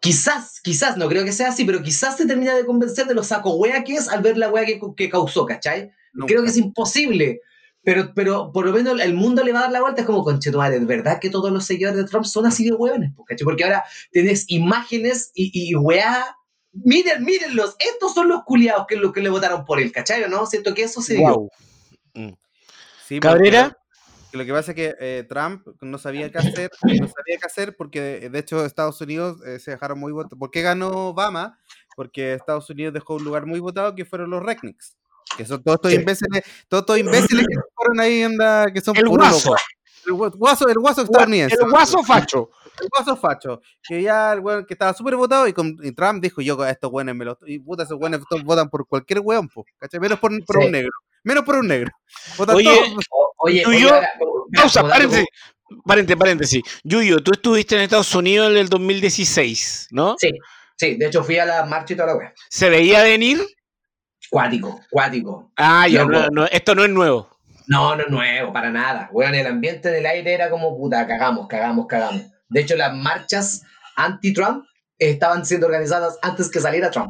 quizás, 0.00 0.60
quizás, 0.62 0.96
no 0.96 1.08
creo 1.08 1.24
que 1.24 1.32
sea 1.32 1.50
así, 1.50 1.64
pero 1.64 1.82
quizás 1.82 2.16
se 2.16 2.26
termina 2.26 2.54
de 2.54 2.64
convencer 2.64 3.06
de 3.06 3.14
lo 3.14 3.22
saco 3.22 3.56
wea 3.56 3.84
que 3.84 3.94
es 3.94 4.08
al 4.08 4.22
ver 4.22 4.38
la 4.38 4.50
wea 4.50 4.64
que, 4.64 4.80
que 4.96 5.10
causó, 5.10 5.44
¿cachai? 5.44 5.92
Nunca. 6.12 6.32
Creo 6.32 6.42
que 6.42 6.50
es 6.50 6.56
imposible. 6.56 7.40
Pero, 7.82 8.12
pero 8.14 8.52
por 8.52 8.66
lo 8.66 8.72
menos 8.72 9.00
el 9.00 9.14
mundo 9.14 9.42
le 9.42 9.52
va 9.52 9.60
a 9.60 9.62
dar 9.62 9.72
la 9.72 9.80
vuelta. 9.80 10.02
Es 10.02 10.06
como, 10.06 10.22
conchetumare, 10.22 10.78
¿de 10.78 10.84
verdad 10.84 11.18
que 11.18 11.30
todos 11.30 11.50
los 11.50 11.64
seguidores 11.64 11.96
de 11.96 12.04
Trump 12.04 12.26
son 12.26 12.46
así 12.46 12.64
de 12.64 12.72
hueones? 12.72 13.12
¿cachai? 13.26 13.44
Porque 13.44 13.64
ahora 13.64 13.84
tenés 14.12 14.44
imágenes 14.48 15.30
y, 15.34 15.50
y 15.54 15.74
weá. 15.74 16.36
Miren, 16.72 17.24
mírenlos. 17.24 17.76
Estos 17.78 18.14
son 18.14 18.28
los 18.28 18.42
culiados 18.44 18.86
que, 18.86 18.96
lo, 18.96 19.12
que 19.12 19.22
le 19.22 19.30
votaron 19.30 19.64
por 19.64 19.80
él, 19.80 19.92
¿cachai? 19.92 20.28
¿No? 20.28 20.46
Siento 20.46 20.74
que 20.74 20.82
eso 20.82 21.00
se 21.00 21.14
dio. 21.14 21.22
Guau. 21.22 21.50
Sí, 23.10 23.20
Cabrera. 23.20 23.76
porque 24.30 24.38
Lo 24.38 24.44
que 24.44 24.52
pasa 24.52 24.70
es 24.70 24.74
que 24.76 24.94
eh, 25.00 25.26
Trump 25.28 25.66
no 25.80 25.98
sabía 25.98 26.30
qué 26.30 26.38
hacer, 26.38 26.70
no 26.84 27.08
sabía 27.08 27.36
qué 27.40 27.46
hacer 27.46 27.76
porque 27.76 28.30
de 28.30 28.38
hecho 28.38 28.64
Estados 28.64 29.00
Unidos 29.00 29.44
eh, 29.44 29.58
se 29.58 29.72
dejaron 29.72 29.98
muy 29.98 30.12
votados. 30.12 30.38
¿Por 30.38 30.50
qué 30.52 30.62
ganó 30.62 31.08
Obama? 31.08 31.58
Porque 31.96 32.34
Estados 32.34 32.70
Unidos 32.70 32.94
dejó 32.94 33.16
un 33.16 33.24
lugar 33.24 33.44
muy 33.46 33.58
votado 33.60 33.94
que 33.96 34.04
fueron 34.04 34.30
los 34.30 34.42
rednecks. 34.42 34.96
Que 35.36 35.44
son 35.44 35.62
todos 35.62 35.76
estos 35.76 35.92
imbéciles, 35.92 36.44
todos 36.68 36.82
estos 36.82 36.98
imbéciles 36.98 37.46
que 37.46 37.60
fueron 37.74 38.00
ahí 38.00 38.22
anda, 38.22 38.72
que 38.72 38.80
son 38.80 38.96
El 38.96 39.08
guaso. 39.08 39.54
El 40.06 40.14
gua- 40.14 40.34
guaso, 40.34 40.66
el 40.68 40.78
guaso 40.78 41.02
estadounidense. 41.02 41.56
El 41.60 41.68
guaso 41.70 42.02
facho. 42.02 42.50
El 42.80 42.88
guaso 42.88 43.16
facho. 43.16 43.60
Que 43.86 44.00
ya 44.02 44.32
el 44.32 44.40
weón 44.40 44.64
que 44.64 44.74
estaba 44.74 44.94
súper 44.94 45.14
votado 45.16 45.46
y, 45.46 45.52
con, 45.52 45.76
y 45.82 45.92
Trump 45.92 46.22
dijo, 46.22 46.40
yo 46.40 46.60
a 46.62 46.70
estos 46.70 46.90
weones 46.90 47.14
me 47.14 47.24
los... 47.26 47.36
Y 47.46 47.58
puta, 47.58 47.82
esos 47.82 47.98
weones 48.00 48.20
votan 48.44 48.70
por 48.70 48.86
cualquier 48.88 49.20
weón, 49.20 49.48
po, 49.48 49.64
¿cachai? 49.78 50.00
Menos 50.00 50.18
por, 50.18 50.30
por 50.46 50.60
Sí. 50.60 50.66
un 50.66 50.72
negro. 50.72 50.90
Menos 51.24 51.44
por 51.44 51.56
un 51.56 51.68
negro. 51.68 51.90
Votan 52.36 52.56
Oye, 52.56 52.64
todos- 52.64 53.04
O- 53.10 53.32
oye, 53.38 53.64
oye, 53.66 53.88
Pausa, 54.54 54.82
paréntesis. 54.82 55.26
Paréntesis, 55.84 56.18
paréntesis. 56.18 56.62
Yuyo, 56.82 57.22
tú 57.22 57.30
estuviste 57.32 57.76
en 57.76 57.82
Estados 57.82 58.12
Unidos 58.14 58.50
en 58.50 58.56
el 58.58 58.68
2016, 58.68 59.88
¿no? 59.92 60.16
Sí, 60.18 60.32
sí, 60.76 60.96
de 60.96 61.06
hecho 61.06 61.22
fui 61.22 61.38
a 61.38 61.44
la 61.46 61.64
marcha 61.64 61.94
y 61.94 61.96
toda 61.96 62.08
la 62.08 62.16
wea. 62.16 62.34
¿Se 62.48 62.68
veía 62.68 63.02
venir? 63.04 63.38
Cuático, 64.28 64.80
cuático. 64.90 65.52
Ah, 65.56 65.86
ya, 65.88 66.04
no, 66.04 66.28
no, 66.30 66.46
esto 66.46 66.74
no 66.74 66.84
es 66.84 66.90
nuevo. 66.90 67.28
No, 67.66 67.94
no 67.94 68.02
es 68.02 68.10
nuevo, 68.10 68.52
para 68.52 68.70
nada. 68.70 69.08
Weón, 69.12 69.34
el 69.34 69.46
ambiente 69.46 69.90
del 69.90 70.06
aire 70.06 70.34
era 70.34 70.50
como 70.50 70.76
puta, 70.76 71.06
cagamos, 71.06 71.46
cagamos, 71.48 71.86
cagamos. 71.86 72.22
De 72.48 72.60
hecho, 72.60 72.76
las 72.76 72.92
marchas 72.94 73.62
anti-Trump 73.96 74.64
estaban 74.98 75.46
siendo 75.46 75.66
organizadas 75.66 76.18
antes 76.22 76.50
que 76.50 76.58
saliera 76.60 76.90
Trump. 76.90 77.08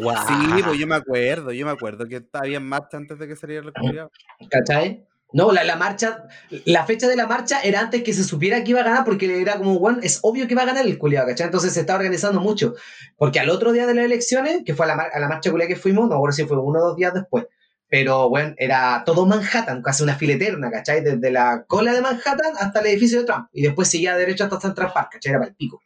Sí, 0.00 0.62
pues 0.64 0.78
yo 0.78 0.86
me 0.86 0.94
acuerdo, 0.96 1.52
yo 1.52 1.66
me 1.66 1.72
acuerdo 1.72 2.06
que 2.06 2.24
había 2.32 2.60
marcha 2.60 2.96
antes 2.96 3.18
de 3.18 3.28
que 3.28 3.36
saliera 3.36 3.66
el 3.66 3.72
culiao. 3.72 4.10
¿Cachai? 4.50 5.04
No, 5.32 5.52
la, 5.52 5.64
la 5.64 5.76
marcha, 5.76 6.24
la 6.64 6.86
fecha 6.86 7.08
de 7.08 7.16
la 7.16 7.26
marcha 7.26 7.60
era 7.60 7.80
antes 7.80 8.02
que 8.02 8.12
se 8.12 8.24
supiera 8.24 8.62
que 8.62 8.70
iba 8.70 8.80
a 8.80 8.84
ganar, 8.84 9.04
porque 9.04 9.40
era 9.40 9.58
como, 9.58 9.78
bueno, 9.78 9.98
es 10.02 10.20
obvio 10.22 10.46
que 10.46 10.54
va 10.54 10.62
a 10.62 10.66
ganar 10.66 10.86
el 10.86 10.98
culiado, 10.98 11.26
¿cachai? 11.26 11.46
Entonces 11.46 11.72
se 11.72 11.80
está 11.80 11.94
organizando 11.96 12.40
mucho. 12.40 12.74
Porque 13.16 13.40
al 13.40 13.50
otro 13.50 13.72
día 13.72 13.86
de 13.86 13.94
las 13.94 14.04
elecciones, 14.04 14.62
que 14.64 14.74
fue 14.74 14.86
a 14.86 14.94
la, 14.94 15.02
a 15.12 15.18
la 15.18 15.28
marcha 15.28 15.50
culiada 15.50 15.68
que 15.68 15.76
fuimos, 15.76 16.08
no 16.08 16.14
recuerdo 16.14 16.36
si 16.36 16.44
fue 16.44 16.58
uno 16.58 16.78
o 16.78 16.88
dos 16.88 16.96
días 16.96 17.12
después, 17.12 17.46
pero 17.88 18.28
bueno, 18.28 18.54
era 18.58 19.02
todo 19.04 19.26
Manhattan, 19.26 19.82
casi 19.82 20.02
una 20.02 20.16
fila 20.16 20.34
eterna, 20.34 20.70
¿cachai? 20.70 21.02
Desde 21.02 21.30
la 21.30 21.64
cola 21.66 21.92
de 21.92 22.00
Manhattan 22.00 22.52
hasta 22.58 22.80
el 22.80 22.86
edificio 22.86 23.20
de 23.20 23.26
Trump. 23.26 23.48
Y 23.52 23.62
después 23.62 23.88
seguía 23.88 24.16
derecho 24.16 24.44
hasta 24.44 24.60
Central 24.60 24.92
Park, 24.92 25.10
¿cachai? 25.12 25.30
Era 25.30 25.38
para 25.40 25.50
el 25.50 25.56
pico. 25.56 25.82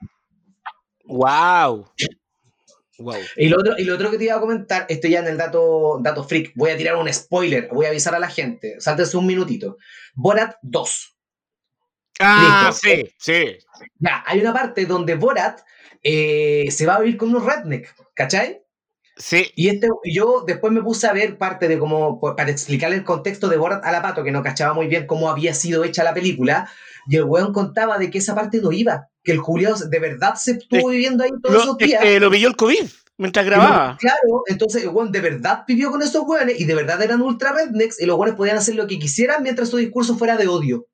Wow. 1.04 1.90
Wow. 3.00 3.16
Y 3.36 3.48
lo, 3.48 3.58
otro, 3.58 3.74
y 3.78 3.84
lo 3.84 3.94
otro 3.94 4.10
que 4.10 4.18
te 4.18 4.24
iba 4.24 4.36
a 4.36 4.40
comentar, 4.40 4.86
esto 4.88 5.08
ya 5.08 5.20
en 5.20 5.28
el 5.28 5.36
dato, 5.36 5.98
dato 6.02 6.22
freak, 6.22 6.52
voy 6.54 6.70
a 6.70 6.76
tirar 6.76 6.96
un 6.96 7.12
spoiler, 7.12 7.68
voy 7.72 7.86
a 7.86 7.88
avisar 7.88 8.14
a 8.14 8.18
la 8.18 8.28
gente, 8.28 8.80
sáltense 8.80 9.16
un 9.16 9.26
minutito. 9.26 9.78
Borat 10.14 10.56
2. 10.62 11.16
Ah, 12.20 12.66
Listo. 12.68 12.88
sí, 12.88 13.14
sí. 13.18 13.58
Ya, 13.98 14.22
hay 14.26 14.40
una 14.40 14.52
parte 14.52 14.84
donde 14.84 15.14
Borat 15.14 15.60
eh, 16.02 16.68
se 16.70 16.86
va 16.86 16.96
a 16.96 17.00
vivir 17.00 17.16
con 17.16 17.30
unos 17.30 17.44
redneck, 17.44 17.94
¿cachai? 18.14 18.62
Sí. 19.16 19.50
Y 19.54 19.68
este, 19.68 19.88
yo 20.04 20.44
después 20.46 20.72
me 20.72 20.82
puse 20.82 21.06
a 21.06 21.12
ver 21.12 21.38
parte 21.38 21.68
de 21.68 21.78
cómo, 21.78 22.20
para 22.36 22.50
explicarle 22.50 22.96
el 22.96 23.04
contexto 23.04 23.48
de 23.48 23.56
Borat 23.56 23.84
a 23.84 23.92
la 23.92 24.02
Pato, 24.02 24.22
que 24.22 24.32
no 24.32 24.42
cachaba 24.42 24.74
muy 24.74 24.86
bien 24.86 25.06
cómo 25.06 25.30
había 25.30 25.54
sido 25.54 25.84
hecha 25.84 26.04
la 26.04 26.14
película, 26.14 26.70
y 27.10 27.16
el 27.16 27.24
weón 27.24 27.52
contaba 27.52 27.98
de 27.98 28.08
que 28.08 28.18
esa 28.18 28.34
parte 28.36 28.60
no 28.62 28.70
iba, 28.70 29.08
que 29.24 29.32
el 29.32 29.38
Julio 29.38 29.74
de 29.74 29.98
verdad 29.98 30.34
se 30.36 30.52
estuvo 30.52 30.88
viviendo 30.90 31.24
ahí 31.24 31.30
todos 31.42 31.54
Lo, 31.56 31.60
esos 31.62 31.76
es 31.80 31.86
días. 31.88 32.02
que 32.02 32.20
lo 32.20 32.30
pilló 32.30 32.46
el 32.48 32.54
COVID 32.56 32.84
mientras 33.18 33.44
grababa. 33.44 33.96
Claro, 33.98 34.44
entonces 34.46 34.84
el 34.84 34.90
weón 34.90 35.10
de 35.10 35.20
verdad 35.20 35.64
vivió 35.66 35.90
con 35.90 36.02
esos 36.02 36.22
weones 36.24 36.60
y 36.60 36.64
de 36.66 36.74
verdad 36.76 37.02
eran 37.02 37.20
ultra 37.20 37.52
rednecks 37.52 38.00
y 38.00 38.06
los 38.06 38.16
weones 38.16 38.36
podían 38.36 38.56
hacer 38.58 38.76
lo 38.76 38.86
que 38.86 38.98
quisieran 39.00 39.42
mientras 39.42 39.68
su 39.70 39.76
discurso 39.78 40.16
fuera 40.16 40.36
de 40.36 40.46
odio. 40.46 40.86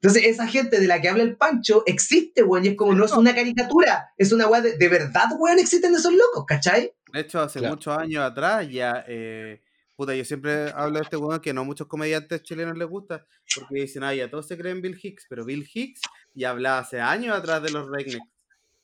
Entonces, 0.00 0.26
esa 0.26 0.46
gente 0.46 0.78
de 0.80 0.86
la 0.86 1.00
que 1.00 1.08
habla 1.08 1.22
el 1.24 1.36
Pancho 1.36 1.82
existe, 1.86 2.42
weón, 2.42 2.64
y 2.64 2.68
es 2.68 2.76
como 2.76 2.94
no 2.94 3.04
es 3.04 3.12
una 3.12 3.34
caricatura, 3.34 4.10
es 4.16 4.32
una 4.32 4.46
weá 4.48 4.60
de, 4.60 4.76
de 4.76 4.88
verdad, 4.88 5.24
weón, 5.38 5.58
existen 5.58 5.94
esos 5.94 6.12
locos, 6.12 6.44
¿cachai? 6.46 6.92
De 7.12 7.20
hecho, 7.20 7.40
hace 7.40 7.58
Claro. 7.60 7.74
muchos 7.74 7.96
años 7.96 8.22
atrás 8.24 8.68
ya. 8.68 9.04
eh, 9.08 9.60
puta, 9.96 10.14
yo 10.14 10.24
siempre 10.24 10.70
hablo 10.74 10.98
de 10.98 11.04
este 11.04 11.16
weón 11.16 11.40
que 11.40 11.52
no 11.52 11.62
a 11.62 11.64
muchos 11.64 11.86
comediantes 11.88 12.42
chilenos 12.42 12.76
les 12.76 12.88
gusta. 12.88 13.24
Porque 13.60 13.82
dicen, 13.82 14.02
ah, 14.04 14.14
ya 14.14 14.30
todos 14.30 14.46
se 14.46 14.56
creen 14.58 14.80
Bill 14.82 14.98
Hicks. 15.02 15.26
Pero 15.28 15.44
Bill 15.44 15.68
Hicks 15.72 16.00
ya 16.34 16.50
hablaba 16.50 16.78
hace 16.80 17.00
años 17.00 17.36
atrás 17.36 17.62
de 17.62 17.70
los 17.70 17.88
rednecks. 17.88 18.18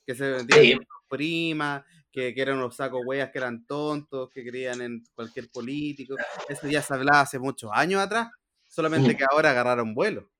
Que 0.07 0.15
se 0.15 0.31
vendían 0.31 0.61
Sí. 0.63 0.73
con 0.77 0.85
sus 0.87 1.09
primas, 1.09 1.83
que, 2.13 2.35
que 2.35 2.43
eran 2.43 2.59
unos 2.59 2.77
sacos 2.77 3.01
weas 3.07 3.31
que 3.31 3.39
eran 3.39 3.67
tontos, 3.67 4.29
que 4.31 4.45
creían 4.45 4.81
en 4.83 5.03
cualquier 5.15 5.51
político. 5.51 6.15
Eso 6.49 6.69
ya 6.69 6.83
se 6.83 6.95
hablaba 6.95 7.21
hace 7.23 7.39
muchos 7.39 7.71
años 7.73 8.01
atrás. 8.03 8.29
Solamente 8.69 9.15
Mm. 9.15 9.17
que 9.17 9.25
ahora 9.31 9.51
agarraron 9.51 9.95
vuelo. 9.95 10.31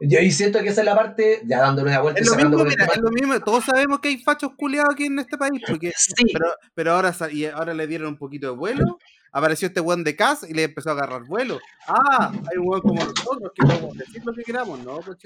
Yo 0.00 0.18
y 0.20 0.30
siento 0.30 0.60
que 0.60 0.68
esa 0.68 0.80
es 0.80 0.86
la 0.86 0.94
parte, 0.94 1.42
ya 1.44 1.60
dándole 1.60 1.90
una 1.90 2.00
vuelta 2.00 2.20
Es 2.20 2.26
lo 2.26 2.36
mismo, 2.36 2.64
mira, 2.64 2.84
es 2.86 3.00
lo 3.00 3.10
mismo. 3.10 3.40
Todos 3.40 3.64
sabemos 3.64 4.00
que 4.00 4.08
hay 4.08 4.18
fachos 4.18 4.52
culiados 4.56 4.94
aquí 4.94 5.04
en 5.06 5.18
este 5.18 5.38
país. 5.38 5.62
Porque 5.66 5.92
Sí, 5.96 6.24
Pero, 6.32 6.46
pero 6.74 6.92
ahora, 6.92 7.14
y 7.30 7.44
ahora 7.46 7.74
le 7.74 7.86
dieron 7.86 8.08
un 8.08 8.18
poquito 8.18 8.48
de 8.48 8.56
vuelo. 8.56 8.98
Apareció 9.34 9.68
este 9.68 9.80
weón 9.80 10.04
de 10.04 10.14
casa 10.14 10.46
y 10.46 10.52
le 10.52 10.64
empezó 10.64 10.90
a 10.90 10.92
agarrar 10.92 11.24
vuelo. 11.24 11.58
Ah, 11.86 12.30
hay 12.50 12.58
un 12.58 12.68
weón 12.68 12.82
como 12.82 13.02
nosotros 13.02 13.52
que 13.54 13.66
podemos 13.66 13.96
decir 13.96 14.22
lo 14.24 14.32
que 14.34 14.42
queramos, 14.42 14.78
¿no? 14.80 15.00
Pues, 15.00 15.18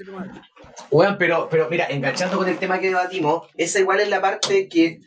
weón, 0.89 1.17
pero, 1.17 1.49
pero 1.49 1.69
mira, 1.69 1.87
enganchando 1.89 2.37
con 2.37 2.47
el 2.47 2.57
tema 2.57 2.79
que 2.79 2.87
debatimos, 2.87 3.49
esa 3.57 3.79
igual 3.79 3.99
es 3.99 4.09
la 4.09 4.21
parte 4.21 4.69
que 4.69 5.01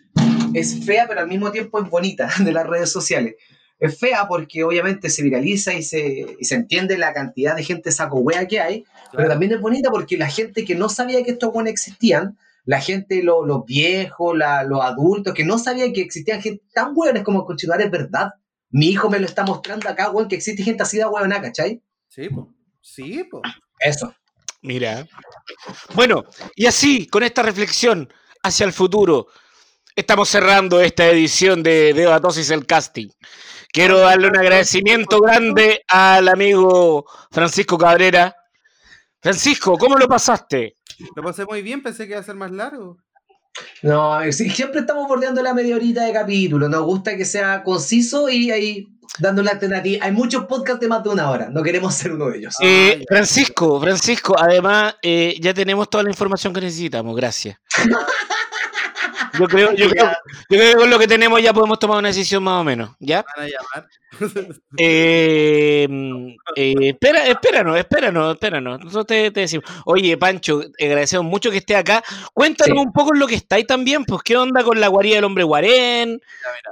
es 0.52 0.84
fea, 0.84 1.06
pero 1.08 1.20
al 1.20 1.28
mismo 1.28 1.50
tiempo 1.50 1.80
es 1.80 1.88
bonita 1.88 2.28
de 2.44 2.52
las 2.52 2.66
redes 2.66 2.90
sociales. 2.92 3.36
Es 3.80 3.98
fea 3.98 4.28
porque 4.28 4.62
obviamente 4.62 5.08
se 5.10 5.22
viraliza 5.22 5.72
y 5.74 5.82
se, 5.82 6.36
y 6.38 6.44
se 6.44 6.54
entiende 6.54 6.98
la 6.98 7.12
cantidad 7.14 7.56
de 7.56 7.64
gente 7.64 7.90
saco 7.90 8.18
wea 8.18 8.46
que 8.46 8.60
hay, 8.60 8.84
pero 9.12 9.26
también 9.28 9.52
es 9.52 9.60
bonita 9.60 9.90
porque 9.90 10.16
la 10.18 10.28
gente 10.28 10.64
que 10.64 10.74
no 10.74 10.88
sabía 10.88 11.24
que 11.24 11.30
estos 11.32 11.52
weones 11.54 11.72
existían, 11.72 12.36
la 12.66 12.80
gente, 12.80 13.22
lo- 13.22 13.44
los 13.46 13.64
viejos, 13.64 14.36
la- 14.36 14.62
los 14.64 14.82
adultos, 14.84 15.32
que 15.34 15.44
no 15.44 15.58
sabían 15.58 15.92
que 15.94 16.02
existían 16.02 16.42
gente 16.42 16.62
tan 16.74 16.92
weones 16.94 17.22
como 17.24 17.44
continuar 17.46 17.80
es 17.80 17.90
verdad. 17.90 18.28
Mi 18.68 18.88
hijo 18.90 19.08
me 19.10 19.18
lo 19.18 19.26
está 19.26 19.44
mostrando 19.44 19.88
acá, 19.88 20.10
weón, 20.10 20.28
que 20.28 20.36
existe 20.36 20.62
gente 20.62 20.82
así 20.82 20.98
de 20.98 21.06
weona, 21.06 21.40
¿cachai? 21.40 21.82
Sí, 22.08 22.28
pues. 22.28 22.46
Sí, 22.82 23.24
pues. 23.30 23.42
Eso. 23.80 24.14
Mira. 24.62 25.06
Bueno, 25.94 26.24
y 26.54 26.66
así, 26.66 27.06
con 27.06 27.22
esta 27.22 27.42
reflexión 27.42 28.12
hacia 28.42 28.66
el 28.66 28.72
futuro, 28.72 29.28
estamos 29.96 30.28
cerrando 30.28 30.80
esta 30.80 31.06
edición 31.08 31.62
de 31.62 31.92
Debatosis 31.94 32.50
el 32.50 32.66
Casting. 32.66 33.08
Quiero 33.72 33.98
darle 33.98 34.28
un 34.28 34.36
agradecimiento 34.36 35.20
grande 35.20 35.82
al 35.88 36.28
amigo 36.28 37.06
Francisco 37.30 37.78
Cabrera. 37.78 38.34
Francisco, 39.20 39.76
¿cómo 39.78 39.96
lo 39.96 40.08
pasaste? 40.08 40.76
Lo 41.14 41.22
pasé 41.22 41.44
muy 41.44 41.62
bien, 41.62 41.82
pensé 41.82 42.06
que 42.06 42.12
iba 42.12 42.20
a 42.20 42.24
ser 42.24 42.34
más 42.34 42.50
largo. 42.50 42.98
No, 43.82 44.20
sí, 44.32 44.50
siempre 44.50 44.80
estamos 44.80 45.06
bordeando 45.08 45.42
la 45.42 45.54
media 45.54 45.76
horita 45.76 46.04
de 46.04 46.12
capítulo. 46.12 46.68
Nos 46.68 46.82
gusta 46.82 47.16
que 47.16 47.24
sea 47.24 47.62
conciso 47.62 48.28
y 48.28 48.50
ahí 48.50 48.88
dándole 49.18 49.50
alternativa. 49.50 50.04
Hay 50.04 50.12
muchos 50.12 50.46
podcasts 50.46 50.80
de 50.80 50.88
más 50.88 51.02
de 51.02 51.10
una 51.10 51.30
hora. 51.30 51.48
No 51.50 51.62
queremos 51.62 51.94
ser 51.94 52.12
uno 52.12 52.30
de 52.30 52.38
ellos. 52.38 52.54
Eh. 52.60 53.04
Francisco, 53.08 53.80
Francisco, 53.80 54.34
además 54.38 54.94
eh, 55.02 55.36
ya 55.40 55.52
tenemos 55.52 55.90
toda 55.90 56.04
la 56.04 56.10
información 56.10 56.52
que 56.52 56.60
necesitamos, 56.60 57.16
gracias. 57.16 57.58
Yo 59.38 59.46
creo, 59.46 59.72
yo, 59.74 59.88
creo, 59.88 60.06
yo 60.06 60.58
creo 60.58 60.72
que 60.72 60.76
con 60.76 60.90
lo 60.90 60.98
que 60.98 61.06
tenemos 61.06 61.40
ya 61.42 61.52
podemos 61.52 61.78
tomar 61.78 61.98
una 61.98 62.08
decisión 62.08 62.42
más 62.42 62.60
o 62.60 62.64
menos, 62.64 62.90
¿ya? 62.98 63.24
Van 63.36 63.46
a 63.46 63.48
llamar. 63.48 63.88
Eh, 64.76 65.86
eh, 66.56 66.74
espera, 66.80 67.26
espéranos, 67.26 67.78
espéranos, 67.78 68.34
espéranos. 68.34 68.78
Nosotros 68.80 69.06
te, 69.06 69.30
te 69.30 69.40
decimos, 69.40 69.64
oye, 69.84 70.16
Pancho, 70.16 70.62
te 70.76 70.86
agradecemos 70.86 71.26
mucho 71.26 71.50
que 71.50 71.58
esté 71.58 71.76
acá. 71.76 72.02
Cuéntanos 72.34 72.76
Sí. 72.78 72.84
un 72.86 72.92
poco 72.92 73.14
en 73.14 73.20
lo 73.20 73.26
que 73.26 73.36
estáis 73.36 73.66
también, 73.66 74.04
pues, 74.04 74.22
¿qué 74.22 74.36
onda 74.36 74.62
con 74.64 74.80
la 74.80 74.88
guarida 74.88 75.16
del 75.16 75.24
hombre 75.24 75.44
guarén? 75.44 76.20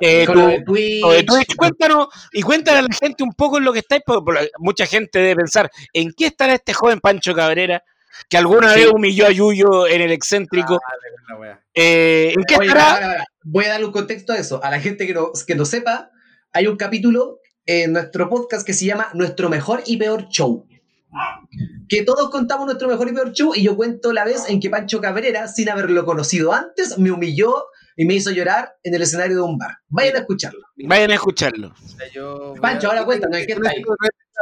Eh, 0.01 0.25
Con 0.27 0.35
tu- 0.35 0.41
lo 0.41 0.47
de 0.49 0.63
Twitch. 0.65 1.01
lo 1.03 1.11
de 1.13 1.23
Twitch, 1.25 1.57
cuéntanos 1.57 2.09
y 2.33 2.43
cuéntanos 2.43 2.81
a 2.81 2.89
la 2.89 2.95
gente 2.95 3.23
un 3.23 3.33
poco 3.33 3.59
en 3.59 3.65
lo 3.65 3.73
que 3.73 3.79
estáis, 3.81 4.03
porque 4.05 4.25
porque 4.25 4.51
mucha 4.59 4.85
gente 4.87 5.19
debe 5.21 5.37
pensar, 5.37 5.71
¿en 5.93 6.13
qué 6.17 6.27
estará 6.27 6.55
este 6.55 6.75
joven 6.75 7.01
Pancho 7.01 7.35
Cabrera? 7.35 7.83
Que 8.29 8.37
alguna 8.37 8.73
Sí. 8.75 8.81
vez 8.81 8.91
humilló 8.93 9.27
a 9.27 9.31
Yuyo 9.31 9.87
en 9.87 10.01
el 10.03 10.11
excéntrico. 10.13 10.79
Ah. 10.83 11.59
Eh, 11.75 12.35
¿En 12.37 12.43
qué 12.45 12.57
Oye, 12.57 12.69
estará? 12.69 12.85
para, 12.85 13.01
para, 13.01 13.13
para. 13.13 13.25
Voy 13.45 13.65
a 13.65 13.69
darle 13.71 13.87
un 13.87 13.93
contexto 13.93 14.33
a 14.33 14.37
eso. 14.39 14.63
A 14.63 14.71
la 14.71 14.81
gente 14.81 15.07
que 15.07 15.15
no, 15.15 15.31
que 15.47 15.55
no 15.55 15.65
sepa, 15.65 16.11
hay 16.53 16.67
un 16.67 16.77
capítulo 16.77 17.39
en 17.67 17.93
nuestro 17.93 18.29
podcast 18.29 18.67
que 18.67 18.73
se 18.75 18.87
llama 18.87 19.09
Nuestro 19.15 19.49
mejor 19.49 19.83
y 19.87 19.97
peor 19.99 20.29
show. 20.29 20.67
Que 21.89 22.03
todos 22.03 22.31
contamos 22.31 22.67
nuestro 22.67 22.89
mejor 22.89 23.09
y 23.09 23.13
peor 23.13 23.33
show 23.33 23.53
y 23.55 23.63
yo 23.63 23.77
cuento 23.77 24.13
la 24.13 24.25
vez 24.25 24.49
en 24.49 24.61
que 24.61 24.69
Pancho 24.69 25.01
Cabrera, 25.01 25.49
sin 25.49 25.69
haberlo 25.71 26.05
conocido 26.05 26.53
antes, 26.53 26.99
me 26.99 27.11
humilló 27.11 27.65
y 27.97 28.05
me 28.05 28.15
hizo 28.15 28.31
llorar 28.31 28.75
en 28.83 28.95
el 28.95 29.03
escenario 29.03 29.37
de 29.37 29.43
un 29.43 29.57
bar. 29.59 29.79
Vayan 29.89 30.17
a 30.17 30.19
escucharlo. 30.21 30.61
Vayan 30.85 31.11
a 31.11 31.15
escucharlo. 31.15 31.75
Yo 32.13 32.55
Pancho, 32.61 32.89
a- 32.89 32.91
ahora 32.91 33.05
cuéntanos, 33.07 33.39
¿en 33.39 33.47
qué 33.47 33.55
¿Tú 33.55 33.61
no 33.63 33.69
estáis? 33.69 33.87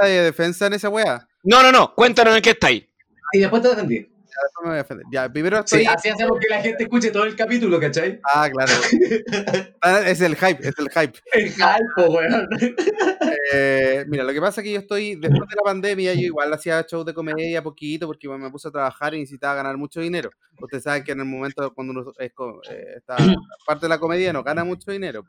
de 0.03 0.23
defensa 0.23 0.67
en 0.67 0.73
esa 0.75 0.89
wea? 0.89 1.27
No, 1.45 1.63
no, 1.63 1.71
no, 1.73 1.95
cuéntanos 1.95 2.35
en 2.37 2.43
qué 2.43 2.51
estáis. 2.51 2.85
Y 3.33 3.41
después 3.41 3.63
te 3.63 3.69
defendí. 3.69 4.09
Ya, 4.27 4.63
me 4.63 4.69
voy 4.69 4.75
a 4.75 4.77
defender. 4.83 5.07
Ya, 5.11 5.33
primero 5.33 5.57
Sí, 5.65 5.77
estoy. 5.77 5.87
así 5.87 6.09
hacemos 6.11 6.39
que 6.39 6.49
la 6.49 6.61
gente 6.61 6.83
escuche 6.85 7.11
todo 7.11 7.25
el 7.25 7.35
capítulo, 7.37 7.81
¿cachai? 7.81 8.21
Ah, 8.23 8.49
claro. 8.51 8.73
Ah, 9.83 10.01
es 10.05 10.21
el 10.21 10.35
hype, 10.35 10.67
es 10.67 10.75
el 10.79 10.89
hype. 10.91 11.19
El 11.33 11.55
calpo, 11.55 12.07
weón. 12.13 12.49
Eh, 13.53 14.05
mira, 14.09 14.25
lo 14.25 14.33
que 14.33 14.41
pasa 14.41 14.61
es 14.61 14.65
que 14.65 14.73
yo 14.73 14.81
estoy, 14.81 15.15
después 15.15 15.49
de 15.49 15.55
la 15.55 15.63
pandemia, 15.63 16.13
yo 16.15 16.23
igual 16.23 16.53
hacía 16.53 16.85
shows 16.89 17.07
de 17.07 17.15
comedia 17.15 17.63
poquito 17.63 18.07
porque 18.09 18.29
me 18.29 18.51
puse 18.51 18.67
a 18.67 18.73
trabajar 18.73 19.15
y 19.15 19.21
necesitaba 19.21 19.55
ganar 19.55 19.77
mucho 19.77 20.01
dinero. 20.01 20.31
Ustedes 20.61 20.83
saben 20.83 21.05
que 21.05 21.13
en 21.13 21.21
el 21.21 21.27
momento 21.27 21.73
cuando 21.73 21.93
uno 21.93 22.13
es 22.19 22.33
eh, 22.71 22.95
está 22.97 23.17
parte 23.67 23.87
de 23.87 23.91
la 23.91 23.99
comedia 23.99 24.33
no 24.33 24.43
gana 24.43 24.65
mucho 24.65 24.91
dinero. 24.91 25.25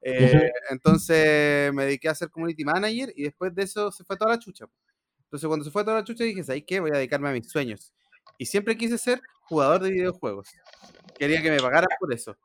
Eh. 0.00 0.50
Entonces 0.70 1.72
me 1.74 1.84
dediqué 1.84 2.08
a 2.08 2.14
ser 2.14 2.30
community 2.30 2.64
manager 2.64 3.12
y 3.14 3.24
después 3.24 3.54
de 3.54 3.62
eso 3.64 3.92
se 3.92 4.04
fue 4.04 4.16
toda 4.16 4.32
la 4.32 4.38
chucha. 4.38 4.66
Entonces 5.32 5.46
cuando 5.48 5.64
se 5.64 5.70
fue 5.70 5.82
toda 5.82 5.96
la 5.96 6.04
chucha 6.04 6.24
dije, 6.24 6.44
¿sabes 6.44 6.62
qué? 6.66 6.78
Voy 6.78 6.90
a 6.92 6.98
dedicarme 6.98 7.30
a 7.30 7.32
mis 7.32 7.48
sueños. 7.50 7.92
Y 8.36 8.44
siempre 8.44 8.76
quise 8.76 8.98
ser 8.98 9.20
jugador 9.44 9.80
de 9.82 9.90
videojuegos. 9.90 10.48
Quería 11.18 11.40
que 11.40 11.50
me 11.50 11.58
pagaran 11.58 11.88
por 11.98 12.12
eso. 12.12 12.36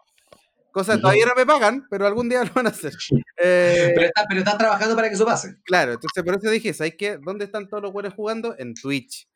Cosas 0.71 1.01
todavía 1.01 1.25
no 1.25 1.33
me 1.35 1.45
pagan, 1.45 1.85
pero 1.89 2.05
algún 2.07 2.29
día 2.29 2.43
lo 2.45 2.53
van 2.53 2.67
a 2.67 2.69
hacer. 2.69 2.93
Eh, 3.39 3.91
Pero, 3.93 4.07
está- 4.07 4.25
pero 4.27 4.39
estás 4.39 4.57
trabajando 4.57 4.95
para 4.95 5.09
que 5.09 5.13
eso 5.15 5.23
pase. 5.25 5.57
Claro, 5.63 5.91
entonces 5.93 6.23
por 6.23 6.35
eso 6.35 6.49
dije, 6.49 6.73
¿sabes 6.73 6.95
qué? 6.97 7.17
¿Dónde 7.21 7.45
están 7.45 7.67
todos 7.69 7.83
los 7.83 7.93
buenos 7.93 8.13
jugando? 8.15 8.55
En 8.57 8.73
Twitch. 8.73 9.27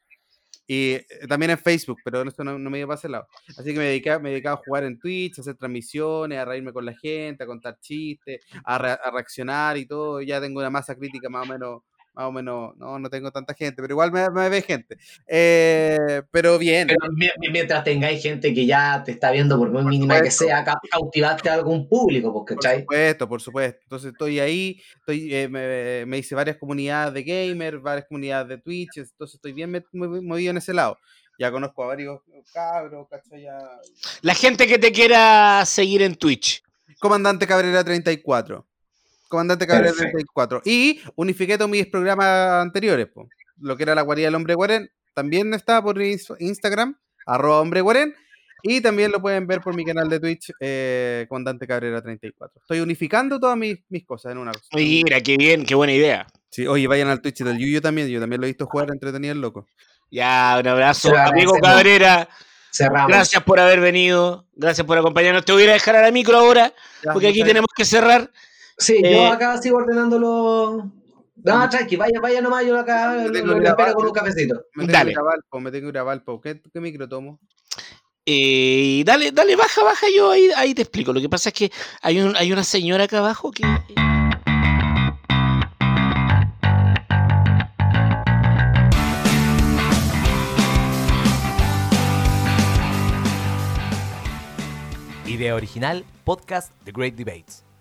Y 0.66 0.93
eh, 0.93 1.06
también 1.30 1.52
en 1.52 1.60
Facebook, 1.60 1.97
pero 2.04 2.22
eso 2.24 2.43
no, 2.43 2.58
no 2.58 2.70
me 2.72 2.80
iba 2.80 2.88
para 2.88 2.97
ese 2.97 3.10
lado. 3.10 3.28
Así 3.58 3.74
que 3.74 3.78
me 3.80 3.86
dedicaba, 3.86 4.18
me 4.20 4.30
dedicaba 4.32 4.56
a 4.60 4.64
jugar 4.66 4.86
en 4.86 4.97
Twitch, 4.97 5.38
a 5.38 5.41
hacer 5.41 5.56
transmisiones, 5.56 6.39
a 6.39 6.45
reírme 6.45 6.74
con 6.74 6.84
la 6.86 6.95
gente, 6.97 7.43
a 7.43 7.47
contar 7.47 7.78
chistes, 7.80 8.43
a, 8.64 8.78
re- 8.80 8.97
a 9.04 9.12
reaccionar 9.12 9.78
y 9.78 9.86
todo. 9.86 10.20
Ya 10.22 10.41
tengo 10.41 10.60
una 10.62 10.70
masa 10.72 10.95
crítica 10.95 11.30
más 11.30 11.47
o 11.47 11.52
menos, 11.52 11.82
más 12.22 12.30
o 12.30 12.32
menos, 12.32 12.78
no, 12.78 12.99
no 12.99 13.09
tengo 13.09 13.32
tanta 13.32 13.53
gente, 13.53 13.82
pero 13.82 13.93
igual 13.93 14.11
me, 14.11 14.30
me 14.30 14.47
ve 14.49 14.61
gente. 14.61 14.97
Eh, 15.28 16.22
pero 16.32 16.57
bien. 16.57 16.88
Pero 16.88 16.99
mientras 17.51 17.84
tengáis 17.84 18.22
gente 18.22 18.53
que 18.53 18.65
ya 18.65 19.03
te 19.03 19.11
está 19.11 19.32
viendo, 19.32 19.57
por 19.57 19.72
muy 19.72 19.84
mínima 19.84 20.22
que 20.22 20.32
sea, 20.32 20.63
ca- 20.63 20.80
cautivaste 20.89 21.49
a 21.49 21.55
algún 21.55 21.88
público, 21.88 22.32
pues, 22.32 22.45
Por 22.55 22.63
¿cachai? 22.63 22.82
supuesto, 22.82 23.28
por 23.28 23.41
supuesto. 23.41 23.80
Entonces 23.84 24.11
estoy 24.11 24.39
ahí, 24.39 24.82
estoy, 24.99 25.34
eh, 25.34 25.47
me, 25.49 26.05
me 26.05 26.17
hice 26.19 26.36
varias 26.36 26.57
comunidades 26.57 27.13
de 27.13 27.24
gamers, 27.24 27.82
varias 27.82 28.05
comunidades 28.07 28.47
de 28.49 28.57
Twitch, 28.59 28.97
entonces 28.97 29.36
estoy 29.36 29.53
bien 29.53 29.84
movido 29.91 30.51
en 30.51 30.57
ese 30.57 30.74
lado. 30.74 30.97
Ya 31.39 31.51
conozco 31.51 31.84
a 31.84 31.88
varios 31.88 32.19
cabros, 32.53 33.07
¿cachai? 33.09 33.41
Ya... 33.43 33.57
La 34.22 34.36
gente 34.36 34.67
que 34.67 34.78
te 34.78 34.91
quiera 34.91 35.63
seguir 35.65 36.03
en 36.03 36.15
Twitch. 36.15 36.61
Comandante 36.99 37.47
Cabrera 37.47 37.84
34. 37.84 38.67
Comandante 39.32 39.66
Cabrera 39.66 39.88
Perfecto. 39.94 40.12
34. 40.12 40.62
Y 40.66 41.02
unifiqué 41.16 41.58
todos 41.58 41.72
mis 41.72 41.88
programas 41.88 42.62
anteriores, 42.62 43.08
po. 43.08 43.28
lo 43.62 43.76
que 43.78 43.84
era 43.84 43.96
la 43.96 44.02
guarida 44.04 44.28
del 44.28 44.36
hombre 44.36 44.54
guarén, 44.54 44.92
también 45.16 45.54
está 45.54 45.82
por 45.82 45.98
ins- 45.98 46.36
Instagram, 46.40 46.96
arroba 47.26 47.62
hombre 47.62 47.82
guarén. 47.82 48.14
Y 48.64 48.80
también 48.82 49.12
lo 49.12 49.20
pueden 49.20 49.48
ver 49.48 49.60
por 49.62 49.74
mi 49.76 49.84
canal 49.84 50.08
de 50.08 50.20
Twitch, 50.20 50.52
eh, 50.60 51.26
con 51.28 51.44
Dante 51.44 51.66
Cabrera 51.66 52.00
34. 52.00 52.62
Estoy 52.62 52.80
unificando 52.82 53.40
todas 53.40 53.58
mis, 53.58 53.80
mis 53.90 54.06
cosas 54.06 54.34
en 54.34 54.38
una 54.38 54.52
cosa. 54.52 54.68
Mira, 54.74 55.20
qué 55.22 55.36
bien, 55.36 55.66
qué 55.66 55.74
buena 55.74 55.94
idea. 55.94 56.28
Sí, 56.52 56.68
oye, 56.68 56.86
vayan 56.88 57.08
al 57.08 57.22
Twitch 57.22 57.40
del 57.44 57.58
Yuyo 57.58 57.82
también. 57.82 58.08
Yo 58.10 58.20
también 58.20 58.40
lo 58.40 58.46
he 58.46 58.52
visto 58.52 58.68
jugar 58.68 58.90
entretenido 58.92 59.34
el 59.34 59.42
loco. 59.42 59.68
Ya, 60.12 60.58
un 60.60 60.68
abrazo, 60.68 61.16
amigo. 61.18 61.54
Cabrera. 61.60 62.30
Cerramos. 62.72 63.08
Gracias 63.10 63.42
por 63.44 63.60
haber 63.60 63.80
venido. 63.80 64.48
Gracias 64.54 64.86
por 64.86 64.98
acompañarnos. 64.98 65.44
Te 65.44 65.54
voy 65.54 65.64
a 65.64 65.74
dejar 65.74 65.96
a 65.96 66.02
la 66.04 66.12
micro 66.12 66.38
ahora, 66.38 66.72
Ya, 67.04 67.14
porque 67.14 67.30
aquí 67.30 67.44
tenemos 67.44 67.70
que 67.76 67.84
cerrar. 67.84 68.30
Sí, 68.82 69.00
Eh, 69.04 69.14
yo 69.14 69.28
acá 69.28 69.58
sigo 69.62 69.78
ordenando 69.78 70.18
los. 70.18 70.86
No, 71.44 71.70
tranqui, 71.70 71.96
vaya, 71.96 72.20
vaya 72.20 72.42
nomás, 72.42 72.66
yo 72.66 72.78
acá 72.80 73.16
Yo 73.16 73.28
lo, 73.28 73.32
tengo 73.32 73.54
lo 73.54 73.60
que 73.62 73.68
espero 73.68 73.94
con 73.94 74.06
un 74.08 74.12
cafecito. 74.12 74.66
Me 74.76 74.86
tengo 74.86 74.94
Dale. 74.94 75.06
que 75.06 75.12
ir 75.12 75.20
a 75.20 75.24
Valpo, 75.24 75.60
me 75.60 75.72
tengo 75.72 75.86
que 75.86 75.90
ir 75.90 75.98
a 76.00 76.04
Valpo. 76.04 76.42
¿Qué, 76.42 76.62
qué 76.74 76.80
micro 76.82 77.08
tomo? 77.08 77.40
Eh, 78.26 79.04
dale, 79.06 79.32
dale, 79.32 79.56
baja, 79.56 79.84
baja, 79.84 80.08
yo 80.16 80.32
ahí, 80.32 80.50
ahí 80.56 80.74
te 80.74 80.82
explico. 80.82 81.14
Lo 81.14 81.22
que 81.22 81.30
pasa 81.30 81.50
es 81.50 81.56
que 81.56 81.72
hay, 82.02 82.20
un, 82.22 82.36
hay 82.36 82.52
una 82.52 82.64
señora 82.64 83.04
acá 83.04 83.20
abajo 83.20 83.52
que... 83.52 83.64
Idea 95.26 95.56
original, 95.56 96.04
podcast 96.24 96.72
The 96.84 96.92
Great 96.92 97.16
Debates. 97.16 97.64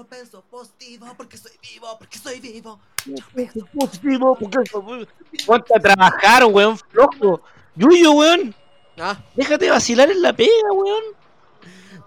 Yo 0.00 0.06
pienso 0.06 0.42
positivo 0.50 1.06
porque 1.16 1.36
soy 1.36 1.52
vivo, 1.62 1.96
porque 1.98 2.18
soy 2.18 2.40
vivo. 2.40 2.80
Positivo, 3.74 4.36
porque... 4.38 4.70
Ponte 5.46 5.74
a 5.76 5.80
trabajar, 5.80 6.44
weón, 6.46 6.78
flojo. 6.78 7.42
Yuyo, 7.76 8.12
weón, 8.12 8.54
Ah, 8.98 9.22
déjate 9.34 9.70
vacilar 9.70 10.10
en 10.10 10.20
la 10.20 10.34
pega, 10.34 10.72
weón. 10.74 11.04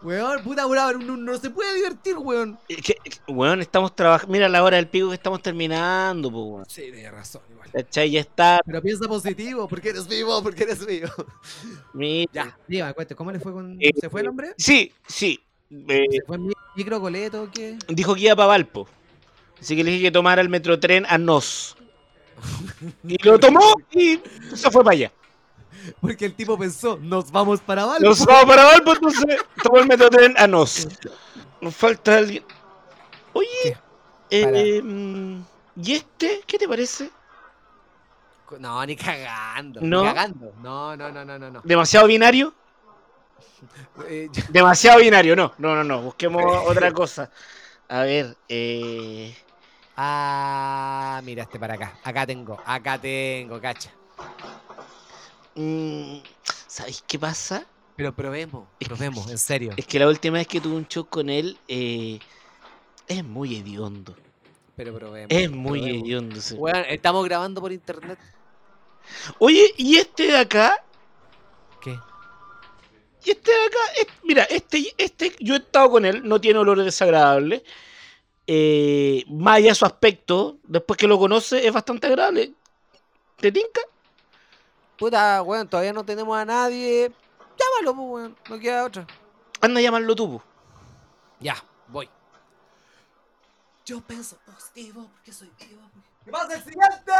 weón, 0.02 0.44
puta, 0.44 0.68
weón, 0.68 1.06
no, 1.06 1.18
no 1.18 1.38
se 1.38 1.50
puede 1.50 1.76
divertir, 1.76 2.18
weón. 2.18 2.58
Es 2.68 2.82
que, 2.82 2.96
weón, 3.28 3.62
estamos 3.62 3.96
trabajando... 3.96 4.32
Mira 4.32 4.50
la 4.50 4.64
hora 4.64 4.78
del 4.78 4.88
pico 4.88 5.10
que 5.10 5.16
estamos 5.16 5.42
terminando, 5.42 6.30
weón. 6.30 6.66
Sí, 6.68 6.82
tienes 6.92 7.12
razón, 7.12 7.42
igual. 7.52 7.72
¿Cachai? 7.72 8.12
Ya 8.12 8.22
está. 8.22 8.60
Pero 8.66 8.82
piensa 8.82 9.08
positivo, 9.08 9.68
porque 9.68 9.90
eres 9.90 10.08
vivo, 10.08 10.42
porque 10.42 10.64
eres 10.64 10.86
vivo. 10.86 11.10
Mira. 11.94 12.32
Ya, 12.34 12.58
dígame, 12.68 12.94
cuente, 12.94 13.16
¿cómo 13.16 13.32
le 13.32 13.40
fue 13.40 13.52
con. 13.52 13.78
Eh, 13.80 13.92
¿Se 14.00 14.10
fue 14.10 14.22
el 14.22 14.28
hombre? 14.30 14.54
Sí, 14.58 14.92
sí. 15.08 15.40
Eh, 15.70 16.06
¿Se 16.12 16.22
fue 16.26 16.36
en 16.38 16.48
mi- 16.48 16.54
micro, 16.76 17.00
coleto, 17.02 17.50
qué? 17.54 17.78
dijo 17.88 18.14
que 18.16 18.22
iba 18.22 18.36
para 18.36 18.48
Valpo. 18.48 18.88
Así 19.60 19.76
que 19.76 19.84
le 19.84 19.92
dije 19.92 20.04
que 20.06 20.12
tomara 20.12 20.42
el 20.42 20.50
metrotren 20.50 21.06
a 21.08 21.18
Nos. 21.18 21.76
Y 23.08 23.18
lo 23.24 23.40
tomó 23.40 23.74
y 23.92 24.20
se 24.56 24.70
fue 24.72 24.84
para 24.84 24.94
allá. 24.96 25.12
Porque 26.00 26.26
el 26.26 26.34
tipo 26.34 26.58
pensó, 26.58 26.98
nos 27.02 27.32
vamos 27.32 27.60
para 27.62 27.86
Valpo. 27.86 28.06
Nos 28.06 28.26
vamos 28.26 28.46
para 28.46 28.66
Valpo, 28.66 28.94
entonces 28.94 29.38
tomó 29.62 29.80
el 29.80 29.88
metrotren 29.88 30.34
a 30.38 30.48
Nos. 30.48 30.88
Nos 31.62 31.76
falta 31.76 32.18
alguien. 32.18 32.44
Oye, 33.34 33.78
eh, 34.30 34.82
mm, 34.84 35.42
¿y 35.82 35.94
este? 35.94 36.42
¿Qué 36.46 36.58
te 36.58 36.68
parece? 36.68 37.10
No, 38.60 38.86
ni 38.86 38.96
cagando. 38.96 39.80
¿No? 39.82 40.02
Ni 40.04 40.08
cagando. 40.10 40.54
No, 40.62 40.96
no, 40.96 41.12
no. 41.12 41.40
no. 41.40 41.62
¿Demasiado 41.64 42.06
binario? 42.08 42.54
Eh, 44.08 44.30
Demasiado 44.50 45.00
binario, 45.00 45.36
no. 45.36 45.54
No, 45.58 45.76
no, 45.76 45.84
no. 45.84 46.02
Busquemos 46.02 46.44
otra 46.68 46.92
cosa. 46.92 47.32
A 47.88 48.02
ver, 48.04 48.36
eh. 48.50 49.36
Ah, 49.96 51.22
mira 51.24 51.44
este 51.44 51.60
para 51.60 51.76
acá. 51.76 51.98
Acá 52.04 52.26
tengo, 52.26 52.60
acá 52.66 52.98
tengo, 52.98 53.62
cacha. 53.62 53.92
mm, 55.56 56.18
¿Sabéis 56.68 57.04
qué 57.08 57.20
pasa? 57.20 57.66
Pero 57.96 58.12
probemos, 58.12 58.68
probemos, 58.80 59.30
en 59.30 59.38
serio. 59.38 59.74
Es 59.78 59.86
que 59.86 60.00
la 60.00 60.08
última 60.08 60.38
vez 60.40 60.48
que 60.48 60.60
tuve 60.60 60.76
un 60.76 60.88
show 60.88 61.06
con 61.06 61.30
él, 61.30 61.60
eh, 61.68 62.20
es 63.08 63.24
muy 63.24 63.56
hediondo. 63.58 64.16
Pero 64.76 64.96
probemos. 64.96 65.28
Es 65.30 65.52
muy 65.52 65.80
probemos. 65.80 66.04
hediondo. 66.04 66.40
estamos 66.90 67.24
grabando 67.26 67.62
por 67.62 67.72
internet. 67.72 68.18
Oye, 69.38 69.74
¿y 69.78 69.98
este 69.98 70.24
de 70.28 70.38
acá? 70.38 70.83
Y 73.26 73.32
este 73.32 73.52
de 73.52 73.66
acá, 73.66 73.78
es- 74.02 74.08
mira, 74.24 74.44
este, 74.44 74.94
este, 74.98 75.36
yo 75.40 75.54
he 75.56 75.58
estado 75.58 75.90
con 75.92 76.06
él, 76.06 76.22
no 76.28 76.40
tiene 76.42 76.60
olores 76.60 76.86
desagradables. 76.86 77.62
Eh, 78.46 79.24
más 79.30 79.56
allá 79.58 79.70
de 79.70 79.76
su 79.76 79.86
aspecto, 79.86 80.58
después 80.64 80.98
que 80.98 81.08
lo 81.08 81.18
conoce, 81.18 81.66
es 81.66 81.72
bastante 81.74 82.08
agradable. 82.08 82.54
¿Te 83.38 83.52
tinca? 83.52 83.82
Puta, 84.98 85.42
weón, 85.42 85.68
todavía 85.68 85.94
no 85.94 86.04
tenemos 86.06 86.38
a 86.38 86.44
nadie. 86.46 87.12
Llámalo, 87.58 87.96
pues, 87.96 88.10
weón. 88.10 88.38
No 88.50 88.60
queda 88.60 88.86
otra. 88.86 89.08
Anda 89.62 89.80
a 89.80 89.84
llamarlo 89.84 90.16
tú. 90.16 90.38
po. 90.38 90.44
Ya, 91.40 91.56
voy. 91.88 92.10
Yo 93.86 94.02
pienso 94.02 94.38
positivo 94.46 95.10
porque 95.14 95.32
soy 95.34 95.52
vivo. 95.60 95.82
¿Qué 96.24 96.32
pasa 96.32 96.54
el 96.56 96.64
siguiente? 96.64 97.12